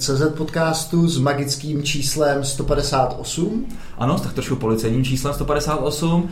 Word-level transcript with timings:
CZ 0.00 0.22
podcastu 0.36 1.08
s 1.08 1.18
magickým 1.18 1.82
číslem 1.82 2.44
158. 2.44 3.66
Ano, 3.98 4.18
s 4.18 4.20
tak 4.20 4.32
trošku 4.32 4.56
policejním 4.56 5.04
číslem 5.04 5.34
158. 5.34 6.22
Uh, 6.22 6.28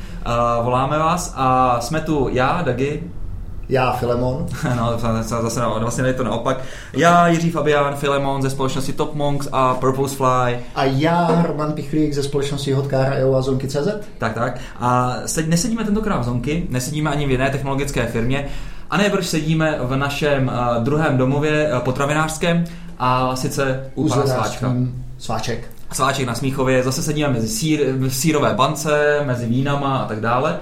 voláme 0.65 0.99
vás 0.99 1.33
a 1.37 1.81
jsme 1.81 2.01
tu 2.01 2.29
já, 2.33 2.63
Dagi. 2.63 3.03
Já, 3.69 3.93
Filemon. 3.93 4.47
no, 4.77 4.99
zase 5.23 5.61
no, 5.61 5.77
vlastně 5.81 6.05
je 6.05 6.13
to 6.13 6.25
naopak. 6.25 6.61
Já, 6.93 7.29
Jiří 7.29 7.51
Fabián, 7.51 7.97
Filemon 7.97 8.43
ze 8.43 8.51
společnosti 8.51 8.93
Top 8.93 9.15
Monks 9.15 9.49
a 9.53 9.75
Purpose 9.75 10.17
Fly. 10.17 10.59
A 10.75 10.85
já, 10.85 11.45
Roman 11.47 11.73
Pichlík 11.73 12.13
ze 12.13 12.23
společnosti 12.23 12.73
Hotcar 12.73 13.13
a 13.37 13.43
Zonky.cz. 13.43 13.89
Tak, 14.19 14.35
tak. 14.35 14.61
A 14.81 15.15
se, 15.27 15.43
nesedíme 15.43 15.85
tentokrát 15.85 16.19
v 16.19 16.25
Zonky, 16.25 16.67
nesedíme 16.71 17.11
ani 17.11 17.27
v 17.27 17.31
jiné 17.31 17.51
technologické 17.51 18.07
firmě, 18.07 18.49
a 18.91 18.97
ne, 18.97 19.11
proč 19.11 19.27
sedíme 19.27 19.79
v 19.81 19.97
našem 19.97 20.49
uh, 20.49 20.83
druhém 20.83 21.17
domově 21.17 21.73
uh, 21.73 21.81
potravinářském 21.81 22.65
a 22.99 23.37
sice 23.37 23.91
u 23.95 24.09
pana 24.09 24.27
Sváčka. 24.27 24.75
Sváček. 25.19 25.71
Sváček 25.93 26.27
na 26.27 26.35
Smíchově, 26.35 26.83
zase 26.83 27.03
sedíme 27.03 27.29
mezi 27.29 27.49
sír, 27.49 27.93
v 27.93 28.11
sírové 28.11 28.55
bance, 28.55 29.21
mezi 29.25 29.47
vínama 29.47 29.99
a 29.99 30.09
tak 30.09 30.21
dále. 30.21 30.59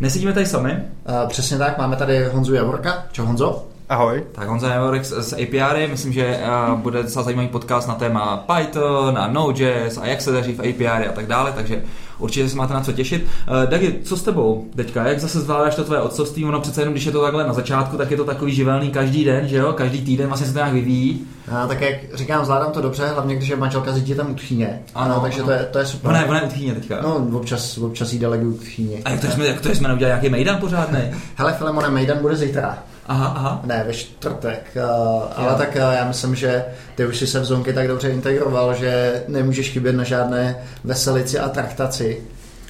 Nesedíme 0.00 0.32
tady 0.32 0.46
sami? 0.46 0.72
Uh, 0.72 1.28
přesně 1.28 1.58
tak, 1.58 1.78
máme 1.78 1.96
tady 1.96 2.24
Honzu 2.24 2.54
Javorka. 2.54 3.06
Čau 3.12 3.24
Honzo. 3.24 3.66
Ahoj. 3.92 4.24
Tak 4.32 4.48
Honza 4.48 4.68
Javorek 4.68 5.04
z, 5.04 5.22
z 5.22 5.32
API, 5.32 5.86
myslím, 5.90 6.12
že 6.12 6.40
uh, 6.70 6.78
bude 6.78 7.02
docela 7.02 7.22
zajímavý 7.22 7.48
podcast 7.48 7.88
na 7.88 7.94
téma 7.94 8.36
Python 8.36 9.18
a 9.18 9.26
Node.js 9.26 9.98
a 9.98 10.06
jak 10.06 10.20
se 10.20 10.32
daří 10.32 10.52
v 10.52 10.60
API 10.60 11.08
a 11.08 11.12
tak 11.12 11.26
dále, 11.26 11.52
takže 11.52 11.82
určitě 12.18 12.48
se 12.48 12.56
máte 12.56 12.74
na 12.74 12.80
co 12.80 12.92
těšit. 12.92 13.22
Uh, 13.22 13.70
Dagi, 13.70 13.98
co 14.04 14.16
s 14.16 14.22
tebou 14.22 14.66
teďka? 14.76 15.06
Jak 15.06 15.20
zase 15.20 15.40
zvládáš 15.40 15.74
to 15.74 15.84
tvoje 15.84 16.00
otcovství? 16.00 16.44
Ono 16.44 16.60
přece 16.60 16.80
jenom, 16.80 16.94
když 16.94 17.04
je 17.04 17.12
to 17.12 17.22
takhle 17.22 17.46
na 17.46 17.52
začátku, 17.52 17.96
tak 17.96 18.10
je 18.10 18.16
to 18.16 18.24
takový 18.24 18.54
živelný 18.54 18.90
každý 18.90 19.24
den, 19.24 19.48
že 19.48 19.56
jo? 19.56 19.72
Každý 19.72 20.02
týden 20.02 20.26
vlastně 20.26 20.46
se 20.46 20.52
to 20.52 20.58
nějak 20.58 20.72
vyvíjí. 20.72 21.26
A, 21.52 21.66
tak 21.66 21.80
jak 21.80 21.94
říkám, 22.14 22.44
zvládám 22.44 22.72
to 22.72 22.80
dobře, 22.80 23.06
hlavně 23.06 23.36
když 23.36 23.48
je 23.48 23.56
manželka 23.56 23.92
s 23.92 24.16
tam 24.16 24.30
u 24.30 24.34
tchýně. 24.34 24.82
Ano, 24.94 25.20
takže 25.20 25.38
ano. 25.38 25.46
To, 25.46 25.52
je, 25.52 25.68
to 25.72 25.78
je 25.78 25.86
super. 25.86 26.10
Ona 26.10 26.20
je, 26.20 26.26
ona 26.26 26.38
je 26.38 26.46
u 26.46 26.48
tchýně 26.48 26.74
teďka. 26.74 26.98
No, 27.02 27.28
občas, 27.32 27.78
občas 27.78 28.12
jí 28.12 28.18
deleguju 28.18 28.54
k 28.54 28.60
tchýně. 28.60 28.98
A 29.04 29.10
jak 29.10 29.20
to, 29.20 29.26
jsme, 29.26 29.46
jak 29.46 29.60
to 29.60 29.68
jsme 29.68 29.88
neudělali 29.88 30.12
nějaký 30.12 30.28
mejdan 30.28 30.58
pořádný? 30.58 31.00
Hele, 31.36 31.52
Filemone, 31.52 31.90
mejdan 31.90 32.18
bude 32.18 32.36
zítra. 32.36 32.78
Aha, 33.06 33.32
aha. 33.36 33.60
Ne, 33.64 33.84
ve 33.86 33.92
čtvrtek. 33.92 34.76
Uh, 34.76 35.22
ale 35.36 35.54
tak 35.54 35.68
uh, 35.68 35.92
já 35.94 36.04
myslím, 36.04 36.34
že 36.34 36.64
ty 36.94 37.06
už 37.06 37.18
jsi 37.18 37.26
se 37.26 37.40
v 37.40 37.44
zonky 37.44 37.72
tak 37.72 37.88
dobře 37.88 38.10
integroval, 38.10 38.74
že 38.74 39.22
nemůžeš 39.28 39.70
chybět 39.70 39.92
na 39.92 40.04
žádné 40.04 40.56
veselici 40.84 41.38
a 41.38 41.48
traktaci. 41.48 42.22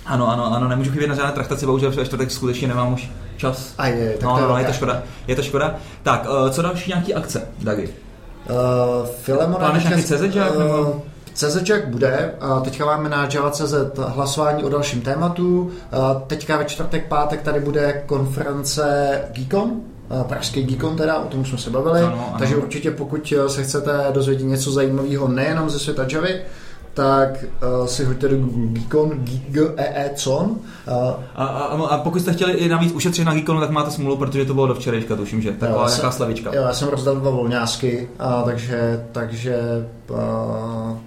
Ano, 0.06 0.28
ano, 0.28 0.54
ano, 0.54 0.68
nemůžu 0.68 0.90
chybět 0.90 1.08
na 1.08 1.14
žádné 1.14 1.32
traktaci, 1.32 1.66
bohužel 1.66 1.90
ve 1.90 2.04
čtvrtek 2.04 2.30
skutečně 2.30 2.68
nemám 2.68 2.92
už 2.92 3.10
čas. 3.36 3.74
A 3.78 3.86
je, 3.86 4.12
tak 4.12 4.22
no, 4.22 4.34
to 4.34 4.42
je, 4.42 4.48
no, 4.48 4.58
je 4.58 4.64
to 4.64 4.72
škoda. 4.72 5.02
Je 5.26 5.36
to 5.36 5.42
škoda. 5.42 5.76
Tak, 6.02 6.26
uh, 6.28 6.50
co 6.50 6.62
další 6.62 6.90
nějaký 6.90 7.14
akce, 7.14 7.48
Dagi? 7.62 7.88
Uh, 8.50 9.06
Filemona... 9.06 9.58
Pláneš 9.58 9.84
nějaký 9.84 10.02
CZ 10.02 10.22
uh, 10.22 11.00
CZček 11.34 11.88
bude, 11.88 12.34
teďka 12.64 12.86
máme 12.86 13.08
na 13.08 13.28
Java.cz 13.34 13.74
hlasování 13.98 14.64
o 14.64 14.68
dalším 14.68 15.00
tématu, 15.00 15.70
teďka 16.26 16.56
ve 16.56 16.64
čtvrtek, 16.64 17.08
pátek 17.08 17.42
tady 17.42 17.60
bude 17.60 18.02
konference 18.06 19.20
Geekon, 19.32 19.80
pražský 20.28 20.62
Geekon 20.62 20.96
teda, 20.96 21.18
o 21.18 21.28
tom 21.28 21.44
jsme 21.44 21.58
se 21.58 21.70
bavili, 21.70 22.00
ano, 22.00 22.26
ano. 22.28 22.36
takže 22.38 22.56
určitě 22.56 22.90
pokud 22.90 23.34
se 23.46 23.62
chcete 23.62 23.92
dozvědět 24.12 24.44
něco 24.44 24.72
zajímavého 24.72 25.28
nejenom 25.28 25.70
ze 25.70 25.78
světa 25.78 26.06
Javy, 26.12 26.40
tak 26.94 27.44
uh, 27.80 27.86
si 27.86 28.04
hoďte 28.04 28.28
do 28.28 28.36
Google 28.36 28.66
Geekon, 28.66 29.10
Geekon. 29.10 30.44
Uh, 30.44 30.56
a, 31.34 31.44
a, 31.44 31.86
a, 31.86 31.98
pokud 31.98 32.22
jste 32.22 32.32
chtěli 32.32 32.52
i 32.52 32.68
navíc 32.68 32.92
ušetřit 32.92 33.24
na 33.24 33.34
Geekonu, 33.34 33.60
tak 33.60 33.70
máte 33.70 33.90
smůlu, 33.90 34.16
protože 34.16 34.44
to 34.44 34.54
bylo 34.54 34.66
do 34.66 34.74
včerejška, 34.74 35.16
tuším, 35.16 35.42
že 35.42 35.52
taková 35.52 35.88
nějaká 35.88 36.10
slavička. 36.10 36.54
Jo, 36.54 36.62
já 36.62 36.74
jsem 36.74 36.88
rozdal 36.88 37.16
dva 37.16 37.30
volňásky, 37.30 38.08
a, 38.18 38.42
takže, 38.42 39.06
takže 39.12 39.58
uh, 40.10 40.16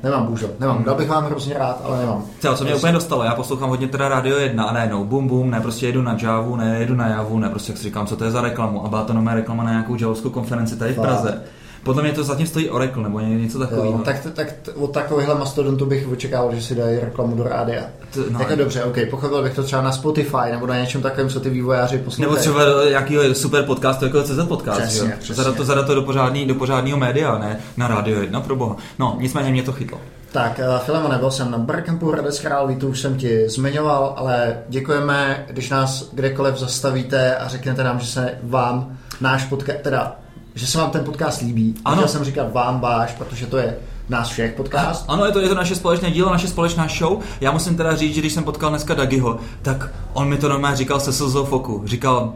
nemám 0.04 0.26
bohužel, 0.26 0.50
nemám. 0.60 0.76
Hmm. 0.76 0.86
Dal 0.86 0.96
bych 0.96 1.10
vám 1.10 1.26
hrozně 1.26 1.54
rád, 1.54 1.82
ale 1.84 2.00
nemám. 2.00 2.24
Co, 2.40 2.56
co 2.56 2.64
mě 2.64 2.76
úplně 2.76 2.94
dostalo, 2.94 3.24
já 3.24 3.36
poslouchám 3.36 3.70
hodně 3.70 3.88
teda 3.88 4.10
Radio 4.10 4.38
1 4.38 4.64
a 4.64 4.74
najednou 4.74 5.06
bum 5.06 5.28
bum, 5.28 5.52
ne 5.52 5.62
prostě 5.62 5.86
jedu 5.86 6.02
na 6.02 6.18
Javu, 6.22 6.56
ne 6.56 6.78
jedu 6.80 6.96
na 6.96 7.08
Javu, 7.08 7.40
ne 7.40 7.50
prostě 7.50 7.72
jak 7.72 7.78
si 7.78 7.84
říkám, 7.84 8.08
co 8.08 8.16
to 8.16 8.24
je 8.24 8.32
za 8.32 8.42
reklamu 8.42 8.86
a 8.86 8.90
byla 8.90 9.04
to 9.04 9.14
nová 9.14 9.34
reklama 9.34 9.64
na 9.64 9.70
nějakou 9.70 9.96
javovskou 10.00 10.30
konferenci 10.30 10.76
tady 10.78 10.94
v 10.94 11.02
Praze. 11.02 11.42
Podle 11.86 12.04
mě 12.04 12.12
to 12.12 12.24
zatím 12.24 12.48
stojí 12.48 12.70
Oracle 12.70 13.04
nebo 13.04 13.20
něco 13.20 13.60
takového. 13.60 13.92
Jo, 13.92 14.02
tak, 14.06 14.28
tak 14.34 14.48
od 14.76 14.92
takovéhle 14.92 15.36
mastodontu 15.36 15.86
bych 15.86 16.08
očekával, 16.08 16.56
že 16.56 16.62
si 16.62 16.76
dají 16.76 17.00
reklamu 17.00 17.36
do 17.36 17.44
rádia. 17.44 17.84
To, 18.14 18.20
no, 18.30 18.40
tak 18.40 18.50
je 18.50 18.56
dobře, 18.56 18.84
OK, 18.84 18.98
pochopil 19.10 19.44
bych 19.44 19.56
to 19.56 19.64
třeba 19.64 19.82
na 19.82 19.92
Spotify 19.92 20.52
nebo 20.52 20.68
na 20.68 20.80
něčem 20.80 21.02
takovém, 21.02 21.30
co 21.30 21.40
ty 21.40 21.50
vývojáři 21.50 21.98
poslouchají. 21.98 22.22
Nebo 22.22 22.36
třeba 22.36 22.66
do 22.66 22.90
nějakého 22.90 23.36
super 23.36 23.64
podcastu, 23.64 24.06
jako 24.06 24.24
CZ 24.24 24.48
podcast. 24.48 24.82
Přesně, 24.82 25.10
jo? 25.10 25.16
Přesně. 25.20 25.36
Zadat 25.36 25.56
to, 25.56 25.66
zadat 25.66 25.88
to 25.88 25.96
do, 25.96 26.02
pořádný, 26.02 26.46
do 26.46 26.56
pořádného 26.56 26.98
média, 26.98 27.38
ne 27.38 27.60
na 27.78 27.88
rádio 27.88 28.22
1, 28.22 28.42
pro 28.42 28.56
boha. 28.56 28.76
No, 29.00 29.18
nicméně 29.20 29.52
mě 29.52 29.64
to 29.64 29.72
chytlo. 29.72 30.02
Tak, 30.32 30.60
uh, 30.60 30.80
Filemo, 30.80 31.08
nebyl 31.08 31.32
jsem 31.32 31.52
na 31.52 31.58
Barcampu 31.58 32.12
Hradec 32.12 32.40
Králové, 32.40 32.76
to 32.76 32.88
už 32.88 33.00
jsem 33.02 33.18
ti 33.18 33.50
zmiňoval, 33.50 34.14
ale 34.18 34.58
děkujeme, 34.70 35.46
když 35.50 35.70
nás 35.70 36.10
kdekoliv 36.14 36.58
zastavíte 36.58 37.36
a 37.36 37.48
řeknete 37.48 37.84
nám, 37.84 38.00
že 38.00 38.08
se 38.08 38.38
vám 38.44 38.98
náš 39.22 39.44
podcast, 39.44 39.80
teda 39.82 40.16
že 40.56 40.68
se 40.68 40.78
vám 40.78 40.92
ten 40.92 41.04
podcast 41.04 41.42
líbí. 41.42 41.76
Ano. 41.86 41.96
Chtěl 41.96 42.08
jsem 42.08 42.24
říkat 42.24 42.54
vám, 42.54 42.80
váš, 42.80 43.12
protože 43.14 43.46
to 43.46 43.58
je 43.58 43.78
nás 44.10 44.30
všech 44.30 44.54
podcast. 44.54 45.06
Ano, 45.08 45.26
je 45.26 45.32
to, 45.32 45.40
je 45.40 45.50
to 45.50 45.56
naše 45.56 45.76
společné 45.76 46.12
dílo, 46.12 46.32
naše 46.32 46.48
společná 46.48 46.88
show. 46.88 47.20
Já 47.42 47.52
musím 47.52 47.78
teda 47.78 47.96
říct, 47.96 48.16
že 48.16 48.22
když 48.22 48.34
jsem 48.34 48.44
potkal 48.44 48.70
dneska 48.70 48.94
Dagiho, 48.94 49.40
tak 49.62 49.90
on 50.14 50.28
mi 50.28 50.38
to 50.38 50.50
normálně 50.50 50.78
říkal 50.78 51.00
se 51.00 51.14
slzou 51.14 51.46
foku. 51.46 51.84
Říkal, 51.86 52.34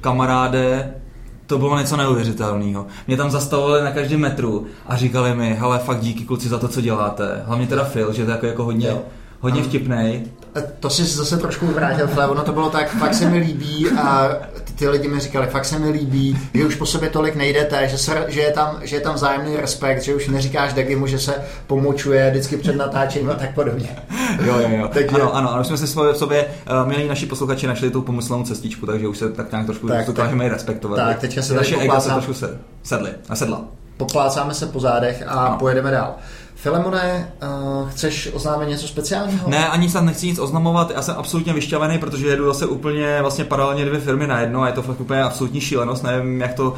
kamaráde, 0.00 0.94
to 1.46 1.58
bylo 1.58 1.78
něco 1.78 1.96
neuvěřitelného. 1.96 2.86
Mě 3.06 3.16
tam 3.16 3.30
zastavovali 3.30 3.84
na 3.84 3.90
každém 3.90 4.20
metru 4.20 4.66
a 4.86 4.96
říkali 4.96 5.34
mi, 5.34 5.54
hele, 5.54 5.78
fakt 5.78 6.00
díky 6.00 6.24
kluci 6.24 6.48
za 6.48 6.58
to, 6.58 6.68
co 6.68 6.80
děláte. 6.80 7.42
Hlavně 7.46 7.66
teda 7.66 7.84
Phil, 7.84 8.12
že 8.12 8.24
to 8.24 8.30
je 8.30 8.34
jako, 8.34 8.46
jako 8.46 8.64
hodně, 8.64 8.88
jo. 8.88 9.02
hodně 9.40 9.62
vtipnej. 9.62 10.24
To 10.80 10.90
si 10.90 11.04
zase 11.04 11.36
trošku 11.36 11.66
vrátil, 11.66 12.08
Fle, 12.08 12.26
ono 12.26 12.42
to 12.42 12.52
bylo 12.52 12.70
tak, 12.70 12.90
fakt 12.90 13.14
se 13.14 13.30
mi 13.30 13.38
líbí 13.38 13.90
a 13.90 14.28
ty 14.78 14.88
lidi 14.88 15.08
mi 15.08 15.20
říkali, 15.20 15.46
fakt 15.46 15.64
se 15.64 15.78
mi 15.78 15.90
líbí, 15.90 16.38
že 16.54 16.66
už 16.66 16.74
po 16.74 16.86
sobě 16.86 17.10
tolik 17.10 17.34
nejdete, 17.34 17.88
že, 17.88 17.98
se, 17.98 18.24
že, 18.28 18.40
je, 18.40 18.52
tam, 18.52 18.78
že 18.82 18.96
je 18.96 19.00
tam 19.00 19.14
vzájemný 19.14 19.56
respekt, 19.56 20.02
že 20.02 20.14
už 20.14 20.28
neříkáš 20.28 20.72
Dagimu, 20.72 21.06
že 21.06 21.18
se 21.18 21.34
pomočuje 21.66 22.30
vždycky 22.30 22.56
před 22.56 22.76
natáčením 22.76 23.30
a 23.30 23.34
tak 23.34 23.54
podobně. 23.54 23.88
Jo, 24.46 24.58
jo, 24.58 24.68
jo. 24.78 24.88
takže... 24.92 25.16
Ano, 25.16 25.34
ano, 25.34 25.52
ano, 25.54 25.64
jsme 25.64 25.76
si 25.76 25.86
v 25.86 26.14
sobě, 26.16 26.46
uh, 26.70 26.88
milí 26.88 27.08
naši 27.08 27.26
posluchači, 27.26 27.66
našli 27.66 27.90
tu 27.90 28.02
pomyslnou 28.02 28.42
cestičku, 28.42 28.86
takže 28.86 29.08
už 29.08 29.18
se 29.18 29.28
tak 29.28 29.50
nějak 29.50 29.66
trošku 29.66 29.88
tak, 29.88 30.06
dokážeme 30.06 30.46
i 30.46 30.48
respektovat. 30.48 30.96
Tak, 30.96 31.18
teďka 31.18 31.42
se 31.42 31.54
naše 31.54 31.76
ego 31.76 32.00
se 32.00 32.10
trošku 32.10 32.34
sedli, 32.82 33.10
sedla. 33.34 33.64
Poplácáme 33.96 34.54
se 34.54 34.66
po 34.66 34.80
zádech 34.80 35.22
a 35.26 35.32
ano. 35.32 35.56
pojedeme 35.58 35.90
dál. 35.90 36.14
Filemone, 36.62 37.32
uh, 37.42 37.88
chceš 37.90 38.30
oznámit 38.32 38.68
něco 38.68 38.88
speciálního? 38.88 39.50
Ne, 39.50 39.68
ani 39.68 39.90
se 39.90 40.02
nechci 40.02 40.26
nic 40.26 40.38
oznamovat, 40.38 40.90
já 40.90 41.02
jsem 41.02 41.14
absolutně 41.18 41.52
vyšťavený, 41.52 41.98
protože 41.98 42.28
jedu 42.28 42.46
zase 42.46 42.66
úplně 42.66 43.18
vlastně 43.20 43.44
paralelně 43.44 43.84
dvě 43.84 44.00
firmy 44.00 44.26
na 44.26 44.40
jedno 44.40 44.62
a 44.62 44.66
je 44.66 44.72
to 44.72 44.82
fakt 44.82 45.00
úplně 45.00 45.22
absolutní 45.22 45.60
šílenost, 45.60 46.04
nevím, 46.04 46.40
jak 46.40 46.54
to 46.54 46.70
uh, 46.70 46.76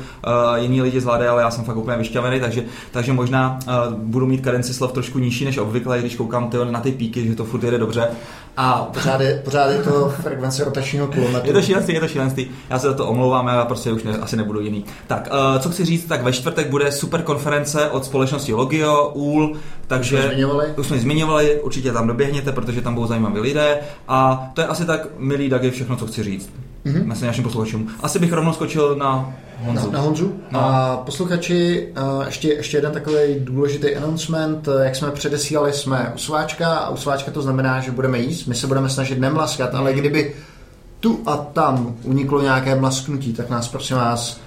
jiní 0.56 0.82
lidi 0.82 1.00
zvládají, 1.00 1.29
ale 1.29 1.43
já 1.43 1.50
jsem 1.50 1.65
fakt 1.65 1.77
úplně 1.77 1.97
vyšťavený, 1.97 2.41
takže, 2.41 2.65
takže 2.91 3.12
možná 3.12 3.59
uh, 3.67 3.94
budu 3.94 4.27
mít 4.27 4.41
kadenci 4.41 4.75
slov 4.75 4.93
trošku 4.93 5.19
nižší 5.19 5.44
než 5.44 5.59
obvykle, 5.59 5.99
když 5.99 6.17
koukám 6.17 6.50
ty, 6.50 6.56
na 6.71 6.81
ty 6.81 6.93
píky, 6.93 7.29
že 7.29 7.35
to 7.35 7.44
furt 7.44 7.62
jede 7.62 7.79
dobře. 7.79 8.11
A 8.56 8.91
pořád 8.93 9.20
je, 9.20 9.43
pořád 9.44 9.70
je 9.70 9.82
to 9.82 10.14
frekvence 10.23 10.64
rotačního 10.64 11.06
kulometu. 11.06 11.47
Je 11.47 11.52
to 11.52 11.62
šílenství, 11.62 11.94
je 11.94 12.00
to 12.00 12.08
šílenství. 12.08 12.50
Já 12.70 12.79
se 12.79 12.87
za 12.87 12.94
to 12.94 13.06
omlouvám, 13.06 13.47
já 13.47 13.64
prostě 13.64 13.93
už 13.93 14.02
ne, 14.02 14.12
asi 14.19 14.37
nebudu 14.37 14.61
jiný. 14.61 14.85
Tak, 15.06 15.29
uh, 15.32 15.61
co 15.61 15.70
chci 15.70 15.85
říct, 15.85 16.05
tak 16.05 16.23
ve 16.23 16.32
čtvrtek 16.32 16.70
bude 16.70 16.93
super 16.93 17.23
konference 17.23 17.91
od 17.91 18.05
společnosti 18.05 18.55
Logio, 18.55 19.08
UL, 19.14 19.52
takže 19.87 20.17
už 20.17 20.23
jsme 20.25 20.32
zmiňovali, 20.32 20.67
už 20.76 20.87
jsme 20.87 20.99
zmiňovali 20.99 21.61
určitě 21.61 21.93
tam 21.93 22.06
doběhněte, 22.06 22.52
protože 22.52 22.81
tam 22.81 22.94
budou 22.94 23.06
zajímaví 23.06 23.41
lidé. 23.41 23.79
A 24.08 24.50
to 24.55 24.61
je 24.61 24.67
asi 24.67 24.85
tak, 24.85 25.06
milý 25.19 25.49
Dagi, 25.49 25.70
všechno, 25.70 25.97
co 25.97 26.06
chci 26.06 26.23
říct. 26.23 26.50
Mm-hmm. 26.87 27.05
Myslím 27.05 27.27
našim 27.27 27.44
posluchačům. 27.44 27.88
Asi 28.00 28.19
bych 28.19 28.32
rovnou 28.32 28.53
skočil 28.53 28.97
na 28.97 29.32
Honzu. 29.59 29.91
Na, 29.91 29.99
na 29.99 30.05
Honzu. 30.05 30.35
No. 30.50 30.61
A 30.61 30.97
posluchači, 30.97 31.88
ještě, 32.27 32.49
ještě 32.49 32.77
jeden 32.77 32.93
takový 32.93 33.19
důležitý 33.38 33.97
announcement. 33.97 34.69
Jak 34.82 34.97
jsme 34.97 35.11
předesílali, 35.11 35.73
jsme 35.73 36.12
u 36.15 36.19
sváčka 36.19 36.75
a 36.75 36.91
u 36.91 36.97
sváčka 36.97 37.31
to 37.31 37.43
znamená, 37.43 37.81
že 37.81 37.91
budeme 37.91 38.19
jíst. 38.19 38.47
My 38.47 38.55
se 38.55 38.67
budeme 38.67 38.88
snažit 38.88 39.19
nemlaskat, 39.19 39.75
ale 39.75 39.93
kdyby 39.93 40.35
tu 41.00 41.21
a 41.27 41.37
tam 41.37 41.94
uniklo 42.03 42.43
nějaké 42.43 42.75
mlasknutí, 42.75 43.33
tak 43.33 43.50
nás 43.50 43.69
prosím 43.69 43.97
vás 43.97 44.41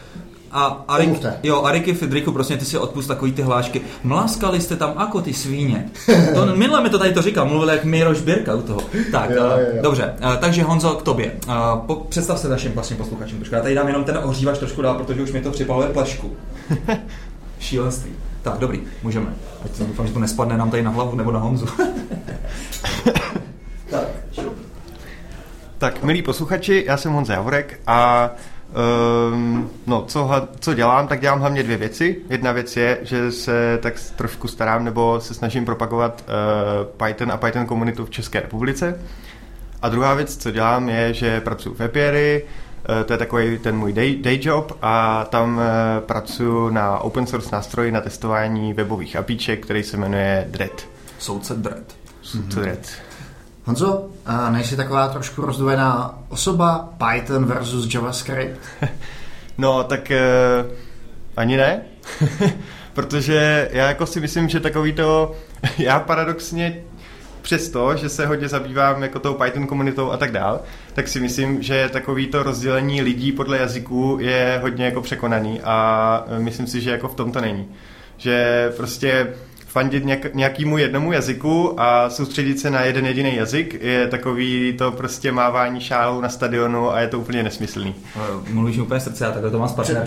a 0.54 0.84
Arik, 0.88 1.26
jo, 1.44 1.64
Ariky 1.64 1.94
Fidriku, 1.94 2.32
prostě 2.32 2.58
ty 2.58 2.66
si 2.66 2.78
odpust 2.78 3.08
takový 3.08 3.32
ty 3.32 3.42
hlášky. 3.42 3.82
Mláskali 4.04 4.62
jste 4.62 4.76
tam 4.76 4.94
jako 5.00 5.22
ty 5.22 5.34
svíně. 5.34 5.90
To, 6.36 6.46
minule 6.56 6.84
mi 6.84 6.90
to 6.90 7.00
tady 7.00 7.14
to 7.14 7.22
říkal, 7.22 7.46
mluvil 7.46 7.70
jak 7.70 7.84
Miroš 7.84 8.22
Birka 8.22 8.56
u 8.56 8.62
toho. 8.62 8.82
Tak, 9.12 9.30
jo, 9.30 9.36
jo, 9.44 9.58
jo. 9.76 9.82
dobře, 9.82 10.14
takže 10.40 10.64
Honzo, 10.64 10.90
k 10.90 11.04
tobě. 11.04 11.32
Po, 11.88 11.96
představ 11.96 12.40
se 12.40 12.50
našim 12.50 12.72
vlastně 12.72 12.96
posluchačům 12.96 13.38
trošku. 13.38 13.56
Já 13.56 13.62
tady 13.62 13.76
dám 13.76 13.88
jenom 13.88 14.04
ten 14.04 14.18
ohřívač 14.18 14.58
trošku 14.60 14.82
dál, 14.82 14.96
protože 14.96 15.22
už 15.22 15.32
mi 15.32 15.42
to 15.42 15.52
připaluje 15.52 15.90
plešku. 15.90 16.36
Šílenství. 17.60 18.12
Tak, 18.42 18.58
dobrý, 18.58 18.82
můžeme. 19.04 19.34
Ať 19.66 19.72
doufám, 19.80 20.08
že 20.08 20.14
to 20.14 20.20
nespadne 20.20 20.58
nám 20.58 20.72
tady 20.72 20.84
na 20.84 20.92
hlavu 20.92 21.16
nebo 21.16 21.32
na 21.32 21.40
Honzu. 21.40 21.66
tak, 23.90 24.08
tak, 25.78 26.04
milí 26.04 26.22
posluchači, 26.22 26.84
já 26.88 26.98
jsem 26.98 27.14
Honza 27.14 27.34
Javorek 27.34 27.80
a 27.88 28.30
Um, 28.74 29.70
no, 29.88 30.06
co, 30.08 30.48
co 30.60 30.74
dělám, 30.74 31.08
tak 31.08 31.22
dělám 31.22 31.40
hlavně 31.40 31.64
dvě 31.64 31.78
věci. 31.78 32.22
Jedna 32.30 32.52
věc 32.52 32.78
je, 32.78 32.98
že 33.02 33.32
se 33.32 33.80
tak 33.82 33.94
trošku 34.16 34.48
starám 34.48 34.84
nebo 34.84 35.22
se 35.22 35.34
snažím 35.34 35.66
propagovat 35.66 36.24
uh, 36.28 37.08
Python 37.08 37.32
a 37.32 37.38
Python 37.38 37.66
komunitu 37.66 38.06
v 38.06 38.10
České 38.10 38.40
republice. 38.40 39.00
A 39.82 39.90
druhá 39.90 40.14
věc, 40.14 40.38
co 40.38 40.52
dělám, 40.52 40.90
je, 40.90 41.14
že 41.14 41.42
pracuji 41.42 41.74
v 41.74 41.84
Apiary, 41.84 42.44
uh, 42.90 43.04
to 43.04 43.14
je 43.14 43.18
takový 43.18 43.58
ten 43.58 43.78
můj 43.78 43.94
day, 43.94 44.16
day 44.16 44.40
job 44.42 44.78
a 44.82 45.26
tam 45.30 45.58
uh, 45.58 45.64
pracuji 46.00 46.70
na 46.70 47.00
open 47.00 47.28
source 47.28 47.50
nástroji 47.52 47.92
na 47.92 48.02
testování 48.02 48.74
webových 48.74 49.16
apíček, 49.16 49.66
který 49.66 49.84
se 49.84 49.98
jmenuje 49.98 50.48
Dread. 50.50 50.88
Soudce 51.20 51.54
Dread. 51.56 51.84
Soudce 52.22 52.60
mm-hmm. 52.60 52.62
Dread. 52.62 53.13
Honzo, 53.66 54.10
nejsi 54.50 54.76
taková 54.76 55.08
trošku 55.08 55.42
rozdvojená 55.42 56.20
osoba 56.30 56.90
Python 56.98 57.46
versus 57.46 57.94
JavaScript? 57.94 58.60
no, 59.58 59.84
tak 59.84 60.12
uh, 60.12 60.72
ani 61.38 61.58
ne. 61.58 61.82
Protože 62.94 63.70
já 63.72 63.88
jako 63.88 64.06
si 64.06 64.20
myslím, 64.20 64.50
že 64.50 64.60
takový 64.60 64.94
to, 64.94 65.36
já 65.78 66.00
paradoxně 66.00 66.84
přesto, 67.42 67.98
že 67.98 68.10
se 68.10 68.26
hodně 68.26 68.48
zabývám 68.48 69.04
jako 69.04 69.20
tou 69.20 69.34
Python 69.34 69.68
komunitou 69.68 70.12
a 70.12 70.18
tak 70.18 70.32
dál, 70.32 70.62
tak 70.94 71.08
si 71.08 71.20
myslím, 71.20 71.62
že 71.62 71.90
takový 71.90 72.28
to 72.28 72.44
rozdělení 72.44 73.02
lidí 73.02 73.32
podle 73.32 73.58
jazyků 73.58 74.18
je 74.22 74.60
hodně 74.62 74.86
jako 74.86 75.02
překonaný 75.02 75.62
a 75.62 76.26
myslím 76.38 76.68
si, 76.68 76.82
že 76.82 76.92
jako 76.92 77.08
v 77.08 77.16
tom 77.16 77.32
to 77.32 77.42
není. 77.42 77.68
Že 78.18 78.70
prostě 78.78 79.34
fandit 79.74 80.06
nějak, 80.06 80.34
nějakému 80.34 80.78
jednomu 80.78 81.12
jazyku 81.12 81.82
a 81.82 82.10
soustředit 82.10 82.60
se 82.60 82.70
na 82.70 82.82
jeden 82.82 83.06
jediný 83.06 83.36
jazyk 83.36 83.84
je 83.84 84.08
takový 84.08 84.74
to 84.78 84.92
prostě 84.92 85.32
mávání 85.32 85.82
šálou 85.82 86.22
na 86.22 86.30
stadionu 86.30 86.92
a 86.92 87.00
je 87.00 87.08
to 87.08 87.20
úplně 87.20 87.44
nesmyslný. 87.44 87.96
Mluvíš 88.50 88.78
úplně 88.78 89.00
srdce, 89.00 89.24
já 89.24 89.32
takhle 89.32 89.52
to 89.52 89.60
mám 89.60 89.70
spatřené 89.70 90.06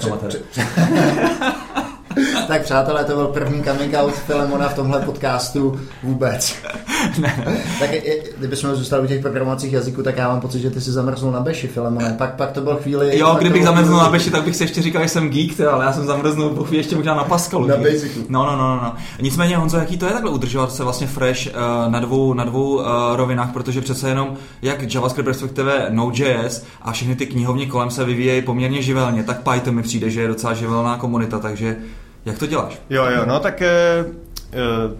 tak 2.48 2.62
přátelé, 2.62 3.04
to 3.04 3.14
byl 3.14 3.26
první 3.26 3.62
coming 3.62 3.94
out 3.94 4.14
Filemona 4.14 4.68
v 4.68 4.74
tomhle 4.74 5.00
podcastu 5.00 5.80
vůbec. 6.02 6.56
ne. 7.18 7.62
tak 7.80 7.90
kdybychom 8.38 8.74
zůstali 8.74 9.02
u 9.02 9.06
těch 9.06 9.20
programovacích 9.20 9.72
jazyků, 9.72 10.02
tak 10.02 10.16
já 10.16 10.28
mám 10.28 10.40
pocit, 10.40 10.60
že 10.60 10.70
ty 10.70 10.80
si 10.80 10.92
zamrznul 10.92 11.32
na 11.32 11.40
beši, 11.40 11.68
Filemone. 11.68 12.14
Pak, 12.18 12.34
pak 12.34 12.52
to 12.52 12.60
byl 12.60 12.76
chvíli... 12.76 13.18
Jo, 13.18 13.36
kdybych 13.40 13.64
zamrznul 13.64 13.98
na 13.98 14.10
beši, 14.10 14.30
tak 14.30 14.42
bych 14.42 14.56
si 14.56 14.64
ještě 14.64 14.82
říkal, 14.82 15.02
že 15.02 15.08
jsem 15.08 15.30
geek, 15.30 15.60
ale 15.60 15.84
já 15.84 15.92
jsem 15.92 16.06
zamrznul 16.06 16.50
po 16.50 16.64
chvíli 16.64 16.78
ještě 16.78 16.96
možná 16.96 17.14
na 17.14 17.24
Pascalu. 17.24 17.66
Na 17.66 17.76
Basicu. 17.76 18.20
No, 18.28 18.46
no, 18.46 18.56
no, 18.56 18.76
no. 18.76 18.94
Nicméně, 19.20 19.56
Honzo, 19.56 19.76
jaký 19.76 19.98
to 19.98 20.06
je 20.06 20.12
takhle 20.12 20.30
udržovat 20.30 20.72
se 20.72 20.84
vlastně 20.84 21.06
fresh 21.06 21.46
uh, 21.46 21.92
na 21.92 22.00
dvou, 22.00 22.34
na 22.34 22.44
dvou 22.44 22.74
uh, 22.74 22.84
rovinách, 23.14 23.52
protože 23.52 23.80
přece 23.80 24.08
jenom 24.08 24.34
jak 24.62 24.94
JavaScript, 24.94 25.28
respektive 25.28 25.86
Node.js 25.90 26.64
a 26.82 26.92
všechny 26.92 27.16
ty 27.16 27.26
knihovny 27.26 27.66
kolem 27.66 27.90
se 27.90 28.04
vyvíjejí 28.04 28.42
poměrně 28.42 28.82
živelně, 28.82 29.22
tak 29.22 29.42
Python 29.42 29.74
mi 29.74 29.82
přijde, 29.82 30.10
že 30.10 30.20
je 30.20 30.28
docela 30.28 30.54
živelná 30.54 30.96
komunita, 30.96 31.38
takže 31.38 31.76
jak 32.26 32.38
to 32.38 32.46
děláš? 32.46 32.80
Jo, 32.90 33.04
jo, 33.04 33.22
no 33.26 33.40
tak 33.40 33.62
uh, 33.62 34.96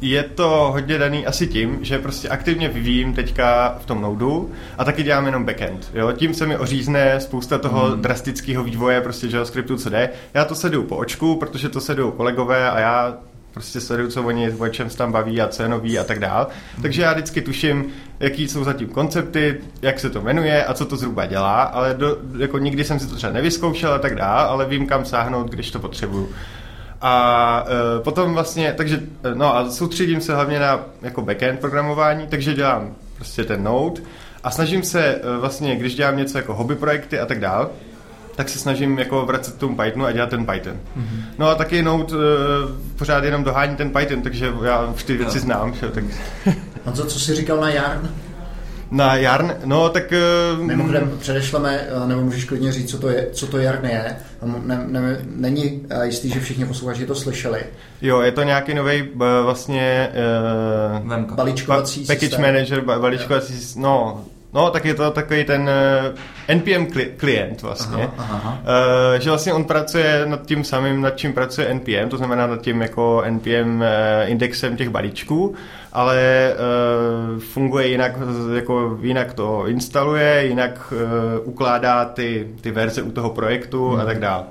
je 0.00 0.22
to 0.22 0.68
hodně 0.72 0.98
daný 0.98 1.26
asi 1.26 1.46
tím, 1.46 1.78
že 1.82 1.98
prostě 1.98 2.28
aktivně 2.28 2.68
vyvíjím 2.68 3.14
teďka 3.14 3.76
v 3.80 3.86
tom 3.86 4.02
Nodu 4.02 4.52
a 4.78 4.84
taky 4.84 5.02
dělám 5.02 5.26
jenom 5.26 5.44
backend. 5.44 5.90
Jo? 5.94 6.12
Tím 6.12 6.34
se 6.34 6.46
mi 6.46 6.56
ořízne 6.56 7.20
spousta 7.20 7.58
toho 7.58 7.88
mm. 7.88 8.02
drastického 8.02 8.64
vývoje 8.64 9.00
prostě 9.00 9.26
JavaScriptu, 9.26 9.76
co 9.76 9.90
jde. 9.90 10.10
Já 10.34 10.44
to 10.44 10.54
sedu 10.54 10.82
po 10.82 10.96
očku, 10.96 11.36
protože 11.36 11.68
to 11.68 11.80
sedu 11.80 12.10
kolegové 12.10 12.70
a 12.70 12.80
já 12.80 13.16
prostě 13.54 13.80
sleduju, 13.80 14.10
co 14.10 14.22
oni, 14.22 14.50
o 14.50 14.68
čem 14.68 14.90
se 14.90 14.96
tam 14.96 15.12
baví 15.12 15.40
a 15.40 15.48
co 15.48 15.62
je 15.62 15.68
nový 15.68 15.98
a 15.98 16.04
tak 16.04 16.18
dál. 16.18 16.46
Takže 16.82 17.02
já 17.02 17.12
vždycky 17.12 17.42
tuším, 17.42 17.86
jaký 18.20 18.48
jsou 18.48 18.64
zatím 18.64 18.88
koncepty, 18.88 19.60
jak 19.82 20.00
se 20.00 20.10
to 20.10 20.20
jmenuje 20.20 20.64
a 20.64 20.74
co 20.74 20.86
to 20.86 20.96
zhruba 20.96 21.26
dělá, 21.26 21.62
ale 21.62 21.94
do, 21.94 22.18
jako 22.38 22.58
nikdy 22.58 22.84
jsem 22.84 22.98
si 22.98 23.06
to 23.06 23.16
třeba 23.16 23.32
nevyzkoušel 23.32 23.92
a 23.92 23.98
tak 23.98 24.14
dál, 24.14 24.48
ale 24.48 24.66
vím, 24.66 24.86
kam 24.86 25.04
sáhnout, 25.04 25.50
když 25.50 25.70
to 25.70 25.78
potřebuju. 25.78 26.28
A 27.00 27.64
e, 27.98 28.02
potom 28.02 28.34
vlastně, 28.34 28.74
takže, 28.76 29.00
e, 29.24 29.34
no 29.34 29.56
a 29.56 29.70
soustředím 29.70 30.20
se 30.20 30.34
hlavně 30.34 30.58
na 30.58 30.80
jako 31.02 31.22
backend 31.22 31.60
programování, 31.60 32.26
takže 32.26 32.54
dělám 32.54 32.94
prostě 33.16 33.44
ten 33.44 33.62
Node 33.62 34.02
a 34.44 34.50
snažím 34.50 34.82
se 34.82 35.04
e, 35.04 35.20
vlastně, 35.40 35.76
když 35.76 35.94
dělám 35.94 36.16
něco 36.16 36.38
jako 36.38 36.54
hobby 36.54 36.74
projekty 36.74 37.18
a 37.18 37.26
tak 37.26 37.40
dál, 37.40 37.70
tak 38.36 38.48
se 38.48 38.58
snažím 38.58 38.98
jako 38.98 39.26
vracet 39.26 39.54
k 39.54 39.58
tomu 39.58 39.76
Pythonu 39.76 40.04
a 40.04 40.12
dělat 40.12 40.30
ten 40.30 40.46
Python. 40.46 40.72
Mm-hmm. 40.72 41.24
No 41.38 41.48
a 41.48 41.54
taky 41.54 41.82
Node 41.82 42.16
uh, 42.16 42.20
pořád 42.96 43.24
jenom 43.24 43.44
dohání 43.44 43.76
ten 43.76 43.90
Python, 43.90 44.22
takže 44.22 44.52
já 44.64 44.86
už 44.86 45.04
ty 45.04 45.16
věci 45.16 45.40
znám. 45.40 45.74
Že, 45.74 45.88
tak... 45.88 46.04
A 46.86 46.92
co, 46.92 47.06
co 47.06 47.20
jsi 47.20 47.34
říkal 47.34 47.60
na 47.60 47.70
Yarn? 47.70 48.10
Na 48.90 49.16
Jarn, 49.16 49.52
no 49.64 49.88
tak... 49.88 50.12
Uh, 50.56 50.64
Mimochodem 50.64 51.12
předešleme, 51.18 51.80
eh, 51.88 52.08
nebo 52.08 52.20
můžeš 52.20 52.44
klidně 52.44 52.72
říct, 52.72 52.90
co 52.90 52.98
to, 52.98 53.08
je, 53.08 53.28
co 53.32 53.46
to 53.46 53.58
Jarn 53.58 53.86
je. 53.86 54.16
Ne, 54.42 54.84
ne, 54.86 55.18
není 55.34 55.82
eh, 55.90 56.06
jistý, 56.06 56.30
že 56.30 56.40
všichni 56.40 56.64
posluchači 56.64 57.06
to 57.06 57.14
slyšeli. 57.14 57.60
Jo, 58.02 58.20
je 58.20 58.32
to 58.32 58.42
nějaký 58.42 58.74
nový 58.74 59.08
vlastně... 59.42 60.10
Uh, 61.10 61.34
balíčkovací 61.34 62.00
pa, 62.06 62.14
Package 62.14 62.38
manager, 62.38 62.80
balíčkovací, 62.80 63.80
no, 63.80 64.24
No, 64.54 64.70
tak 64.70 64.84
je 64.84 64.94
to 64.94 65.10
takový 65.10 65.44
ten 65.44 65.62
uh, 65.62 66.56
NPM 66.56 66.86
klient 67.16 67.62
vlastně. 67.62 68.10
Aha, 68.18 68.40
aha. 68.44 68.58
Uh, 68.62 69.20
že 69.20 69.30
vlastně 69.30 69.52
on 69.52 69.64
pracuje 69.64 70.22
nad 70.26 70.46
tím 70.46 70.64
samým, 70.64 71.00
nad 71.00 71.16
čím 71.16 71.32
pracuje 71.32 71.66
NPM, 71.74 72.08
to 72.08 72.16
znamená 72.16 72.46
nad 72.46 72.60
tím 72.60 72.82
jako 72.82 73.22
NPM 73.24 73.80
uh, 73.80 73.86
indexem 74.26 74.76
těch 74.76 74.88
balíčků, 74.88 75.54
ale 75.92 76.50
uh, 77.34 77.40
funguje 77.40 77.88
jinak, 77.88 78.12
jako 78.54 78.98
jinak 79.02 79.34
to 79.34 79.66
instaluje, 79.66 80.46
jinak 80.46 80.92
uh, 80.92 81.48
ukládá 81.48 82.04
ty, 82.04 82.48
ty 82.60 82.70
verze 82.70 83.02
u 83.02 83.10
toho 83.10 83.30
projektu 83.30 83.88
hmm. 83.88 84.00
a 84.00 84.04
tak 84.04 84.20
dále. 84.20 84.44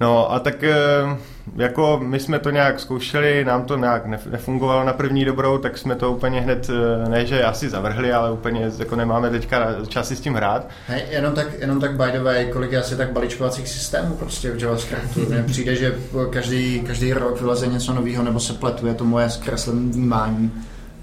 No 0.00 0.32
a 0.32 0.38
tak 0.38 0.54
uh, 0.62 1.18
jako 1.56 2.00
my 2.02 2.20
jsme 2.20 2.38
to 2.38 2.50
nějak 2.50 2.80
zkoušeli, 2.80 3.44
nám 3.44 3.64
to 3.64 3.76
nějak 3.76 4.06
nefungovalo 4.06 4.84
na 4.84 4.92
první 4.92 5.24
dobrou, 5.24 5.58
tak 5.58 5.78
jsme 5.78 5.94
to 5.94 6.12
úplně 6.12 6.40
hned, 6.40 6.68
uh, 6.68 7.08
ne 7.08 7.26
že 7.26 7.44
asi 7.44 7.68
zavrhli, 7.68 8.12
ale 8.12 8.32
úplně 8.32 8.70
jako 8.78 8.96
nemáme 8.96 9.30
teďka 9.30 9.66
časy 9.88 10.16
s 10.16 10.20
tím 10.20 10.34
hrát. 10.34 10.68
Hej, 10.88 11.02
jenom 11.10 11.34
tak, 11.34 11.46
jenom 11.60 11.80
tak 11.80 11.96
by 11.96 12.12
the 12.12 12.20
way, 12.20 12.46
kolik 12.52 12.72
je 12.72 12.80
asi 12.80 12.96
tak 12.96 13.12
balíčkovacích 13.12 13.68
systémů 13.68 14.16
prostě 14.16 14.50
v 14.50 14.62
JavaScriptu. 14.62 15.20
Mně 15.28 15.42
přijde, 15.42 15.76
že 15.76 15.94
každý, 16.30 16.80
každý 16.80 17.12
rok 17.12 17.40
vyleze 17.40 17.66
něco 17.66 17.92
nového 17.92 18.22
nebo 18.22 18.40
se 18.40 18.52
pletuje 18.52 18.94
to 18.94 19.04
moje 19.04 19.30
zkreslené 19.30 19.92
vnímání. 19.92 20.52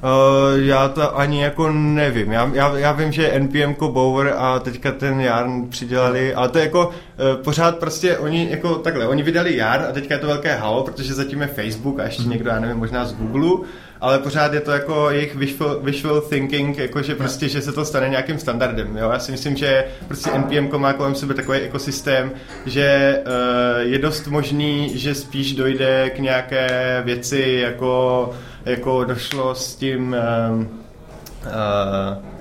Uh, 0.04 0.60
já 0.60 0.90
to 0.90 1.18
ani 1.20 1.44
jako 1.44 1.72
nevím. 1.72 2.32
Já, 2.32 2.52
já, 2.54 2.78
já 2.78 2.92
vím, 2.92 3.12
že 3.12 3.40
NPM 3.40 3.74
Bower 3.80 4.34
a 4.38 4.60
teďka 4.60 4.92
ten 4.92 5.22
Jarn 5.22 5.70
přidělali, 5.70 6.34
ale 6.34 6.50
to 6.50 6.58
je 6.58 6.64
jako 6.64 6.88
uh, 6.88 7.44
pořád 7.44 7.78
prostě 7.78 8.18
oni 8.18 8.48
jako 8.52 8.76
takhle, 8.76 9.08
oni 9.08 9.24
vydali 9.24 9.58
Jarn 9.58 9.86
a 9.90 9.92
teďka 9.92 10.14
je 10.14 10.20
to 10.20 10.28
velké 10.28 10.56
halo, 10.56 10.84
protože 10.84 11.14
zatím 11.14 11.42
je 11.42 11.48
Facebook 11.48 12.00
a 12.00 12.04
ještě 12.04 12.22
mhm. 12.22 12.32
někdo, 12.32 12.50
já 12.50 12.60
nevím, 12.60 12.78
možná 12.78 13.06
z 13.06 13.14
Google, 13.14 13.68
ale 14.02 14.20
pořád 14.20 14.54
je 14.54 14.62
to 14.62 14.72
jako 14.72 15.10
jejich 15.10 15.36
visual, 15.36 15.80
visual 15.84 16.22
thinking, 16.22 16.78
jakože 16.78 17.16
prostě, 17.16 17.50
že 17.50 17.62
se 17.62 17.72
to 17.72 17.86
stane 17.86 18.10
nějakým 18.10 18.40
standardem. 18.40 18.98
Jo? 18.98 19.10
Já 19.10 19.20
si 19.20 19.32
myslím, 19.32 19.56
že 19.56 19.86
prostě 20.08 20.30
NPM 20.32 20.78
má 20.78 20.94
kolem 20.94 21.16
sebe 21.16 21.34
takový 21.34 21.60
ekosystém, 21.60 22.32
že 22.66 23.20
uh, 23.28 23.82
je 23.82 24.00
dost 24.00 24.28
možný, 24.28 24.98
že 24.98 25.16
spíš 25.16 25.54
dojde 25.56 26.10
k 26.10 26.20
nějaké 26.20 27.02
věci 27.06 27.60
jako 27.64 28.30
jako 28.66 29.04
došlo 29.04 29.56
s 29.56 29.76
tím 29.76 30.16
uh, 30.52 30.66
uh, 30.66 32.33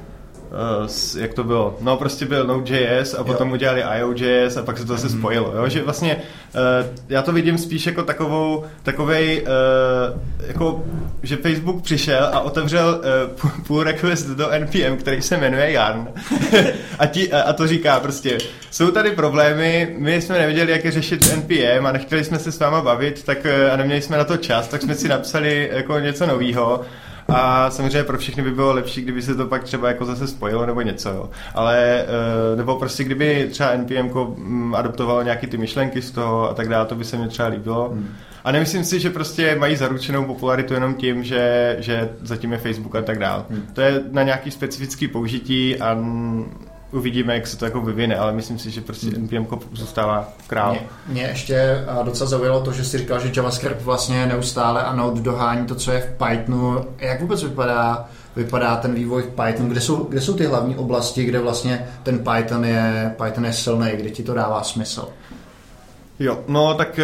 uh, 0.53 1.23
jak 1.23 1.35
to 1.35 1.45
bylo, 1.45 1.77
no 1.81 1.97
prostě 1.97 2.27
byl 2.27 2.47
Node.js 2.47 3.15
a 3.15 3.25
potom 3.25 3.49
jo. 3.49 3.55
udělali 3.55 3.85
IO.js 3.99 4.57
a 4.57 4.63
pak 4.63 4.79
se 4.79 4.85
to 4.85 4.93
zase 4.93 5.07
mm-hmm. 5.07 5.19
spojilo, 5.19 5.53
jo? 5.57 5.69
že 5.69 5.83
vlastně 5.83 6.17
uh, 6.17 6.97
já 7.09 7.23
to 7.23 7.33
vidím 7.33 7.59
spíš 7.59 7.87
jako 7.87 8.03
takovou, 8.03 8.65
takovej, 8.83 9.43
uh, 9.43 10.21
jako, 10.47 10.85
že 11.23 11.37
Facebook 11.37 11.83
přišel 11.83 12.25
a 12.33 12.41
otevřel 12.41 13.01
uh, 13.43 13.51
pull 13.67 13.83
request 13.83 14.29
do 14.29 14.51
NPM, 14.59 14.97
který 14.97 15.23
se 15.23 15.37
jmenuje 15.37 15.73
Yarn 15.73 16.09
a, 16.99 17.07
ti, 17.07 17.33
a, 17.33 17.43
a 17.43 17.53
to 17.53 17.67
říká 17.67 18.01
prostě, 18.01 18.39
jsou 18.71 18.91
tady 18.91 19.11
problémy, 19.11 19.95
my 19.99 20.23
jsme 20.23 20.39
nevěděli, 20.39 20.73
jak 20.73 20.85
je 20.85 20.91
řešit 20.91 21.37
NPM 21.37 21.87
a 21.87 21.93
nechtěli 21.93 22.25
jsme 22.25 22.39
se 22.39 22.53
s 22.53 22.59
váma 22.59 22.81
bavit, 22.81 23.23
tak 23.23 23.47
a 23.73 23.77
neměli 23.77 24.03
jsme 24.03 24.19
na 24.19 24.25
to 24.25 24.37
čas, 24.37 24.69
tak 24.69 24.83
jsme 24.83 24.95
si 24.95 25.09
napsali 25.09 25.71
jako 25.73 25.99
něco 25.99 26.27
nového 26.27 26.81
a 27.35 27.71
samozřejmě 27.71 28.05
pro 28.05 28.19
všechny 28.19 28.43
by 28.43 28.51
bylo 28.51 28.73
lepší, 28.73 29.03
kdyby 29.03 29.23
se 29.23 29.35
to 29.35 29.47
pak 29.47 29.65
třeba 29.65 29.89
jako 29.89 30.05
zase 30.05 30.27
spojilo 30.27 30.67
nebo 30.67 30.81
něco, 30.81 31.09
jo. 31.09 31.31
Ale, 31.55 32.05
eh, 32.53 32.57
nebo 32.57 32.77
prostě 32.77 33.05
kdyby 33.05 33.49
třeba 33.51 33.73
NPM 33.77 34.11
mm, 34.37 34.75
adoptovalo 34.75 35.23
nějaký 35.23 35.47
ty 35.47 35.59
myšlenky 35.59 36.03
z 36.03 36.11
toho 36.11 36.51
a 36.51 36.55
tak 36.55 36.69
dále, 36.69 36.87
to 36.87 36.95
by 36.95 37.05
se 37.05 37.17
mi 37.17 37.29
třeba 37.29 37.49
líbilo. 37.49 37.89
Hmm. 37.89 38.09
A 38.45 38.53
nemyslím 38.53 38.85
si, 38.85 39.01
že 39.01 39.11
prostě 39.11 39.57
mají 39.57 39.77
zaručenou 39.77 40.25
popularitu 40.25 40.75
jenom 40.75 40.95
tím, 40.95 41.25
že, 41.25 41.77
že 41.79 42.11
zatím 42.23 42.53
je 42.53 42.59
Facebook 42.59 42.97
a 42.97 43.03
tak 43.03 43.19
dále. 43.19 43.45
Hmm. 43.51 43.63
To 43.73 43.81
je 43.81 44.01
na 44.11 44.23
nějaký 44.23 44.51
specifický 44.51 45.09
použití 45.09 45.77
a 45.81 45.95
uvidíme, 46.93 47.35
jak 47.35 47.47
se 47.47 47.57
to 47.57 47.65
jako 47.65 47.81
vyvine, 47.81 48.17
ale 48.17 48.33
myslím 48.33 48.59
si, 48.59 48.71
že 48.71 48.81
prostě 48.81 49.07
hmm. 49.07 49.25
NPM 49.25 49.47
zůstává 49.73 50.29
král. 50.47 50.71
Mě, 50.71 50.83
mě 51.09 51.23
ještě 51.23 51.85
docela 52.03 52.31
zaujalo 52.31 52.61
to, 52.61 52.73
že 52.73 52.85
jsi 52.85 52.99
říkal, 52.99 53.21
že 53.21 53.33
JavaScript 53.37 53.83
vlastně 53.83 54.27
neustále 54.27 54.83
a 54.83 54.95
Node 54.95 55.21
dohání 55.21 55.67
to, 55.67 55.75
co 55.75 55.93
je 55.93 56.01
v 56.01 56.25
Pythonu. 56.25 56.85
Jak 56.99 57.21
vůbec 57.21 57.43
vypadá 57.43 58.09
vypadá 58.37 58.77
ten 58.77 58.95
vývoj 58.95 59.23
v 59.23 59.45
Pythonu, 59.45 59.69
kde 59.69 59.81
jsou, 59.81 60.05
kde 60.05 60.21
jsou 60.21 60.35
ty 60.35 60.47
hlavní 60.47 60.77
oblasti, 60.77 61.25
kde 61.25 61.41
vlastně 61.41 61.89
ten 62.03 62.19
Python 62.19 62.65
je, 62.65 63.15
Python 63.25 63.45
je 63.45 63.53
silný, 63.53 63.91
kde 63.97 64.11
ti 64.11 64.23
to 64.23 64.35
dává 64.35 64.63
smysl? 64.63 65.09
Jo, 66.19 66.39
no 66.49 66.75
tak 66.75 67.01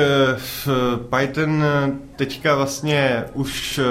uh, 0.66 1.18
Python 1.18 1.64
teďka 2.16 2.54
vlastně 2.54 3.24
už 3.34 3.78
uh, 3.78 3.84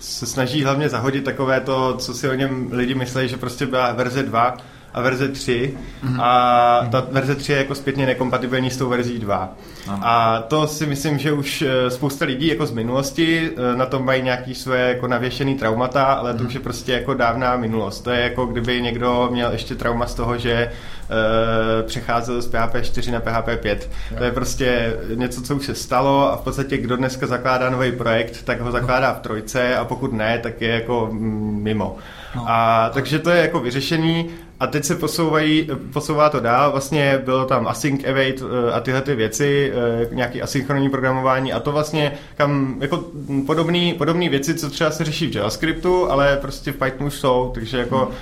se 0.00 0.26
snaží 0.26 0.64
hlavně 0.64 0.88
zahodit 0.88 1.24
takové 1.24 1.60
to, 1.60 1.96
co 1.96 2.14
si 2.14 2.28
o 2.28 2.34
něm 2.34 2.68
lidi 2.72 2.94
myslí, 2.94 3.28
že 3.28 3.36
prostě 3.36 3.66
byla 3.66 3.92
verze 3.92 4.22
2, 4.22 4.56
a 4.94 5.00
verze 5.00 5.28
3 5.28 5.74
mm-hmm. 6.04 6.20
a 6.20 6.88
ta 6.90 7.06
verze 7.10 7.34
3 7.34 7.52
je 7.52 7.58
jako 7.58 7.74
zpětně 7.74 8.06
nekompatibilní 8.06 8.70
s 8.70 8.76
tou 8.76 8.88
verzí 8.88 9.18
2. 9.18 9.52
Aha. 9.88 10.00
A 10.02 10.42
to 10.42 10.66
si 10.66 10.86
myslím, 10.86 11.18
že 11.18 11.32
už 11.32 11.62
eh, 11.62 11.90
spousta 11.90 12.24
lidí 12.24 12.46
jako 12.46 12.66
z 12.66 12.72
minulosti 12.72 13.50
eh, 13.50 13.76
na 13.76 13.86
tom 13.86 14.04
mají 14.04 14.22
nějaký 14.22 14.54
své 14.54 14.88
jako 14.88 15.06
navěšený 15.06 15.54
traumata, 15.54 16.04
ale 16.04 16.34
to 16.34 16.42
mm-hmm. 16.42 16.46
už 16.46 16.54
je 16.54 16.60
prostě 16.60 16.92
jako 16.92 17.14
dávná 17.14 17.56
minulost. 17.56 18.00
To 18.00 18.10
je 18.10 18.20
jako 18.20 18.46
kdyby 18.46 18.82
někdo 18.82 19.28
měl 19.32 19.52
ještě 19.52 19.74
trauma 19.74 20.06
z 20.06 20.14
toho, 20.14 20.38
že 20.38 20.70
uh, 21.10 21.86
přecházel 21.86 22.42
z 22.42 22.48
PHP 22.48 22.74
4 22.82 23.10
na 23.10 23.20
PHP 23.20 23.48
5. 23.60 23.90
Jo. 24.10 24.16
To 24.18 24.24
je 24.24 24.32
prostě 24.32 24.96
něco, 25.14 25.42
co 25.42 25.56
už 25.56 25.66
se 25.66 25.74
stalo 25.74 26.32
a 26.32 26.36
v 26.36 26.40
podstatě 26.40 26.76
kdo 26.76 26.96
dneska 26.96 27.26
zakládá 27.26 27.70
nový 27.70 27.92
projekt, 27.92 28.42
tak 28.44 28.60
ho 28.60 28.72
zakládá 28.72 29.14
v 29.14 29.20
trojce 29.20 29.76
a 29.76 29.84
pokud 29.84 30.12
ne, 30.12 30.38
tak 30.38 30.60
je 30.60 30.68
jako 30.68 31.08
mm, 31.12 31.62
mimo. 31.62 31.96
No. 32.36 32.44
A 32.46 32.90
takže 32.94 33.18
to 33.18 33.30
je 33.30 33.42
jako 33.42 33.60
vyřešený. 33.60 34.30
A 34.60 34.66
teď 34.66 34.84
se 34.84 34.94
posouvají, 34.94 35.68
posouvá 35.92 36.28
to 36.28 36.40
dál, 36.40 36.70
vlastně 36.70 37.22
bylo 37.24 37.44
tam 37.44 37.68
async 37.68 38.04
await 38.04 38.42
eh, 38.42 38.72
a 38.72 38.80
tyhle 38.80 39.02
ty 39.02 39.14
věci, 39.14 39.72
eh, 40.02 40.14
nějaký 40.14 40.42
asynchronní 40.42 40.88
programování. 40.90 41.52
A 41.52 41.60
to 41.60 41.72
vlastně 41.72 42.12
kam 42.36 42.76
jako 42.80 43.04
podobný, 43.46 43.94
podobný 43.94 44.28
věci, 44.28 44.54
co 44.54 44.70
třeba 44.70 44.90
se 44.90 45.04
řeší 45.04 45.26
v 45.26 45.34
JavaScriptu, 45.34 46.10
ale 46.10 46.36
prostě 46.36 46.72
v 46.72 46.76
Pythonu 46.76 47.06
už 47.06 47.14
jsou, 47.14 47.50
takže 47.54 47.78
jako 47.78 47.98
hmm. 47.98 48.14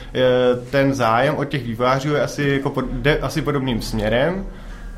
ten 0.70 0.94
zájem 0.94 1.36
od 1.36 1.44
těch 1.44 1.64
vývářů 1.64 2.14
je 2.14 2.22
asi, 2.22 2.48
jako, 2.48 2.82
jde 2.92 3.18
asi 3.18 3.42
podobným 3.42 3.82
směrem 3.82 4.46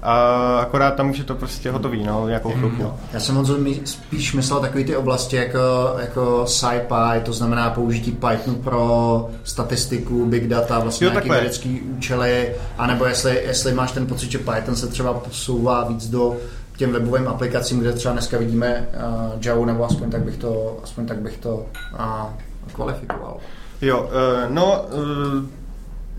a 0.02 0.14
akorát 0.58 0.94
tam 0.94 1.10
už 1.10 1.18
je 1.18 1.24
to 1.24 1.34
prostě 1.34 1.70
hotový, 1.70 2.04
no, 2.04 2.28
nějakou 2.28 2.50
chvilku. 2.50 2.82
Mm. 2.82 2.90
Já 3.12 3.20
jsem 3.20 3.34
moc 3.34 3.50
spíš 3.84 4.32
myslel 4.34 4.60
takový 4.60 4.84
ty 4.84 4.96
oblasti 4.96 5.36
jako, 5.36 5.58
jako 5.98 6.46
SciPy, 6.46 7.20
to 7.22 7.32
znamená 7.32 7.70
použití 7.70 8.12
Pythonu 8.12 8.56
pro 8.56 9.30
statistiku, 9.44 10.26
big 10.26 10.48
data, 10.48 10.78
vlastně 10.78 11.04
jo, 11.04 11.10
nějaký 11.10 11.28
takhle. 11.28 11.40
vědecký 11.40 11.80
účely, 11.80 12.52
anebo 12.78 13.04
jestli, 13.04 13.42
jestli 13.46 13.74
máš 13.74 13.92
ten 13.92 14.06
pocit, 14.06 14.30
že 14.30 14.38
Python 14.38 14.76
se 14.76 14.86
třeba 14.86 15.14
posouvá 15.14 15.84
víc 15.84 16.08
do 16.08 16.36
těm 16.76 16.92
webovým 16.92 17.28
aplikacím, 17.28 17.80
kde 17.80 17.92
třeba 17.92 18.12
dneska 18.12 18.38
vidíme 18.38 18.88
uh, 18.94 19.38
Java, 19.42 19.66
nebo 19.66 19.84
aspoň 19.84 20.10
tak 20.10 20.22
bych 20.22 20.36
to, 20.36 20.78
aspoň 20.82 21.06
tak 21.06 21.18
bych 21.18 21.38
to 21.38 21.66
uh, 21.94 22.26
kvalifikoval. 22.72 23.36
Jo, 23.80 24.00
uh, 24.00 24.08
no, 24.54 24.84
uh, 24.92 25.44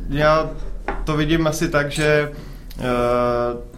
já 0.10 0.50
to 1.04 1.18
vidím 1.18 1.48
asi 1.48 1.70
tak, 1.70 1.92
že 1.92 2.32
uh, 2.80 3.71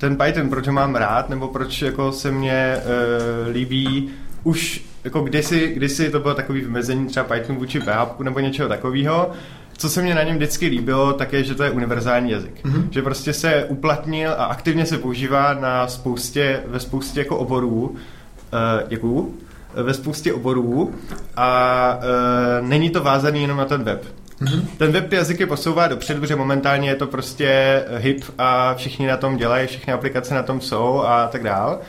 ten 0.00 0.16
Python, 0.16 0.48
proč 0.48 0.66
ho 0.66 0.72
mám 0.72 0.94
rád, 0.94 1.28
nebo 1.28 1.48
proč 1.48 1.82
jako 1.82 2.12
se 2.12 2.30
mně 2.30 2.76
uh, 2.76 3.52
líbí 3.52 4.10
už 4.42 4.84
jako 5.04 5.20
kdysi, 5.20 5.72
kdysi 5.76 6.10
to 6.10 6.20
bylo 6.20 6.34
takový 6.34 6.60
vymezení 6.60 7.06
třeba 7.06 7.24
Python 7.24 7.56
vůči 7.56 7.80
PHP 7.80 8.20
nebo 8.20 8.40
něčeho 8.40 8.68
takového, 8.68 9.30
co 9.76 9.88
se 9.88 10.02
mě 10.02 10.14
na 10.14 10.22
něm 10.22 10.36
vždycky 10.36 10.66
líbilo, 10.66 11.12
tak 11.12 11.32
je, 11.32 11.44
že 11.44 11.54
to 11.54 11.62
je 11.62 11.70
univerzální 11.70 12.30
jazyk. 12.30 12.64
Mm-hmm. 12.64 12.88
Že 12.90 13.02
prostě 13.02 13.32
se 13.32 13.64
uplatnil 13.64 14.30
a 14.30 14.44
aktivně 14.44 14.86
se 14.86 14.98
používá 14.98 15.54
na 15.54 15.88
spoustě, 15.88 16.60
ve 16.66 16.80
spoustě 16.80 17.20
jako 17.20 17.36
oborů, 17.36 17.82
uh, 17.82 18.88
děkuju, 18.88 19.34
ve 19.74 19.94
spoustě 19.94 20.32
oborů 20.32 20.94
a 21.36 21.98
uh, 21.98 22.68
není 22.68 22.90
to 22.90 23.02
vázaný 23.02 23.42
jenom 23.42 23.58
na 23.58 23.64
ten 23.64 23.84
web. 23.84 24.04
Mm-hmm. 24.42 24.66
Ten 24.76 24.92
web 24.92 25.08
ty 25.08 25.16
jazyky 25.16 25.46
posouvá 25.46 25.88
dopředu, 25.88 26.20
protože 26.20 26.36
momentálně 26.36 26.88
je 26.88 26.94
to 26.94 27.06
prostě 27.06 27.82
hip 27.96 28.24
a 28.38 28.74
všichni 28.74 29.06
na 29.06 29.16
tom 29.16 29.36
dělají, 29.36 29.66
všechny 29.66 29.92
aplikace 29.92 30.34
na 30.34 30.42
tom 30.42 30.60
jsou 30.60 31.02
a 31.02 31.28
tak 31.28 31.42
dál. 31.42 31.80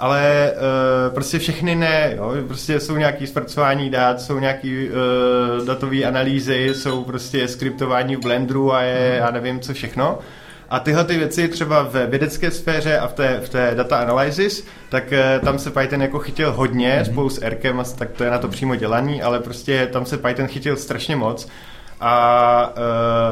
Ale 0.00 0.52
uh, 0.52 1.14
prostě 1.14 1.38
všechny 1.38 1.74
ne, 1.74 2.12
jo? 2.16 2.34
prostě 2.46 2.80
jsou 2.80 2.96
nějaký 2.96 3.26
zpracování 3.26 3.90
dat, 3.90 4.20
jsou 4.20 4.38
nějaký 4.38 4.88
uh, 4.88 5.66
datové 5.66 6.04
analýzy, 6.04 6.68
jsou 6.74 7.04
prostě 7.04 7.48
skriptování 7.48 8.16
v 8.16 8.20
Blenderu 8.20 8.74
a 8.74 8.82
je, 8.82 9.10
mm. 9.10 9.16
já 9.16 9.30
nevím 9.30 9.60
co 9.60 9.74
všechno. 9.74 10.18
A 10.70 10.78
tyhle 10.80 11.04
ty 11.04 11.18
věci 11.18 11.48
třeba 11.48 11.82
v 11.82 12.06
vědecké 12.06 12.50
sféře 12.50 12.98
a 12.98 13.08
v 13.08 13.12
té, 13.12 13.40
v 13.44 13.48
té 13.48 13.72
data 13.74 13.96
analysis, 13.96 14.66
tak 14.88 15.04
uh, 15.12 15.44
tam 15.44 15.58
se 15.58 15.70
Python 15.70 16.02
jako 16.02 16.18
chytil 16.18 16.52
hodně, 16.52 16.98
mm-hmm. 17.00 17.12
spolu 17.12 17.30
s 17.30 17.42
Erkem, 17.42 17.82
tak 17.98 18.10
to 18.10 18.24
je 18.24 18.30
na 18.30 18.38
to 18.38 18.48
přímo 18.48 18.74
dělaný, 18.74 19.22
ale 19.22 19.40
prostě 19.40 19.88
tam 19.92 20.06
se 20.06 20.18
Python 20.18 20.46
chytil 20.46 20.76
strašně 20.76 21.16
moc 21.16 21.48
a 22.00 22.74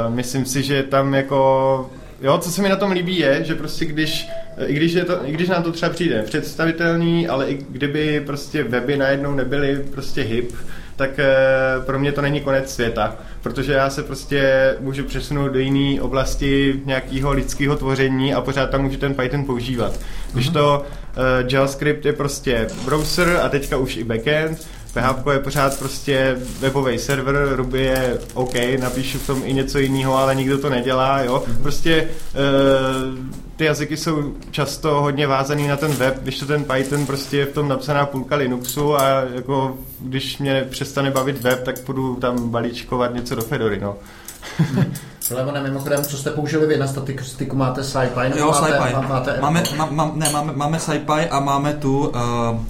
uh, 0.08 0.14
myslím 0.14 0.44
si, 0.44 0.62
že 0.62 0.82
tam 0.82 1.14
jako 1.14 1.90
Jo, 2.20 2.38
co 2.38 2.50
se 2.50 2.62
mi 2.62 2.68
na 2.68 2.76
tom 2.76 2.90
líbí 2.90 3.18
je, 3.18 3.44
že 3.44 3.54
prostě 3.54 3.85
když, 3.85 4.28
i 4.66 4.75
když, 4.75 4.92
je 4.92 5.04
to, 5.04 5.28
i 5.28 5.32
když 5.32 5.49
nám 5.49 5.62
to 5.62 5.73
třeba 5.73 5.92
přijde 5.92 6.23
představitelný, 6.23 7.28
ale 7.28 7.49
i 7.49 7.58
kdyby 7.70 8.23
prostě 8.26 8.64
weby 8.64 8.96
najednou 8.96 9.35
nebyly 9.35 9.85
prostě 9.92 10.23
hip, 10.23 10.52
tak 10.96 11.11
uh, 11.11 11.85
pro 11.85 11.99
mě 11.99 12.12
to 12.12 12.23
není 12.23 12.40
konec 12.40 12.75
světa, 12.75 13.16
protože 13.42 13.73
já 13.73 13.90
se 13.90 14.02
prostě 14.02 14.75
můžu 14.80 15.04
přesunout 15.04 15.49
do 15.49 15.58
jiné 15.58 16.02
oblasti 16.02 16.80
nějakého 16.85 17.32
lidského 17.32 17.76
tvoření 17.76 18.35
a 18.35 18.40
pořád 18.40 18.70
tam 18.70 18.82
můžu 18.82 18.99
ten 18.99 19.14
Python 19.14 19.44
používat. 19.44 20.00
Když 20.32 20.46
mhm. 20.46 20.54
to 20.54 20.78
uh, 20.80 21.50
JavaScript 21.52 22.04
je 22.04 22.12
prostě 22.12 22.66
browser 22.85 23.40
a 23.42 23.49
teďka 23.49 23.76
už 23.76 23.96
i 23.96 24.04
backend, 24.04 24.68
PHP 24.97 25.26
je 25.33 25.38
pořád 25.38 25.79
prostě 25.79 26.37
webový 26.61 26.99
server, 26.99 27.49
Ruby 27.57 27.83
je 27.83 28.19
OK, 28.35 28.55
napíšu 28.81 29.19
v 29.19 29.26
tom 29.26 29.43
i 29.45 29.55
něco 29.55 29.79
jiného, 29.79 30.19
ale 30.19 30.35
nikdo 30.35 30.59
to 30.59 30.71
nedělá, 30.71 31.23
jo. 31.23 31.43
Mhm. 31.47 31.62
Prostě 31.62 32.09
uh, 32.35 33.19
ty 33.57 33.65
jazyky 33.65 33.97
jsou 33.97 34.33
často 34.50 35.00
hodně 35.00 35.26
vázaný 35.26 35.69
na 35.69 35.76
ten 35.76 35.93
web, 35.93 36.19
když 36.23 36.38
to 36.38 36.47
ten 36.47 36.65
Python 36.65 37.07
prostě 37.07 37.37
je 37.37 37.47
v 37.47 37.53
tom 37.53 37.69
napsaná 37.69 38.07
půlka 38.07 38.37
Linuxu 38.37 38.97
a 38.97 39.09
jako 39.35 39.79
když 40.00 40.38
mě 40.38 40.67
přestane 40.71 41.11
bavit 41.11 41.43
web, 41.43 41.65
tak 41.65 41.81
půjdu 41.81 42.15
tam 42.15 42.49
balíčkovat 42.49 43.15
něco 43.15 43.35
do 43.35 43.43
Fedory, 43.43 43.81
no. 43.81 43.97
Lemone, 45.31 45.62
mimochodem, 45.62 46.05
co 46.05 46.17
jste 46.17 46.31
použili 46.31 46.67
vy 46.67 46.76
na 46.76 46.87
statistiku? 46.87 47.57
Máte 47.57 47.85
SciPy? 47.85 48.38
Jo, 48.38 48.47
máte, 48.47 48.73
SciPy. 48.73 49.09
Máte, 49.09 49.41
máme, 49.41 49.62
má, 49.91 50.12
ne, 50.15 50.31
máme, 50.33 50.53
máme 50.53 50.81
SciPy 50.81 51.29
a 51.31 51.41
máme 51.41 51.73
tu 51.75 51.99
uh, 51.99 52.15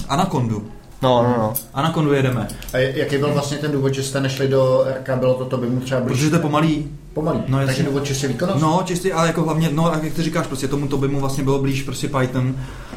Anacondu. 0.09 0.71
No, 1.03 1.23
no, 1.23 1.35
no. 1.39 1.55
Anacondu 1.75 2.13
jedeme. 2.13 2.49
A 2.73 2.79
jaký 2.79 3.19
byl 3.19 3.33
vlastně 3.33 3.57
ten 3.59 3.73
důvod, 3.73 3.95
že 3.95 4.03
jste 4.03 4.21
nešli 4.21 4.49
do 4.49 4.85
RK, 4.99 5.19
bylo 5.19 5.35
to, 5.35 5.45
to 5.45 5.57
by 5.57 5.67
mu 5.67 5.81
třeba 5.81 6.01
blíž? 6.01 6.17
Protože 6.17 6.31
to 6.31 6.37
je 6.37 6.43
pomalý. 6.43 6.89
Pomalý. 7.15 7.43
No, 7.49 7.67
Takže 7.67 7.83
důvod 7.83 8.05
čistě 8.05 8.29
výkonnost? 8.29 8.63
No, 8.63 8.83
čistě, 8.85 9.13
ale 9.13 9.27
jako 9.27 9.43
hlavně, 9.43 9.71
no, 9.73 9.93
jak 10.03 10.13
ty 10.15 10.23
říkáš, 10.23 10.47
prostě 10.47 10.69
tomu 10.69 10.89
to 10.89 10.97
by 10.97 11.09
mu 11.09 11.21
vlastně 11.21 11.45
bylo 11.45 11.59
blíž 11.59 11.83
prostě 11.83 12.09
Python. 12.09 12.55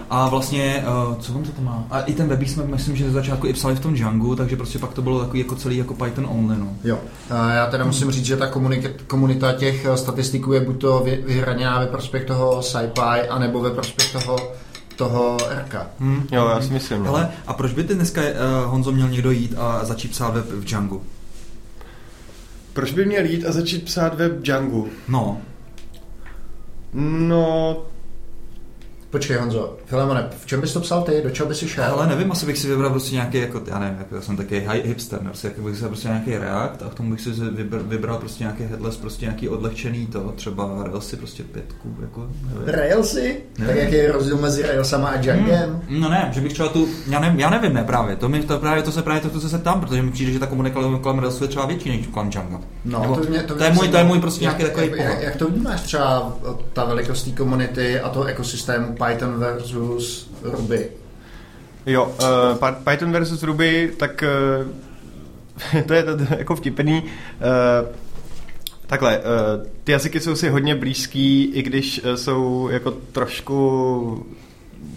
A 0.10 0.30
vlastně, 0.30 0.86
uh, 1.10 1.16
co 1.18 1.34
on 1.34 1.44
to 1.44 1.52
to 1.52 1.62
má? 1.62 1.84
A 1.92 2.02
i 2.02 2.14
ten 2.14 2.28
webí 2.28 2.48
jsme, 2.48 2.64
myslím, 2.64 2.96
že 2.96 3.06
ze 3.06 3.12
začátku 3.12 3.48
i 3.48 3.54
psali 3.54 3.76
v 3.76 3.80
tom 3.80 3.94
Django, 3.94 4.36
takže 4.36 4.56
prostě 4.56 4.80
pak 4.80 4.94
to 4.94 5.02
bylo 5.02 5.20
takový 5.20 5.40
jako 5.40 5.56
celý 5.56 5.78
jako 5.78 5.94
Python 5.94 6.28
only, 6.30 6.58
no. 6.58 6.68
Jo. 6.84 6.98
A 7.30 7.52
já 7.54 7.66
teda 7.66 7.86
musím 7.86 8.12
říct, 8.12 8.26
že 8.26 8.38
ta 8.38 8.52
komunika- 8.52 8.92
komunita 9.08 9.54
těch 9.54 9.86
eh, 9.86 9.98
statistiků 9.98 10.54
je 10.54 10.60
buď 10.60 10.82
to 10.82 11.06
vyhraněná 11.26 11.80
ve 11.80 11.88
prospěch 11.88 12.26
toho 12.26 12.62
SciPy, 12.62 13.30
anebo 13.30 13.60
ve 13.60 13.70
prospěch 13.70 14.12
toho 14.12 14.38
toho 15.00 15.38
RK. 15.50 15.76
Hmm, 16.00 16.28
jo, 16.32 16.48
já 16.48 16.62
si 16.62 16.74
myslím. 16.74 17.08
Ale 17.08 17.22
no. 17.22 17.30
a 17.48 17.54
proč 17.54 17.74
by 17.74 17.84
ty 17.84 17.96
dneska, 17.96 18.22
uh, 18.22 18.72
Honzo, 18.72 18.92
měl 18.92 19.10
někdo 19.10 19.32
jít 19.32 19.54
a 19.58 19.86
začít 19.86 20.12
psát 20.12 20.34
web 20.34 20.46
v 20.46 20.64
Django? 20.64 21.02
Proč 22.74 22.92
by 22.92 23.06
měl 23.06 23.26
jít 23.26 23.46
a 23.46 23.52
začít 23.52 23.86
psát 23.86 24.16
web 24.16 24.32
Django? 24.32 24.86
No. 25.08 25.42
No, 26.94 27.78
Počkej 29.10 29.38
Honzo, 29.38 29.78
Filemone, 29.86 30.30
v 30.42 30.46
čem 30.46 30.62
bys 30.62 30.74
to 30.74 30.80
psal 30.80 31.02
ty, 31.02 31.22
do 31.24 31.30
čeho 31.30 31.50
bys 31.50 31.58
si 31.58 31.68
šel? 31.68 31.84
Ale 31.84 32.08
nevím, 32.08 32.32
asi 32.32 32.46
bych 32.46 32.58
si 32.58 32.68
vybral 32.68 32.90
prostě 32.90 33.16
nějaký, 33.16 33.38
jako, 33.38 33.62
já 33.68 33.80
nevím, 33.80 33.98
jako, 33.98 34.16
já 34.16 34.22
jsem 34.22 34.38
taky 34.38 34.68
hipster, 34.84 35.20
prostě, 35.20 35.48
jako 35.48 35.62
bych 35.62 35.78
si 35.78 35.86
prostě 35.86 36.08
nějaký 36.08 36.38
React 36.38 36.82
a 36.82 36.90
k 36.90 36.94
tomu 36.94 37.12
bych 37.12 37.22
si 37.22 37.30
vybral, 37.30 37.84
vybral 37.84 38.18
prostě 38.18 38.44
nějaký 38.44 38.64
headless, 38.64 38.98
prostě 38.98 39.26
nějaký 39.26 39.50
odlehčený 39.50 40.08
to, 40.08 40.34
třeba 40.36 40.84
Railsy, 40.84 41.16
prostě 41.16 41.44
pětku, 41.44 41.96
jako, 42.02 42.28
nevím. 42.44 42.68
Railsy? 42.68 43.38
Nevím. 43.58 43.76
Tak 43.76 43.84
jaký 43.84 43.96
je 43.96 44.12
rozdíl 44.12 44.38
mezi 44.38 44.64
Railsama 44.64 45.08
a 45.08 45.18
Djangem? 45.18 45.82
Hmm, 45.90 46.02
no 46.02 46.10
ne, 46.10 46.30
že 46.32 46.42
bych 46.42 46.54
třeba 46.54 46.70
tu, 46.70 46.88
já 47.08 47.20
nevím, 47.20 47.40
já 47.40 47.50
nevím, 47.50 47.74
ne 47.74 47.84
právě, 47.84 48.16
to, 48.16 48.30
mi, 48.30 48.44
to 48.44 48.58
právě 48.58 48.84
to 48.84 48.92
se 48.92 49.02
právě 49.02 49.22
to, 49.22 49.30
to 49.30 49.50
se 49.50 49.60
tam, 49.60 49.82
protože 49.82 50.02
mi 50.02 50.12
přijde, 50.12 50.32
že 50.32 50.40
ta 50.40 50.48
komunikace 50.48 50.88
kolem 51.02 51.20
Railsu 51.20 51.44
je 51.44 51.48
třeba 51.48 51.66
větší 51.66 51.90
než 51.90 52.08
kolem 52.08 52.30
Djanga. 52.30 52.60
No, 52.86 53.02
Nebo, 53.02 53.16
to, 53.16 53.30
mě, 53.30 53.40
to, 53.40 53.56
to, 53.56 53.64
je 53.64 53.72
můj, 53.72 53.88
to 53.88 53.98
je 53.98 54.04
můj 54.04 54.20
prostě 54.20 54.42
nějaký 54.42 54.64
takový 54.64 54.92
jak, 54.98 55.22
jak, 55.22 55.36
to 55.36 55.48
vnímáš 55.48 55.82
třeba 55.82 56.34
ta 56.74 56.86
velikost 56.86 57.24
té 57.24 57.32
komunity 57.32 58.00
a 58.00 58.10
toho 58.10 58.26
ekosystému 58.26 58.96
Python 59.06 59.40
versus 59.40 60.32
Ruby. 60.44 60.90
Jo, 61.86 62.06
uh, 62.06 62.74
Python 62.84 63.12
versus 63.12 63.44
Ruby, 63.44 63.94
tak 63.98 64.24
uh, 65.74 65.82
to 65.88 65.94
je 65.94 66.04
to, 66.04 66.18
jako 66.38 66.56
vtipný. 66.56 67.04
Uh, 67.04 67.96
Takhle, 68.88 69.22
ty 69.84 69.92
jazyky 69.92 70.20
jsou 70.20 70.36
si 70.36 70.50
hodně 70.50 70.76
blízký, 70.76 71.46
i 71.46 71.62
když 71.62 72.02
jsou 72.16 72.70
jako 72.72 72.92
trošku 72.92 74.26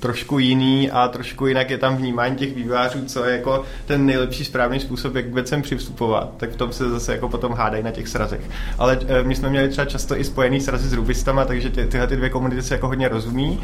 trošku 0.02 0.38
jiný 0.38 0.90
a 0.90 1.08
trošku 1.08 1.46
jinak 1.46 1.70
je 1.70 1.78
tam 1.78 1.96
vnímání 1.96 2.36
těch 2.36 2.54
vývářů, 2.54 3.04
co 3.06 3.24
je 3.24 3.36
jako 3.36 3.64
ten 3.86 4.06
nejlepší 4.06 4.44
správný 4.44 4.80
způsob, 4.80 5.14
jak 5.14 5.26
vůbec 5.26 5.48
sem 5.48 5.62
přistupovat, 5.62 6.30
tak 6.36 6.50
v 6.50 6.56
tom 6.56 6.72
se 6.72 6.90
zase 6.90 7.12
jako 7.12 7.28
potom 7.28 7.52
hádají 7.52 7.82
na 7.82 7.90
těch 7.90 8.08
srazech. 8.08 8.40
Ale 8.78 8.98
e, 9.06 9.22
my 9.22 9.34
jsme 9.34 9.50
měli 9.50 9.68
třeba 9.68 9.84
často 9.84 10.16
i 10.16 10.24
spojený 10.24 10.60
srazy 10.60 10.88
s 10.88 10.92
rubistama, 10.92 11.44
takže 11.44 11.70
ty, 11.70 11.86
tyhle 11.86 12.06
ty 12.06 12.16
dvě 12.16 12.30
komunity 12.30 12.62
se 12.62 12.74
jako 12.74 12.88
hodně 12.88 13.08
rozumí 13.08 13.60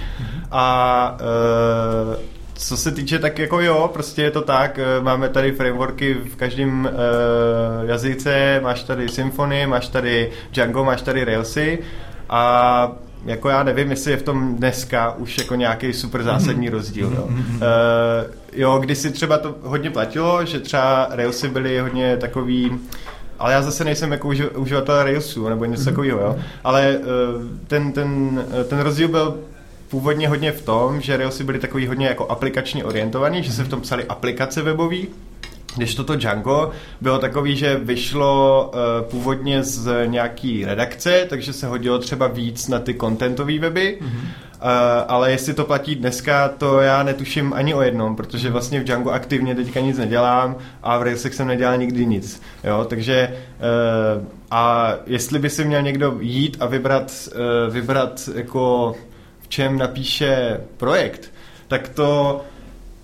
a 0.51 1.17
e, 1.21 2.39
co 2.55 2.77
se 2.77 2.93
týče, 2.93 3.19
tak 3.19 3.39
jako 3.39 3.61
jo, 3.61 3.91
prostě 3.93 4.23
je 4.23 4.31
to 4.31 4.43
tak, 4.43 4.79
e, 4.79 5.01
máme 5.01 5.29
tady 5.29 5.53
frameworky 5.53 6.15
v 6.15 6.37
každém 6.37 6.85
uh, 6.85 7.89
jazyce, 7.89 8.61
máš 8.63 8.83
tady 8.83 9.09
Symfony, 9.09 9.67
máš 9.67 9.89
tady 9.89 10.31
Django, 10.53 10.85
máš 10.85 11.03
tady 11.03 11.25
Railsy 11.25 11.79
a 12.29 12.93
jako 13.25 13.49
já 13.49 13.63
nevím, 13.63 13.91
jestli 13.91 14.11
je 14.11 14.17
v 14.17 14.23
tom 14.23 14.57
dneska 14.57 15.15
už 15.15 15.39
jako 15.39 15.55
nějaký 15.55 15.93
super 15.93 16.23
zásadní 16.23 16.67
mhm. 16.67 16.77
rozdíl. 16.77 17.13
Jo. 17.17 17.25
Uh, 17.25 17.33
jo, 18.53 18.79
kdysi 18.79 19.11
třeba 19.11 19.39
to 19.39 19.55
hodně 19.63 19.91
platilo, 19.91 20.45
že 20.45 20.61
třeba 20.61 21.09
Railsy 21.11 21.49
byly 21.49 21.81
hodně 21.81 22.17
takový 22.17 22.79
ale 23.39 23.53
já 23.53 23.63
zase 23.63 23.85
nejsem 23.85 24.13
jako 24.13 24.29
uživatel 24.57 25.03
Railsů 25.05 25.49
nebo 25.49 25.65
něco 25.65 25.83
mhm. 25.83 25.91
takového, 25.91 26.21
jo. 26.21 26.37
Ale 26.65 26.99
uh, 26.99 27.07
ten, 27.67 27.93
ten, 27.93 28.45
ten 28.69 28.79
rozdíl 28.79 29.09
byl 29.09 29.39
původně 29.89 30.29
hodně 30.29 30.53
v 30.53 30.63
tom, 30.63 31.01
že 31.01 31.17
Railsy 31.17 31.45
byly 31.45 31.59
takový 31.59 31.87
hodně 31.87 32.07
jako 32.07 32.27
aplikačně 32.27 32.85
orientovaný, 32.85 33.43
že 33.43 33.53
se 33.53 33.65
v 33.65 33.69
tom 33.69 33.81
psali 33.81 34.05
aplikace 34.05 34.63
webové, 34.63 34.97
když 35.79 35.95
toto 35.95 36.17
Django 36.17 36.71
bylo 37.01 37.19
takový, 37.19 37.57
že 37.57 37.77
vyšlo 37.77 38.71
uh, 38.75 39.11
původně 39.11 39.63
z 39.63 40.07
nějaký 40.07 40.65
redakce, 40.65 41.27
takže 41.29 41.53
se 41.53 41.67
hodilo 41.67 41.99
třeba 41.99 42.27
víc 42.27 42.69
na 42.69 42.79
ty 42.79 42.95
contentové 42.95 43.59
weby, 43.59 43.99
mm-hmm. 44.01 44.09
uh, 44.09 44.69
ale 45.09 45.31
jestli 45.31 45.55
to 45.55 45.65
platí 45.65 45.95
dneska, 45.95 46.49
to 46.49 46.81
já 46.81 47.03
netuším 47.03 47.53
ani 47.53 47.75
o 47.75 47.83
jednom, 47.83 48.17
protože 48.17 48.51
vlastně 48.51 48.81
v 48.81 48.85
Django 48.85 49.11
aktivně 49.11 49.55
teďka 49.55 49.81
nic 49.81 49.99
nedělám 49.99 50.57
a 50.83 50.99
v 50.99 51.03
Railsech 51.03 51.35
jsem 51.35 51.47
nedělal 51.47 51.77
nikdy 51.77 52.07
nic, 52.07 52.43
jo, 52.65 52.87
takže 52.89 53.35
uh, 54.19 54.25
a 54.51 54.95
jestli 55.07 55.39
by 55.39 55.51
si 55.51 55.65
měl 55.65 55.83
někdo 55.83 56.17
jít 56.21 56.57
a 56.61 56.67
vybrat, 56.67 57.13
uh, 57.67 57.75
vybrat 57.75 58.29
jako 58.35 58.95
v 59.41 59.49
čem 59.49 59.79
napíše 59.79 60.61
projekt, 60.77 61.33
tak 61.69 61.89
to 61.89 62.41